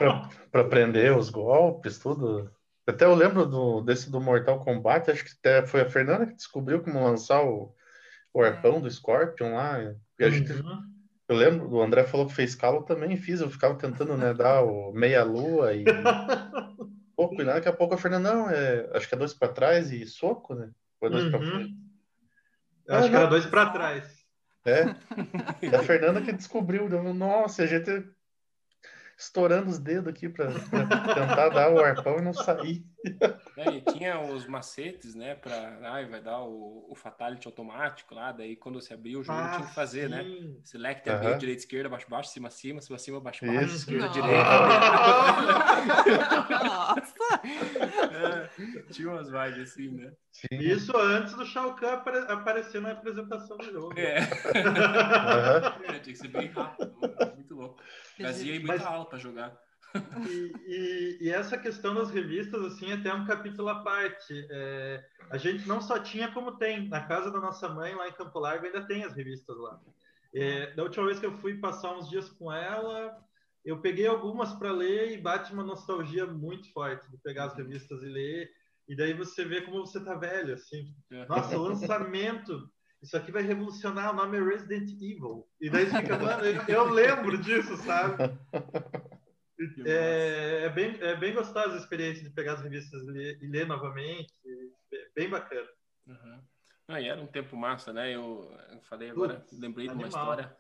para 0.51 0.61
aprender 0.61 1.17
os 1.17 1.31
golpes, 1.31 1.99
tudo. 1.99 2.51
Até 2.87 3.05
eu 3.05 3.15
lembro 3.15 3.47
do, 3.47 3.81
desse 3.83 4.11
do 4.11 4.21
Mortal 4.21 4.59
Kombat, 4.65 5.11
acho 5.11 5.25
que 5.25 5.31
até 5.39 5.65
foi 5.65 5.83
a 5.83 5.89
Fernanda 5.89 6.27
que 6.27 6.35
descobriu 6.35 6.83
como 6.83 7.05
lançar 7.05 7.43
o, 7.45 7.73
o 8.33 8.43
arpão 8.43 8.77
é. 8.77 8.81
do 8.81 8.91
Scorpion 8.91 9.55
lá. 9.55 9.95
E 10.19 10.25
a 10.25 10.31
gente, 10.31 10.53
uhum. 10.53 10.91
Eu 11.31 11.37
lembro, 11.37 11.71
o 11.71 11.81
André 11.81 12.03
falou 12.03 12.27
que 12.27 12.35
fez 12.35 12.57
calo, 12.57 12.83
também 12.83 13.17
fiz, 13.17 13.41
eu 13.41 13.49
ficava 13.49 13.77
tentando 13.77 14.17
né, 14.17 14.35
dar 14.35 14.65
o 14.65 14.93
meia-lua 14.93 15.73
e 15.73 15.85
pouco, 17.15 17.41
e 17.41 17.45
daqui 17.45 17.69
a 17.69 17.73
pouco 17.73 17.95
a 17.95 17.97
Fernanda, 17.97 18.35
não, 18.35 18.51
é, 18.51 18.91
acho 18.95 19.09
que 19.09 19.15
é 19.15 19.19
dois 19.19 19.33
para 19.33 19.53
trás 19.53 19.93
e 19.93 20.05
soco, 20.07 20.57
né? 20.57 20.73
Foi 20.99 21.09
dois 21.09 21.27
uhum. 21.27 21.31
para 21.31 21.41
frente. 21.41 21.75
Eu 22.85 22.95
acho 22.97 23.07
ah, 23.07 23.11
que 23.11 23.17
era 23.17 23.27
dois 23.27 23.47
para 23.47 23.71
trás. 23.71 24.27
É. 24.67 24.87
E 25.63 25.69
a 25.73 25.83
Fernanda 25.85 26.21
que 26.21 26.33
descobriu, 26.33 26.89
nossa, 27.15 27.63
a 27.63 27.67
gente 27.67 28.05
estourando 29.21 29.69
os 29.69 29.79
dedos 29.79 30.09
aqui 30.09 30.29
para 30.31 30.47
tentar 30.51 31.51
dar 31.51 31.71
o 31.71 31.79
arpão 31.79 32.19
e 32.19 32.23
não 32.23 32.33
sair. 32.33 32.83
É, 33.57 33.71
e 33.71 33.81
tinha 33.83 34.19
os 34.21 34.47
macetes, 34.47 35.15
né, 35.15 35.35
para 35.35 35.79
ai, 35.83 36.07
vai 36.07 36.23
dar 36.23 36.41
o, 36.43 36.87
o 36.89 36.95
fatality 36.95 37.47
automático 37.47 38.15
lá, 38.15 38.33
daí 38.33 38.57
quando 38.57 38.81
você 38.81 38.95
abriu 38.95 39.21
o 39.21 39.23
jogo 39.23 39.39
ah, 39.39 39.53
tinha 39.57 39.67
que 39.67 39.75
fazer, 39.75 40.09
né? 40.09 40.23
sim. 40.25 40.41
né? 40.41 40.55
Select, 40.65 41.09
uhum. 41.09 41.17
abrir, 41.17 41.39
direita, 41.39 41.61
esquerda, 41.61 41.89
baixo, 41.91 42.07
baixo, 42.09 42.31
cima, 42.31 42.51
cima, 42.51 42.81
cima, 42.81 42.99
cima, 42.99 43.21
baixo, 43.21 43.45
baixo, 43.45 43.65
Isso. 43.67 43.77
esquerda, 43.77 44.07
Nossa. 44.07 44.23
direita. 44.23 44.45
Nossa! 46.65 47.15
É, 48.11 48.49
tinha 48.93 49.11
umas 49.11 49.31
vibes 49.31 49.71
assim, 49.71 49.91
né? 49.91 50.13
Sim. 50.33 50.59
Isso 50.59 50.97
antes 50.97 51.35
do 51.35 51.45
Shao 51.45 51.75
Kahn 51.75 51.95
apare 51.95 52.19
aparecer 52.33 52.81
na 52.81 52.93
apresentação 52.93 53.57
do 53.59 53.71
jogo. 53.71 53.99
É. 53.99 54.21
Uhum. 54.21 55.95
é 55.95 55.99
tinha 55.99 56.15
que 56.15 56.17
ser 56.17 56.29
bem 56.29 56.49
rápido. 56.49 56.95
Trazia 58.23 58.55
muita 58.55 58.67
Mas... 58.67 58.83
aula 58.83 59.07
para 59.07 59.19
jogar. 59.19 59.59
E, 60.29 60.53
e, 60.67 61.19
e, 61.23 61.31
essa 61.31 61.59
questão 61.59 61.95
das 61.95 62.11
revistas, 62.11 62.63
assim, 62.65 62.91
é 62.91 62.95
até 62.95 63.13
um 63.13 63.25
capítulo 63.25 63.69
à 63.69 63.83
parte. 63.83 64.47
É, 64.51 65.05
a 65.31 65.37
gente 65.37 65.67
não 65.67 65.81
só 65.81 65.99
tinha 65.99 66.31
como 66.31 66.57
tem. 66.57 66.89
Na 66.89 67.05
casa 67.07 67.31
da 67.31 67.41
nossa 67.41 67.69
mãe, 67.69 67.95
lá 67.95 68.09
em 68.09 68.13
Campo 68.13 68.39
Largo, 68.39 68.67
ainda 68.67 68.87
tem 68.87 69.03
as 69.03 69.15
revistas 69.15 69.57
lá. 69.59 69.81
É, 70.33 70.73
da 70.75 70.85
última 70.85 71.07
vez 71.07 71.19
que 71.19 71.27
eu 71.27 71.37
fui 71.39 71.59
passar 71.59 71.97
uns 71.97 72.09
dias 72.09 72.29
com 72.31 72.53
ela, 72.53 73.17
eu 73.65 73.81
peguei 73.81 74.07
algumas 74.07 74.53
para 74.55 74.71
ler 74.71 75.13
e 75.13 75.21
bate 75.21 75.53
uma 75.53 75.65
nostalgia 75.65 76.25
muito 76.25 76.73
forte 76.73 77.11
de 77.11 77.19
pegar 77.19 77.47
as 77.47 77.57
revistas 77.57 78.03
e 78.03 78.07
ler. 78.07 78.51
E 78.89 78.97
daí 78.97 79.13
você 79.13 79.45
vê 79.45 79.61
como 79.63 79.87
você 79.87 80.03
tá 80.03 80.15
velho, 80.15 80.55
assim. 80.55 80.95
Nossa, 81.29 81.59
o 81.59 81.63
lançamento 81.63 82.71
isso 83.03 83.17
aqui 83.17 83.33
vai 83.33 83.43
revolucionar, 83.43 84.13
o 84.13 84.17
nome 84.17 84.39
é 84.39 84.43
Resident 84.43 84.91
Evil. 84.93 85.49
E 85.61 85.71
daí 85.71 85.87
fica, 85.91 86.19
mano, 86.19 86.45
eu, 86.45 86.63
eu 86.69 86.91
lembro 86.91 87.39
disso, 87.39 87.77
sabe? 87.79 88.25
É, 89.85 90.65
é, 90.65 90.69
bem, 90.71 90.97
é 91.01 91.17
bem 91.17 91.35
gostosa 91.35 91.75
a 91.75 91.79
experiência 91.79 92.25
de 92.25 92.31
pegar 92.31 92.55
as 92.55 92.63
revistas 92.63 93.03
e 93.03 93.11
ler, 93.11 93.43
e 93.43 93.47
ler 93.47 93.67
novamente. 93.67 94.33
Bem 95.15 95.29
bacana. 95.29 95.69
Uhum. 96.07 96.41
Ah, 96.89 97.01
e 97.01 97.09
era 97.09 97.21
um 97.21 97.27
tempo 97.27 97.57
massa, 97.57 97.93
né? 97.93 98.15
Eu, 98.15 98.51
eu 98.71 98.81
falei 98.83 99.11
agora, 99.11 99.37
Putz, 99.37 99.59
lembrei 99.59 99.89
animal. 99.89 100.09
de 100.09 100.15
uma 100.15 100.21
história 100.21 100.57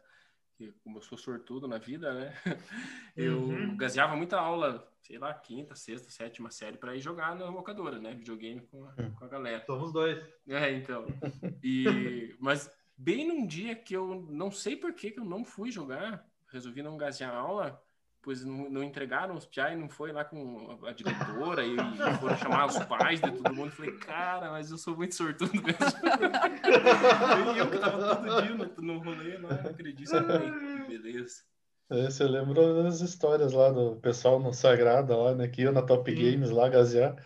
que, 0.56 0.72
como 0.84 0.98
eu 0.98 1.02
sou 1.02 1.16
sortudo 1.16 1.66
na 1.66 1.78
vida, 1.78 2.12
né? 2.12 2.34
Eu 3.16 3.38
uhum. 3.38 3.76
gaseava 3.76 4.14
muita 4.14 4.38
aula, 4.38 4.89
sei 5.10 5.18
lá, 5.18 5.34
quinta, 5.34 5.74
sexta, 5.74 6.08
sétima 6.08 6.52
série 6.52 6.76
para 6.76 6.94
ir 6.94 7.00
jogar 7.00 7.34
na 7.34 7.46
locadora, 7.46 7.98
né? 7.98 8.14
Videogame 8.14 8.60
com 8.60 8.84
a, 8.84 8.92
com 8.92 9.24
a 9.24 9.28
galera. 9.28 9.64
Somos 9.66 9.92
dois. 9.92 10.22
É, 10.48 10.70
então. 10.70 11.04
E, 11.62 12.36
mas 12.38 12.70
bem 12.96 13.26
num 13.26 13.44
dia 13.44 13.74
que 13.74 13.94
eu 13.94 14.24
não 14.30 14.52
sei 14.52 14.76
por 14.76 14.94
que, 14.94 15.10
que 15.10 15.18
eu 15.18 15.24
não 15.24 15.44
fui 15.44 15.70
jogar, 15.70 16.24
resolvi 16.48 16.82
não 16.82 16.96
gasear 16.96 17.34
a 17.34 17.38
aula 17.38 17.82
pois 18.22 18.44
não, 18.44 18.70
não, 18.70 18.82
entregaram 18.82 19.34
os 19.34 19.46
piai, 19.46 19.74
não 19.76 19.88
foi 19.88 20.12
lá 20.12 20.24
com 20.24 20.78
a 20.86 20.92
diretora 20.92 21.64
e, 21.64 21.74
e 21.74 22.18
foram 22.20 22.36
chamar 22.36 22.66
os 22.66 22.78
pais 22.84 23.20
de 23.20 23.30
todo 23.30 23.54
mundo. 23.54 23.70
Falei, 23.72 23.92
cara, 23.92 24.50
mas 24.50 24.70
eu 24.70 24.78
sou 24.78 24.94
muito 24.94 25.14
sortudo 25.14 25.52
mesmo. 25.54 25.72
e 27.54 27.58
eu 27.58 27.70
que 27.70 27.78
tava 27.78 28.16
todo 28.16 28.42
dia 28.42 28.54
no, 28.54 28.82
no 28.82 28.98
rolê, 28.98 29.38
não 29.38 29.50
acredito. 29.50 30.10
Falei, 30.10 30.86
beleza. 30.86 31.42
Você 31.90 32.22
lembra 32.22 32.84
das 32.84 33.00
histórias 33.00 33.52
lá 33.52 33.70
do 33.70 33.96
pessoal 33.96 34.38
no 34.38 34.54
Sagrada, 34.54 35.16
lá, 35.16 35.34
né? 35.34 35.48
Que 35.48 35.62
ia 35.62 35.72
na 35.72 35.82
Top 35.82 36.12
Games 36.14 36.50
lá, 36.50 36.68
gasear. 36.68 37.16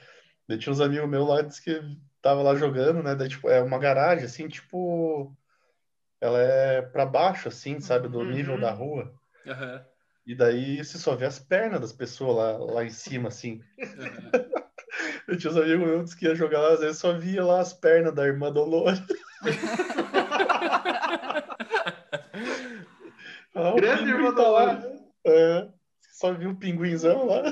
Daí 0.48 0.58
tinha 0.58 0.72
uns 0.72 0.80
amigos 0.80 1.08
meus 1.08 1.28
lá 1.28 1.44
que 1.44 1.62
que 1.62 1.98
tava 2.22 2.42
lá 2.42 2.54
jogando, 2.54 3.02
né? 3.02 3.14
Daí, 3.14 3.28
tipo, 3.28 3.50
é 3.50 3.60
uma 3.60 3.78
garagem, 3.78 4.24
assim, 4.24 4.48
tipo. 4.48 5.36
Ela 6.18 6.40
é 6.40 6.80
pra 6.80 7.04
baixo, 7.04 7.48
assim, 7.48 7.78
sabe? 7.78 8.08
Do 8.08 8.24
nível 8.24 8.58
da 8.58 8.70
rua. 8.70 9.12
Uhum. 9.44 9.84
E 10.26 10.34
daí 10.34 10.82
você 10.82 10.96
só 10.96 11.14
vê 11.14 11.26
as 11.26 11.38
pernas 11.38 11.82
das 11.82 11.92
pessoas 11.92 12.34
lá, 12.34 12.56
lá 12.56 12.84
em 12.84 12.90
cima, 12.90 13.28
assim. 13.28 13.60
Eu 15.28 15.36
tinha 15.36 15.50
uns 15.50 15.58
amigos 15.58 15.86
meus 15.86 16.14
que 16.14 16.24
ia 16.24 16.34
jogar 16.34 16.60
lá, 16.60 16.72
às 16.72 16.80
vezes 16.80 16.98
só 16.98 17.12
via 17.12 17.44
lá 17.44 17.60
as 17.60 17.74
pernas 17.74 18.14
da 18.14 18.26
irmã 18.26 18.50
Dolores. 18.50 19.02
Ah, 23.54 23.70
o 23.70 23.76
Grande 23.76 23.98
pinguim 24.04 24.14
irmã 24.16 24.34
tá 24.34 24.48
lá. 24.48 24.74
Dolores. 24.74 25.02
É, 25.26 25.68
só 26.12 26.32
viu 26.32 26.50
o 26.50 26.56
pinguinzão 26.56 27.26
lá. 27.26 27.42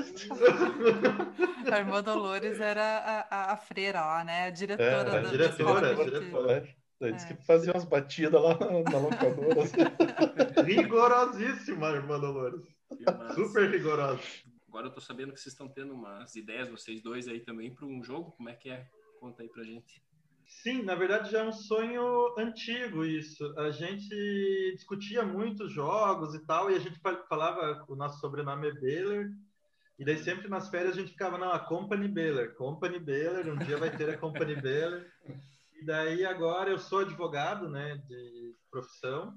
A 1.71 1.77
irmã 1.79 2.03
Dolores 2.03 2.59
era 2.59 2.83
a, 2.83 3.19
a, 3.35 3.53
a 3.53 3.57
freira 3.57 4.01
lá, 4.01 4.23
né? 4.23 4.47
A 4.47 4.49
diretora 4.49 4.91
É, 4.91 4.99
a 4.99 5.03
da, 5.03 5.29
diretora, 5.29 5.91
a 5.91 5.95
que- 5.95 6.03
diretora. 6.03 6.53
É, 7.01 7.07
Eles 7.07 7.23
que 7.25 7.35
faziam 7.45 7.75
as 7.75 7.83
batidas 7.85 8.41
lá 8.41 8.57
na, 8.59 8.97
locadora. 8.97 9.61
Rigorosíssima, 10.65 11.89
irmã 11.89 12.19
Dolores. 12.19 12.61
Que. 12.89 13.33
Super 13.35 13.69
rigorosa. 13.71 14.21
Agora 14.67 14.87
eu 14.87 14.91
tô 14.91 15.01
sabendo 15.01 15.33
que 15.33 15.39
vocês 15.39 15.53
estão 15.53 15.67
tendo 15.67 15.93
umas 15.93 16.35
ideias, 16.35 16.69
vocês 16.69 17.01
dois 17.01 17.27
aí 17.27 17.39
também, 17.39 17.73
para 17.73 17.85
um 17.85 18.03
jogo. 18.03 18.31
Como 18.31 18.49
é 18.49 18.53
que 18.53 18.69
é? 18.69 18.85
Conta 19.19 19.41
aí 19.43 19.49
pra 19.49 19.63
gente. 19.63 20.01
Sim, 20.47 20.83
na 20.83 20.95
verdade 20.95 21.31
já 21.31 21.39
é 21.39 21.43
um 21.47 21.51
sonho 21.51 22.35
antigo 22.37 23.03
isso. 23.03 23.57
A 23.59 23.71
gente 23.71 24.09
discutia 24.75 25.23
muitos 25.23 25.71
jogos 25.71 26.33
e 26.35 26.45
tal, 26.45 26.69
e 26.71 26.75
a 26.75 26.79
gente 26.79 26.99
fa- 26.99 27.25
falava, 27.27 27.83
o 27.87 27.95
nosso 27.95 28.19
sobrenome 28.19 28.69
é 28.69 28.73
Baylor, 28.73 29.25
e 29.99 30.05
daí 30.05 30.17
sempre 30.17 30.47
nas 30.47 30.69
férias 30.69 30.97
a 30.97 30.99
gente 30.99 31.11
ficava, 31.11 31.37
não, 31.37 31.51
a 31.51 31.59
Company 31.59 32.07
Baylor, 32.07 32.53
Company 32.55 32.99
Baylor, 32.99 33.47
um 33.47 33.57
dia 33.57 33.77
vai 33.77 33.95
ter 33.95 34.09
a 34.09 34.17
Company 34.17 34.55
Baylor. 34.55 35.05
E 35.75 35.85
daí 35.85 36.25
agora 36.25 36.69
eu 36.69 36.77
sou 36.77 36.99
advogado, 36.99 37.67
né, 37.69 37.97
de 38.07 38.55
profissão, 38.71 39.33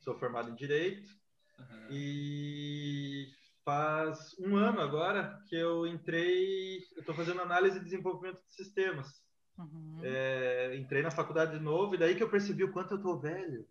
sou 0.00 0.18
formado 0.18 0.50
em 0.50 0.54
Direito, 0.54 1.10
Aham. 1.58 1.88
e 1.90 3.26
faz 3.64 4.36
um 4.38 4.56
ano 4.56 4.80
agora 4.80 5.40
que 5.48 5.56
eu 5.56 5.86
entrei, 5.86 6.78
eu 6.96 7.00
estou 7.00 7.14
fazendo 7.14 7.40
análise 7.40 7.78
e 7.78 7.84
desenvolvimento 7.84 8.40
de 8.46 8.54
sistemas. 8.54 9.23
Uhum. 9.58 10.00
É, 10.02 10.76
entrei 10.76 11.02
na 11.02 11.10
faculdade 11.10 11.56
de 11.58 11.64
novo 11.64 11.94
e 11.94 11.98
daí 11.98 12.14
que 12.14 12.22
eu 12.22 12.28
percebi 12.28 12.64
o 12.64 12.72
quanto 12.72 12.94
eu 12.94 12.98
tô 13.02 13.16
velho. 13.18 13.64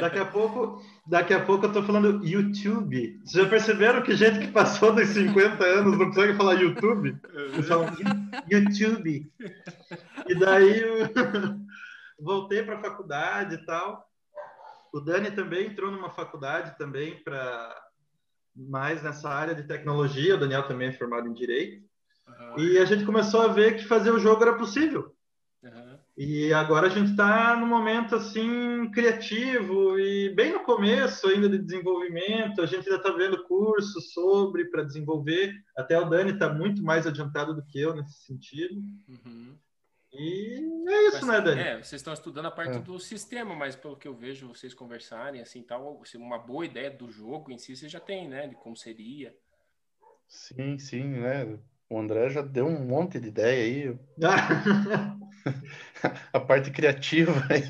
Daqui 0.00 0.18
a 0.18 0.24
pouco, 0.24 0.82
daqui 1.06 1.34
a 1.34 1.44
pouco 1.44 1.66
eu 1.66 1.72
tô 1.72 1.82
falando 1.82 2.24
YouTube. 2.24 3.20
Vocês 3.22 3.44
já 3.44 3.50
perceberam 3.50 4.00
que 4.02 4.14
gente 4.16 4.38
que 4.38 4.52
passou 4.52 4.94
dos 4.94 5.08
50 5.08 5.62
anos 5.62 5.98
não 5.98 6.06
consegue 6.06 6.34
falar 6.34 6.54
YouTube? 6.54 7.18
Eles 7.34 7.68
falam 7.68 7.88
"You- 7.98 8.60
YouTube. 8.60 9.30
E 10.26 10.34
daí 10.36 10.80
eu 10.80 10.96
voltei 12.18 12.62
para 12.62 12.76
a 12.78 12.80
faculdade 12.80 13.56
e 13.56 13.66
tal. 13.66 14.08
O 14.92 15.00
Dani 15.00 15.30
também 15.32 15.66
entrou 15.66 15.90
numa 15.90 16.10
faculdade 16.10 16.78
também 16.78 17.22
para 17.22 17.74
mais 18.54 19.02
nessa 19.02 19.28
área 19.28 19.54
de 19.54 19.64
tecnologia. 19.64 20.34
O 20.36 20.38
Daniel 20.38 20.66
também 20.66 20.88
é 20.88 20.92
formado 20.92 21.28
em 21.28 21.32
direito. 21.34 21.82
Aham. 22.28 22.58
E 22.58 22.78
a 22.78 22.84
gente 22.84 23.04
começou 23.04 23.42
a 23.42 23.48
ver 23.48 23.76
que 23.76 23.84
fazer 23.84 24.10
o 24.10 24.18
jogo 24.18 24.42
era 24.42 24.56
possível. 24.56 25.14
Aham. 25.64 25.98
E 26.16 26.52
agora 26.52 26.88
a 26.88 26.90
gente 26.90 27.12
está 27.12 27.56
num 27.56 27.66
momento 27.66 28.14
assim 28.14 28.90
criativo 28.90 29.98
e 29.98 30.34
bem 30.34 30.52
no 30.52 30.60
começo 30.60 31.26
ainda 31.26 31.48
de 31.48 31.58
desenvolvimento. 31.58 32.60
A 32.60 32.66
gente 32.66 32.86
ainda 32.86 32.96
está 32.96 33.10
vendo 33.10 33.42
cursos 33.44 34.12
sobre 34.12 34.66
para 34.66 34.82
desenvolver. 34.82 35.54
Até 35.76 35.98
o 35.98 36.04
Dani 36.08 36.32
está 36.32 36.52
muito 36.52 36.82
mais 36.82 37.06
adiantado 37.06 37.54
do 37.54 37.64
que 37.64 37.80
eu 37.80 37.94
nesse 37.94 38.24
sentido. 38.24 38.74
Uhum. 39.08 39.56
E 40.12 40.60
é 40.86 41.08
isso, 41.08 41.24
Mas, 41.24 41.38
né, 41.38 41.40
Dani? 41.40 41.60
É, 41.62 41.74
vocês 41.82 42.00
estão 42.00 42.12
estudando 42.12 42.44
a 42.46 42.50
parte 42.50 42.76
É. 42.76 42.80
do 42.80 42.98
sistema, 42.98 43.56
mas 43.56 43.74
pelo 43.74 43.96
que 43.96 44.06
eu 44.06 44.14
vejo 44.14 44.48
vocês 44.48 44.74
conversarem, 44.74 45.40
assim, 45.40 45.62
tal, 45.62 46.02
assim, 46.02 46.18
uma 46.18 46.38
boa 46.38 46.66
ideia 46.66 46.90
do 46.90 47.10
jogo 47.10 47.50
em 47.50 47.56
si, 47.56 47.74
você 47.74 47.88
já 47.88 47.98
tem, 47.98 48.28
né? 48.28 48.46
De 48.46 48.54
como 48.54 48.76
seria. 48.76 49.34
Sim, 50.28 50.78
sim, 50.78 51.04
né? 51.04 51.58
O 51.92 51.98
André 51.98 52.30
já 52.30 52.40
deu 52.40 52.66
um 52.66 52.86
monte 52.86 53.20
de 53.20 53.28
ideia 53.28 53.62
aí. 53.62 53.98
A 56.32 56.40
parte 56.40 56.70
criativa 56.70 57.32
aí. 57.50 57.62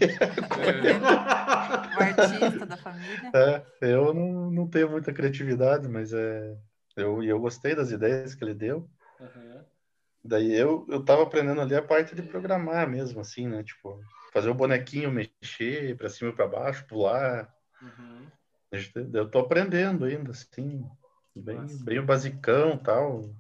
É, 0.63 1.97
O 1.97 1.99
artista 2.01 2.67
da 2.67 2.77
família. 2.77 3.31
É, 3.35 3.63
eu 3.93 4.15
não, 4.15 4.51
não 4.51 4.69
tenho 4.69 4.89
muita 4.89 5.13
criatividade, 5.13 5.89
mas 5.89 6.13
é, 6.13 6.57
eu, 6.97 7.23
e 7.23 7.29
eu 7.29 7.41
gostei 7.41 7.75
das 7.75 7.91
ideias 7.91 8.35
que 8.35 8.45
ele 8.45 8.55
deu. 8.55 8.89
aham. 9.21 9.65
Daí 10.25 10.55
eu, 10.55 10.87
eu 10.89 11.05
tava 11.05 11.25
aprendendo 11.25 11.61
ali 11.61 11.75
a 11.75 11.83
parte 11.83 12.15
de 12.15 12.23
programar 12.23 12.89
mesmo, 12.89 13.21
assim, 13.21 13.49
né? 13.49 13.65
Tipo, 13.65 14.01
fazer 14.33 14.51
o 14.51 14.55
bonequinho 14.55 15.11
mexer 15.11 15.97
pra 15.97 16.09
cima 16.09 16.31
e 16.31 16.33
pra 16.33 16.47
baixo, 16.47 16.87
pular. 16.87 17.53
Uhum. 17.83 18.29
Eu 19.13 19.29
tô 19.29 19.41
aprendendo 19.41 20.05
ainda, 20.05 20.31
assim, 20.31 20.87
bem, 21.35 21.57
Massa. 21.57 21.85
bem 21.85 21.99
o 21.99 22.07
basicão 22.07 22.79
tal. 22.79 23.35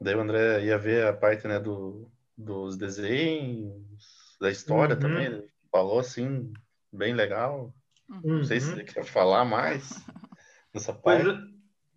Daí 0.00 0.14
o 0.14 0.20
André 0.20 0.64
ia 0.64 0.78
ver 0.78 1.06
a 1.06 1.12
parte, 1.12 1.46
né, 1.48 1.58
do, 1.58 2.10
dos 2.36 2.76
desenhos, 2.76 4.36
da 4.40 4.50
história 4.50 4.94
Uhum. 4.94 5.00
também. 5.00 5.26
Ele 5.26 5.48
falou, 5.70 5.98
assim, 5.98 6.52
bem 6.92 7.14
legal. 7.14 7.74
Não 8.08 8.44
sei 8.44 8.60
se 8.60 8.68
Uhum. 8.68 8.74
ele 8.74 8.84
quer 8.84 9.04
falar 9.04 9.44
mais 9.44 9.90
nessa 10.74 10.92
Pois 11.02 11.26
parte. 11.26 11.26
é, 11.26 11.38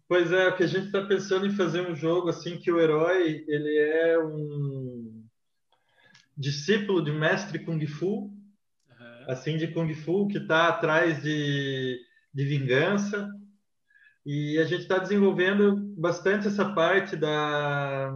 pois 0.08 0.32
é, 0.32 0.48
o 0.48 0.56
que 0.58 0.64
a 0.64 0.68
gente 0.68 0.88
está 0.88 1.06
pensando 1.06 1.46
em 1.46 1.52
fazer 1.56 1.82
um 1.90 1.96
jogo 1.96 2.30
assim 2.30 2.58
que 2.60 2.72
o 2.72 2.80
herói 2.80 3.46
ele 3.48 3.78
é 3.78 4.20
um 4.20 5.24
discípulo 6.38 7.04
de 7.04 7.12
mestre 7.12 7.60
kung 7.60 7.86
fu, 7.86 8.32
assim 9.28 9.58
de 9.58 9.68
kung 9.68 9.94
fu 9.94 10.28
que 10.28 10.38
está 10.38 10.68
atrás 10.68 11.22
de, 11.22 12.00
de 12.34 12.46
vingança 12.46 13.30
e 14.26 14.58
a 14.60 14.66
gente 14.66 14.82
está 14.82 14.98
desenvolvendo 14.98 15.76
bastante 15.98 16.48
essa 16.48 16.74
parte 16.74 17.16
da 17.16 18.12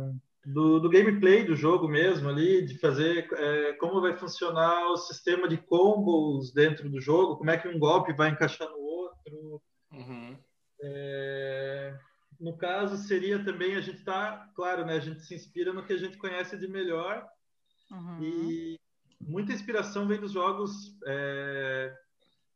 do, 0.46 0.80
do 0.80 0.90
gameplay 0.90 1.44
do 1.44 1.56
jogo 1.56 1.88
mesmo 1.88 2.30
ali 2.30 2.64
de 2.64 2.78
fazer 2.80 3.28
é, 3.34 3.74
como 3.74 4.00
vai 4.00 4.16
funcionar 4.16 4.92
o 4.92 4.98
sistema 4.98 5.48
de 5.48 5.58
combos 5.58 6.54
dentro 6.54 6.88
do 6.88 7.02
jogo 7.02 7.38
como 7.38 7.50
é 7.50 7.58
que 7.58 7.68
um 7.68 7.80
golpe 7.80 8.14
vai 8.14 8.30
encaixar 8.30 8.70
no 8.70 8.78
outro 8.78 9.62
Uhum. 9.92 10.38
é, 10.84 11.98
no 12.40 12.58
caso, 12.58 12.98
seria 12.98 13.44
também 13.44 13.76
a 13.76 13.82
gente 13.82 14.04
tá, 14.04 14.50
claro, 14.56 14.86
né? 14.86 14.96
A 14.96 15.00
gente 15.00 15.22
se 15.22 15.34
inspira 15.34 15.72
no 15.72 15.86
que 15.86 15.94
a 15.94 15.98
gente 15.98 16.18
conhece 16.18 16.58
de 16.58 16.68
melhor 16.68 17.26
Uhum. 17.92 18.24
e 18.24 18.80
muita 19.22 19.54
inspiração 19.54 20.08
vem 20.08 20.20
dos 20.20 20.32
jogos 20.32 20.98
é, 21.06 21.96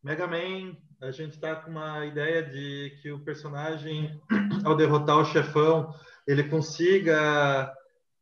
Mega 0.03 0.27
Man. 0.27 0.75
A 1.01 1.11
gente 1.11 1.39
tá 1.39 1.55
com 1.55 1.71
uma 1.71 2.05
ideia 2.05 2.43
de 2.43 2.97
que 3.01 3.11
o 3.11 3.19
personagem, 3.23 4.19
ao 4.65 4.75
derrotar 4.75 5.17
o 5.17 5.25
chefão, 5.25 5.93
ele 6.27 6.43
consiga 6.43 7.73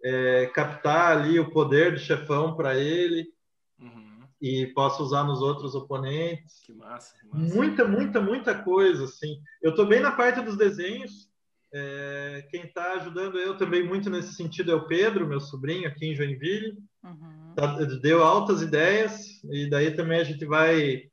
é, 0.03 0.45
captar 0.53 1.17
ali 1.17 1.39
o 1.39 1.49
poder 1.49 1.93
do 1.93 1.99
chefão 1.99 2.55
para 2.55 2.75
ele 2.77 3.35
Uhum. 3.79 4.23
e 4.41 4.67
possa 4.73 5.03
usar 5.03 5.23
nos 5.23 5.39
outros 5.41 5.75
oponentes. 5.75 6.61
Que 6.65 6.73
massa, 6.73 7.13
que 7.19 7.27
massa. 7.27 7.55
Muita, 7.55 7.85
muita, 7.87 8.19
muita 8.21 8.55
coisa, 8.63 9.03
assim. 9.05 9.39
Eu 9.61 9.75
tô 9.75 9.85
bem 9.85 9.99
na 9.99 10.11
parte 10.11 10.41
dos 10.41 10.57
desenhos. 10.57 11.27
É, 11.71 12.47
quem 12.49 12.63
está 12.63 12.93
ajudando 12.93 13.37
eu 13.37 13.55
também 13.57 13.83
muito 13.83 14.09
nesse 14.09 14.33
sentido 14.33 14.71
é 14.71 14.75
o 14.75 14.87
Pedro, 14.87 15.27
meu 15.27 15.39
sobrinho 15.39 15.87
aqui 15.87 16.07
em 16.07 16.15
Joinville. 16.15 16.77
Uhum. 17.03 17.53
Tá- 17.55 17.75
deu 18.01 18.23
altas 18.23 18.61
ideias 18.61 19.43
e 19.51 19.69
daí 19.69 19.91
também 19.95 20.19
a 20.19 20.23
gente 20.23 20.45
vai 20.45 21.03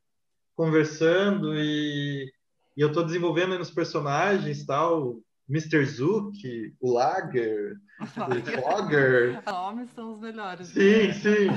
conversando 0.55 1.53
e, 1.55 2.31
e 2.75 2.81
eu 2.81 2.87
estou 2.87 3.05
desenvolvendo 3.05 3.53
aí 3.53 3.59
nos 3.59 3.71
personagens 3.71 4.65
tal. 4.65 5.19
Mr. 5.47 5.85
Zook, 5.85 6.75
o 6.79 6.91
Lager, 6.91 7.77
o 8.01 8.05
Fogger, 8.07 9.43
Nomes 9.45 9.91
são 9.91 10.13
os 10.13 10.19
melhores. 10.19 10.69
Sim, 10.69 11.13
sim. 11.13 11.49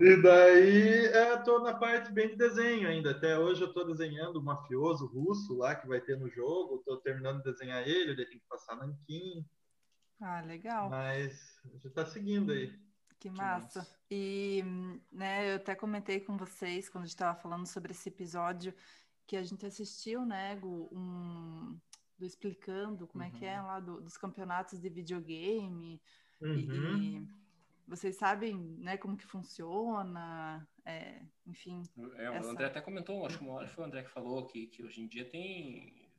E 0.00 0.22
daí 0.22 1.04
é, 1.08 1.36
tô 1.36 1.58
na 1.58 1.74
parte 1.74 2.10
bem 2.10 2.30
de 2.30 2.36
desenho 2.36 2.88
ainda. 2.88 3.10
Até 3.10 3.38
hoje 3.38 3.60
eu 3.60 3.74
tô 3.74 3.84
desenhando 3.84 4.36
o 4.36 4.42
mafioso 4.42 5.06
russo 5.06 5.54
lá 5.54 5.74
que 5.74 5.86
vai 5.86 6.00
ter 6.00 6.18
no 6.18 6.30
jogo. 6.30 6.82
Tô 6.86 6.96
terminando 6.96 7.42
de 7.42 7.52
desenhar 7.52 7.86
ele, 7.86 8.16
daí 8.16 8.24
tem 8.24 8.38
que 8.38 8.48
passar 8.48 8.74
nanquim. 8.76 9.44
Ah, 10.18 10.40
legal. 10.40 10.88
Mas 10.88 11.60
a 11.62 11.68
gente 11.68 11.90
tá 11.90 12.06
seguindo 12.06 12.52
aí. 12.52 12.72
Que 13.24 13.30
Que 13.30 13.36
massa. 13.38 13.88
E, 14.10 14.62
né, 15.10 15.52
eu 15.52 15.56
até 15.56 15.74
comentei 15.74 16.20
com 16.20 16.36
vocês 16.36 16.90
quando 16.90 17.04
a 17.04 17.06
gente 17.06 17.14
estava 17.14 17.34
falando 17.34 17.66
sobre 17.66 17.92
esse 17.92 18.10
episódio 18.10 18.74
que 19.26 19.34
a 19.34 19.42
gente 19.42 19.64
assistiu, 19.64 20.26
né, 20.26 20.54
Gu, 20.56 20.90
um 20.92 21.80
do 22.18 22.26
explicando 22.26 23.06
como 23.06 23.24
é 23.24 23.30
que 23.30 23.46
é 23.46 23.58
lá 23.62 23.80
do- 23.80 24.02
dos 24.02 24.18
campeonatos 24.18 24.78
de 24.78 24.88
videogame 24.90 26.02
e, 26.42 26.44
Uhum. 26.44 26.98
e 26.98 27.28
vocês 27.88 28.14
sabem, 28.16 28.54
né, 28.78 28.98
como 28.98 29.16
que 29.16 29.24
funciona, 29.26 30.68
é, 30.84 31.22
enfim. 31.46 31.82
É, 32.16 32.28
o 32.30 32.34
Essa- 32.34 32.50
André 32.50 32.66
até 32.66 32.82
comentou, 32.82 33.24
acho 33.24 33.38
que 33.38 33.44
uma 33.44 33.54
hora 33.54 33.68
foi 33.68 33.84
o 33.84 33.86
André 33.86 34.02
que 34.02 34.10
falou 34.10 34.46
que, 34.46 34.66
que 34.66 34.82
hoje 34.84 35.00
em 35.00 35.06
dia 35.08 35.24
tem 35.24 36.10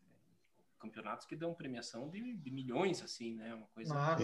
campeonatos 0.80 1.28
que 1.28 1.36
dão 1.36 1.54
premiação 1.54 2.10
de, 2.10 2.34
de 2.36 2.50
milhões, 2.52 3.04
assim, 3.04 3.36
né? 3.36 3.54
Uma 3.54 3.68
coisa 3.68 3.94
Nossa, 3.94 4.24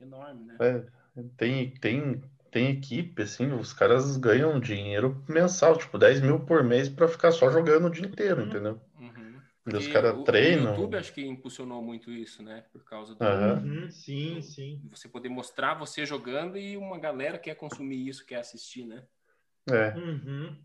enorme, 0.00 0.44
né? 0.44 0.56
É, 0.60 1.05
tem, 1.36 1.70
tem, 1.70 2.22
tem 2.50 2.70
equipe, 2.70 3.22
assim, 3.22 3.52
os 3.52 3.72
caras 3.72 4.16
ganham 4.16 4.58
dinheiro 4.60 5.22
mensal, 5.28 5.76
tipo 5.76 5.98
10 5.98 6.20
mil 6.20 6.40
por 6.40 6.62
mês 6.62 6.88
pra 6.88 7.08
ficar 7.08 7.32
só 7.32 7.50
jogando 7.50 7.86
o 7.86 7.90
dia 7.90 8.06
inteiro, 8.06 8.42
entendeu? 8.42 8.80
Uhum. 8.98 9.40
E 9.66 9.76
os 9.76 9.88
caras 9.88 10.22
treinam. 10.24 10.66
O 10.66 10.68
YouTube 10.70 10.96
acho 10.96 11.12
que 11.12 11.26
impulsionou 11.26 11.82
muito 11.82 12.10
isso, 12.10 12.42
né? 12.42 12.64
Por 12.72 12.84
causa 12.84 13.14
do. 13.14 13.24
Uhum, 13.24 13.90
sim, 13.90 14.40
sim. 14.40 14.80
você 14.88 15.08
poder 15.08 15.28
mostrar 15.28 15.74
você 15.74 16.06
jogando 16.06 16.56
e 16.56 16.76
uma 16.76 16.98
galera 16.98 17.38
quer 17.38 17.56
consumir 17.56 18.06
isso, 18.08 18.24
quer 18.24 18.36
assistir, 18.36 18.86
né? 18.86 19.04
É, 19.68 19.90
Uhum. 19.96 20.56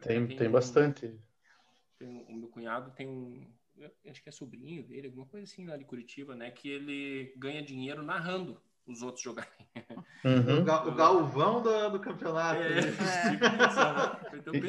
tem, 0.00 0.26
Tem- 0.26 0.36
tem 0.38 0.50
bastante. 0.50 1.14
tem, 1.98 2.24
o 2.28 2.32
meu 2.32 2.48
cunhado 2.48 2.90
tem 2.92 3.06
um, 3.06 3.46
acho 4.08 4.22
que 4.22 4.28
é 4.28 4.32
sobrinho 4.32 4.82
dele, 4.82 5.08
alguma 5.08 5.26
coisa 5.26 5.44
assim 5.44 5.66
lá 5.66 5.76
de 5.76 5.84
Curitiba, 5.84 6.34
né? 6.34 6.50
Que 6.50 6.70
ele 6.70 7.34
ganha 7.36 7.62
dinheiro 7.62 8.02
narrando 8.02 8.58
os 8.86 9.02
outros 9.02 9.22
jogarem. 9.22 9.50
Uhum. 10.24 10.60
O, 10.60 10.64
ga 10.64 10.86
o, 10.86 10.94
galvão 10.94 11.62
do, 11.62 11.90
do 11.90 12.00
campeonato. 12.00 12.62
É, 12.62 12.78
é. 12.78 12.92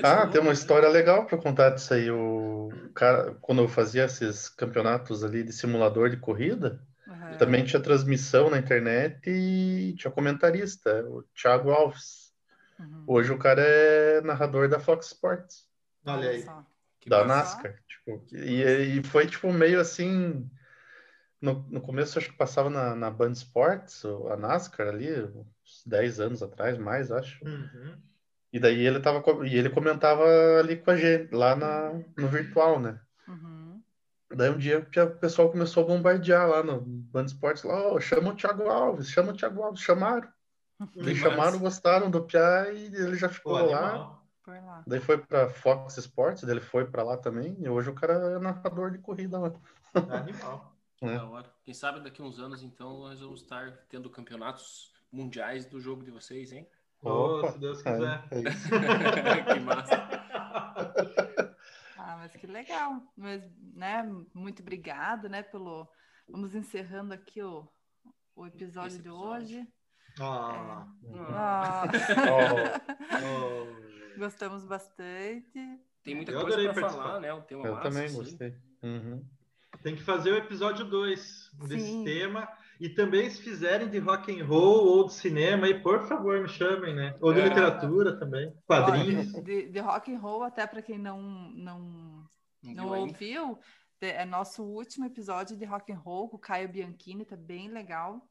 ah, 0.03 0.28
tem 0.28 0.41
uma 0.41 0.53
história 0.53 0.88
legal 0.89 1.26
para 1.26 1.38
contar 1.38 1.72
disso 1.72 1.93
aí. 1.93 2.09
O 2.09 2.72
cara, 2.95 3.36
quando 3.41 3.61
eu 3.61 3.68
fazia 3.68 4.05
esses 4.05 4.49
campeonatos 4.49 5.24
ali 5.24 5.43
de 5.43 5.53
simulador 5.53 6.09
de 6.09 6.18
corrida, 6.18 6.82
uhum. 7.07 7.38
também 7.38 7.64
tinha 7.64 7.82
transmissão 7.82 8.49
na 8.49 8.57
internet 8.57 9.20
e 9.28 9.93
tinha 9.97 10.11
comentarista, 10.11 11.05
o 11.07 11.24
Thiago 11.39 11.72
Alves. 11.72 12.34
Uhum. 12.80 13.03
Hoje 13.07 13.32
o 13.32 13.38
cara 13.38 13.61
é 13.61 14.22
narrador 14.22 14.68
da 14.68 14.80
Fox 14.80 15.07
Sports. 15.07 15.68
Olha 16.05 16.30
aí. 16.30 16.45
Da 17.05 17.26
NASCAR. 17.26 17.76
Tipo, 17.88 18.26
e, 18.32 18.64
e 18.99 19.03
foi 19.03 19.28
tipo 19.28 19.51
meio 19.51 19.80
assim 19.80 20.49
no, 21.43 21.65
no 21.69 21.81
começo, 21.81 22.17
acho 22.17 22.29
que 22.29 22.37
passava 22.37 22.69
na, 22.69 22.95
na 22.95 23.11
Band 23.11 23.33
Sports, 23.33 24.05
a 24.31 24.37
NASCAR 24.37 24.87
ali, 24.87 25.11
uns 25.11 25.83
10 25.85 26.21
anos 26.21 26.41
atrás, 26.41 26.77
mais, 26.77 27.11
acho. 27.11 27.43
Uhum. 27.43 27.97
E 28.53 28.59
daí 28.59 28.87
ele 28.87 29.01
tava 29.01 29.21
e 29.45 29.57
ele 29.57 29.69
comentava 29.69 30.23
ali 30.57 30.77
com 30.77 30.91
a 30.91 30.95
gente, 30.95 31.35
lá 31.35 31.53
na, 31.53 31.91
no 32.17 32.29
virtual, 32.29 32.79
né? 32.79 32.97
Uhum. 33.27 33.81
Daí 34.33 34.51
um 34.51 34.57
dia 34.57 34.79
o 34.79 35.19
pessoal 35.19 35.51
começou 35.51 35.83
a 35.83 35.87
bombardear 35.87 36.47
lá 36.47 36.63
no 36.63 36.79
Band 36.79 37.25
Sports, 37.25 37.63
lá, 37.63 37.91
oh, 37.91 37.99
chama 37.99 38.31
o 38.31 38.35
Thiago 38.35 38.69
Alves, 38.69 39.09
chama 39.09 39.33
o 39.33 39.35
Thiago 39.35 39.63
Alves, 39.63 39.81
chamaram. 39.81 40.29
Eles 40.95 41.17
chamaram, 41.17 41.59
gostaram 41.59 42.09
do 42.09 42.23
Piá 42.23 42.71
e 42.71 42.85
ele 42.85 43.17
já 43.17 43.27
ficou 43.27 43.59
Pô, 43.59 43.65
lá. 43.65 44.19
lá. 44.47 44.83
Daí 44.87 45.01
foi 45.01 45.17
para 45.17 45.49
Fox 45.49 45.97
Sports, 45.97 46.43
daí 46.43 46.53
ele 46.53 46.61
foi 46.61 46.85
para 46.85 47.03
lá 47.03 47.17
também, 47.17 47.57
e 47.59 47.67
hoje 47.67 47.89
o 47.89 47.93
cara 47.93 48.13
é 48.13 48.39
narrador 48.39 48.91
de 48.91 48.97
corrida 48.97 49.39
lá. 49.39 49.53
Animal. 49.93 50.72
É. 51.03 51.17
Da 51.17 51.25
hora. 51.25 51.53
Quem 51.63 51.73
sabe 51.73 51.99
daqui 51.99 52.21
uns 52.21 52.39
anos, 52.39 52.63
então, 52.63 52.99
nós 52.99 53.19
vamos 53.19 53.41
estar 53.41 53.71
tendo 53.89 54.09
campeonatos 54.09 54.93
mundiais 55.11 55.65
do 55.65 55.79
jogo 55.79 56.03
de 56.03 56.11
vocês, 56.11 56.51
hein? 56.51 56.67
Oh, 57.01 57.45
se 57.51 57.59
Deus 57.59 57.81
quiser. 57.81 58.23
É, 58.31 58.39
é 58.39 59.43
que 59.53 59.59
massa. 59.59 59.95
Ah, 61.97 62.17
mas 62.17 62.35
que 62.35 62.47
legal. 62.47 63.01
Mas, 63.15 63.43
né, 63.73 64.03
muito 64.33 64.61
obrigada, 64.61 65.27
né, 65.27 65.43
pelo... 65.43 65.87
Vamos 66.27 66.55
encerrando 66.55 67.13
aqui 67.13 67.43
o, 67.43 67.67
o 68.35 68.47
episódio, 68.47 68.97
episódio. 68.97 69.01
de 69.03 69.09
hoje. 69.09 69.67
Ah. 70.19 70.87
É... 71.03 71.17
ah. 71.33 71.83
Oh. 73.21 74.17
Gostamos 74.17 74.63
bastante. 74.63 75.79
Tem 76.03 76.15
muita 76.15 76.31
Eu 76.31 76.41
coisa 76.41 76.73
para 76.73 76.89
falar, 76.89 77.19
né? 77.19 77.33
Um 77.33 77.41
tema 77.41 77.65
Eu 77.65 77.75
massa, 77.75 77.89
também 77.89 78.05
assim. 78.05 78.15
gostei. 78.15 78.55
Uhum. 78.83 79.25
Tem 79.84 79.95
que 79.95 80.01
fazer 80.01 80.31
o 80.31 80.38
episódio 80.38 80.86
2 80.86 81.51
desse 81.67 82.03
tema. 82.05 82.47
E 82.79 82.89
também, 82.89 83.29
se 83.29 83.41
fizerem 83.41 83.89
de 83.89 83.99
rock 83.99 84.31
and 84.31 84.45
roll 84.45 84.88
ou 84.88 85.05
de 85.05 85.13
cinema, 85.13 85.67
aí, 85.67 85.79
por 85.79 86.07
favor, 86.07 86.41
me 86.41 86.49
chamem, 86.49 86.95
né? 86.95 87.15
Ou 87.21 87.34
de 87.34 87.39
é. 87.39 87.47
literatura 87.47 88.17
também, 88.17 88.53
quadrinhos. 88.65 89.31
De, 89.43 89.69
de, 89.69 89.79
rock 89.79 90.13
and 90.13 90.19
roll, 90.19 90.43
até 90.43 90.65
para 90.65 90.81
quem 90.81 90.97
não, 90.97 91.21
não, 91.51 92.25
não 92.63 92.99
ouviu, 92.99 93.59
é 94.01 94.25
nosso 94.25 94.63
último 94.63 95.05
episódio 95.05 95.55
de 95.55 95.65
rock 95.65 95.93
and 95.93 95.99
roll 95.99 96.27
com 96.27 96.38
o 96.38 96.39
Caio 96.39 96.67
Bianchini, 96.67 97.25
tá 97.25 97.36
bem 97.36 97.69
legal. 97.69 98.21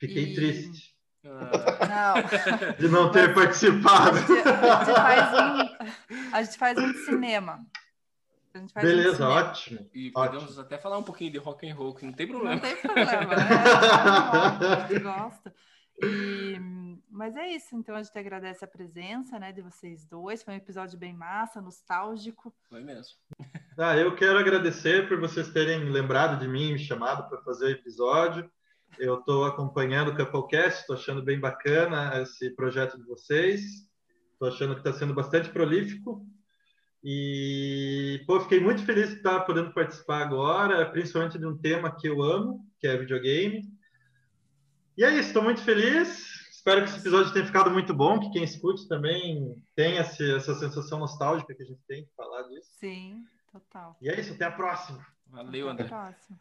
Fiquei 0.00 0.32
e... 0.32 0.34
triste. 0.34 0.96
Não. 1.22 2.74
De 2.78 2.88
não 2.88 3.12
ter 3.12 3.28
Mas, 3.28 3.34
participado. 3.34 4.16
A 4.16 4.20
gente, 4.20 4.48
a, 4.48 5.14
gente 5.14 5.72
um, 6.10 6.34
a 6.34 6.42
gente 6.42 6.58
faz 6.58 6.78
um 6.78 6.92
de 6.92 6.98
cinema. 7.04 7.64
Beleza, 8.74 9.28
ótimo. 9.28 9.88
E 9.94 10.12
ótimo. 10.14 10.40
podemos 10.40 10.58
até 10.58 10.78
falar 10.78 10.98
um 10.98 11.02
pouquinho 11.02 11.32
de 11.32 11.38
rock 11.38 11.68
and 11.68 11.74
roll, 11.74 11.94
que 11.94 12.04
não 12.04 12.12
tem 12.12 12.26
problema. 12.26 12.54
Não 12.54 12.60
tem 12.60 12.76
problema, 12.76 13.36
né? 13.36 13.44
a 14.62 14.86
gente 14.88 15.00
gosta. 15.00 15.54
E, 16.02 16.58
mas 17.10 17.36
é 17.36 17.48
isso, 17.48 17.76
então 17.76 17.94
a 17.94 18.02
gente 18.02 18.18
agradece 18.18 18.64
a 18.64 18.68
presença 18.68 19.38
né, 19.38 19.52
de 19.52 19.62
vocês 19.62 20.04
dois. 20.04 20.42
Foi 20.42 20.54
um 20.54 20.56
episódio 20.56 20.98
bem 20.98 21.12
massa, 21.12 21.60
nostálgico. 21.60 22.54
Foi 22.68 22.82
mesmo. 22.82 23.14
Ah, 23.78 23.96
eu 23.96 24.14
quero 24.14 24.38
agradecer 24.38 25.08
por 25.08 25.18
vocês 25.18 25.48
terem 25.48 25.90
lembrado 25.90 26.38
de 26.38 26.46
mim, 26.46 26.72
me 26.72 26.78
chamado 26.78 27.28
para 27.28 27.40
fazer 27.42 27.66
o 27.66 27.70
episódio. 27.70 28.50
Eu 28.98 29.20
estou 29.20 29.46
acompanhando 29.46 30.08
o 30.08 30.16
Couplecast, 30.16 30.80
estou 30.80 30.96
achando 30.96 31.22
bem 31.22 31.40
bacana 31.40 32.20
esse 32.20 32.50
projeto 32.50 32.98
de 32.98 33.04
vocês. 33.04 33.62
Estou 34.32 34.48
achando 34.48 34.74
que 34.74 34.80
está 34.80 34.92
sendo 34.92 35.14
bastante 35.14 35.48
prolífico. 35.48 36.26
E, 37.04 38.22
pô, 38.26 38.38
fiquei 38.40 38.60
muito 38.60 38.84
feliz 38.84 39.08
de 39.08 39.16
estar 39.16 39.40
podendo 39.40 39.72
participar 39.72 40.22
agora, 40.22 40.88
principalmente 40.90 41.38
de 41.38 41.46
um 41.46 41.56
tema 41.56 41.94
que 41.94 42.06
eu 42.06 42.22
amo, 42.22 42.64
que 42.78 42.86
é 42.86 42.96
videogame. 42.96 43.68
E 44.96 45.04
é 45.04 45.10
isso, 45.10 45.28
estou 45.28 45.42
muito 45.42 45.62
feliz. 45.62 46.40
Espero 46.50 46.84
que 46.84 46.90
esse 46.90 47.00
episódio 47.00 47.32
tenha 47.32 47.44
ficado 47.44 47.72
muito 47.72 47.92
bom, 47.92 48.20
que 48.20 48.30
quem 48.30 48.44
escute 48.44 48.86
também 48.86 49.60
tenha 49.74 50.00
essa 50.00 50.54
sensação 50.54 51.00
nostálgica 51.00 51.52
que 51.52 51.62
a 51.62 51.66
gente 51.66 51.80
tem 51.88 52.04
de 52.04 52.10
falar 52.16 52.42
disso. 52.42 52.70
Sim, 52.78 53.24
total. 53.50 53.96
E 54.00 54.08
é 54.08 54.20
isso, 54.20 54.34
até 54.34 54.44
a 54.44 54.52
próxima. 54.52 55.04
Valeu, 55.26 55.68
André. 55.68 55.86
Até 55.86 55.94
a 55.94 55.98
próxima. 55.98 56.40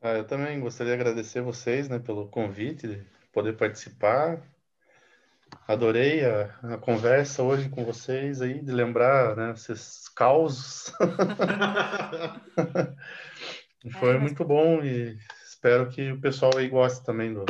Ah, 0.00 0.12
eu 0.12 0.26
também 0.26 0.58
gostaria 0.60 0.96
de 0.96 1.02
agradecer 1.02 1.42
vocês 1.42 1.86
né, 1.88 1.98
pelo 1.98 2.28
convite, 2.28 2.86
de 2.86 3.04
poder 3.30 3.56
participar. 3.58 4.42
Adorei 5.66 6.24
a, 6.24 6.44
a, 6.62 6.78
conversa 6.78 7.42
hoje 7.42 7.68
com 7.68 7.84
vocês 7.84 8.40
aí, 8.40 8.62
de 8.62 8.70
lembrar 8.70 9.36
né, 9.36 9.52
esses 9.52 10.08
causos. 10.08 10.92
Foi 13.98 14.14
é, 14.14 14.18
muito 14.18 14.44
bom 14.44 14.80
e 14.82 15.18
espero 15.44 15.88
que 15.88 16.12
o 16.12 16.20
pessoal 16.20 16.52
aí 16.56 16.68
goste 16.68 17.04
também 17.04 17.34
do 17.34 17.44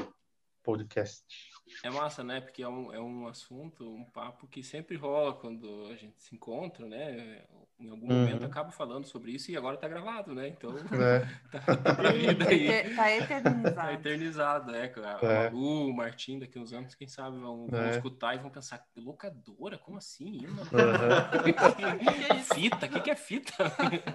podcast. 0.62 1.24
É 1.83 1.91
massa, 1.91 2.23
né? 2.23 2.41
Porque 2.41 2.62
é 2.62 2.69
um, 2.69 2.93
é 2.93 3.01
um 3.01 3.27
assunto, 3.27 3.89
um 3.89 4.05
papo 4.05 4.47
que 4.47 4.62
sempre 4.62 4.97
rola 4.97 5.35
quando 5.35 5.87
a 5.91 5.97
gente 5.97 6.23
se 6.23 6.35
encontra, 6.35 6.87
né? 6.87 7.45
Em 7.79 7.91
algum 7.91 8.11
uhum. 8.11 8.21
momento 8.21 8.45
acaba 8.45 8.73
falando 8.73 9.07
sobre 9.07 9.33
isso 9.33 9.51
e 9.51 9.57
agora 9.57 9.77
tá 9.77 9.87
gravado, 9.87 10.35
né? 10.35 10.49
Então 10.49 10.75
é. 10.79 11.21
tá, 11.53 11.61
tá, 11.77 12.09
aí. 12.49 12.95
tá 12.95 13.12
eternizado. 13.12 13.75
Tá 13.75 13.93
eternizado, 13.93 14.75
é. 14.75 14.93
A 14.97 15.19
é. 15.21 15.51
Malu, 15.51 15.91
o 15.91 15.95
Martim, 15.95 16.39
daqui 16.39 16.59
uns 16.59 16.73
anos, 16.73 16.95
quem 16.95 17.07
sabe 17.07 17.39
vão, 17.39 17.67
vão 17.67 17.83
é. 17.83 17.91
escutar 17.91 18.35
e 18.35 18.39
vão 18.39 18.51
pensar, 18.51 18.83
locadora? 18.97 19.77
Como 19.77 19.99
assim? 19.99 20.47
Uhum. 20.47 20.57
fita? 22.55 22.87
O 22.87 22.89
que, 22.89 23.01
que 23.01 23.11
é 23.11 23.17
fita? 23.17 23.53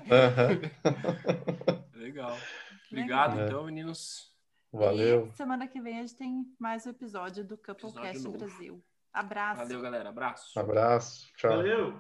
Uhum. 0.10 0.62
Legal. 2.02 2.36
Obrigado, 2.90 3.40
é. 3.40 3.46
então, 3.46 3.64
meninos. 3.66 4.31
Valeu. 4.72 5.28
E 5.28 5.36
semana 5.36 5.68
que 5.68 5.82
vem 5.82 5.98
a 5.98 6.02
gente 6.02 6.16
tem 6.16 6.46
mais 6.58 6.86
um 6.86 6.92
episódio 6.92 7.44
do 7.44 7.58
Couplecast 7.58 8.26
Brasil. 8.30 8.82
Abraço. 9.12 9.62
Valeu, 9.62 9.82
galera. 9.82 10.10
Abraço. 10.10 10.58
Abraço. 10.58 11.28
Tchau. 11.36 11.58
Valeu. 11.58 12.00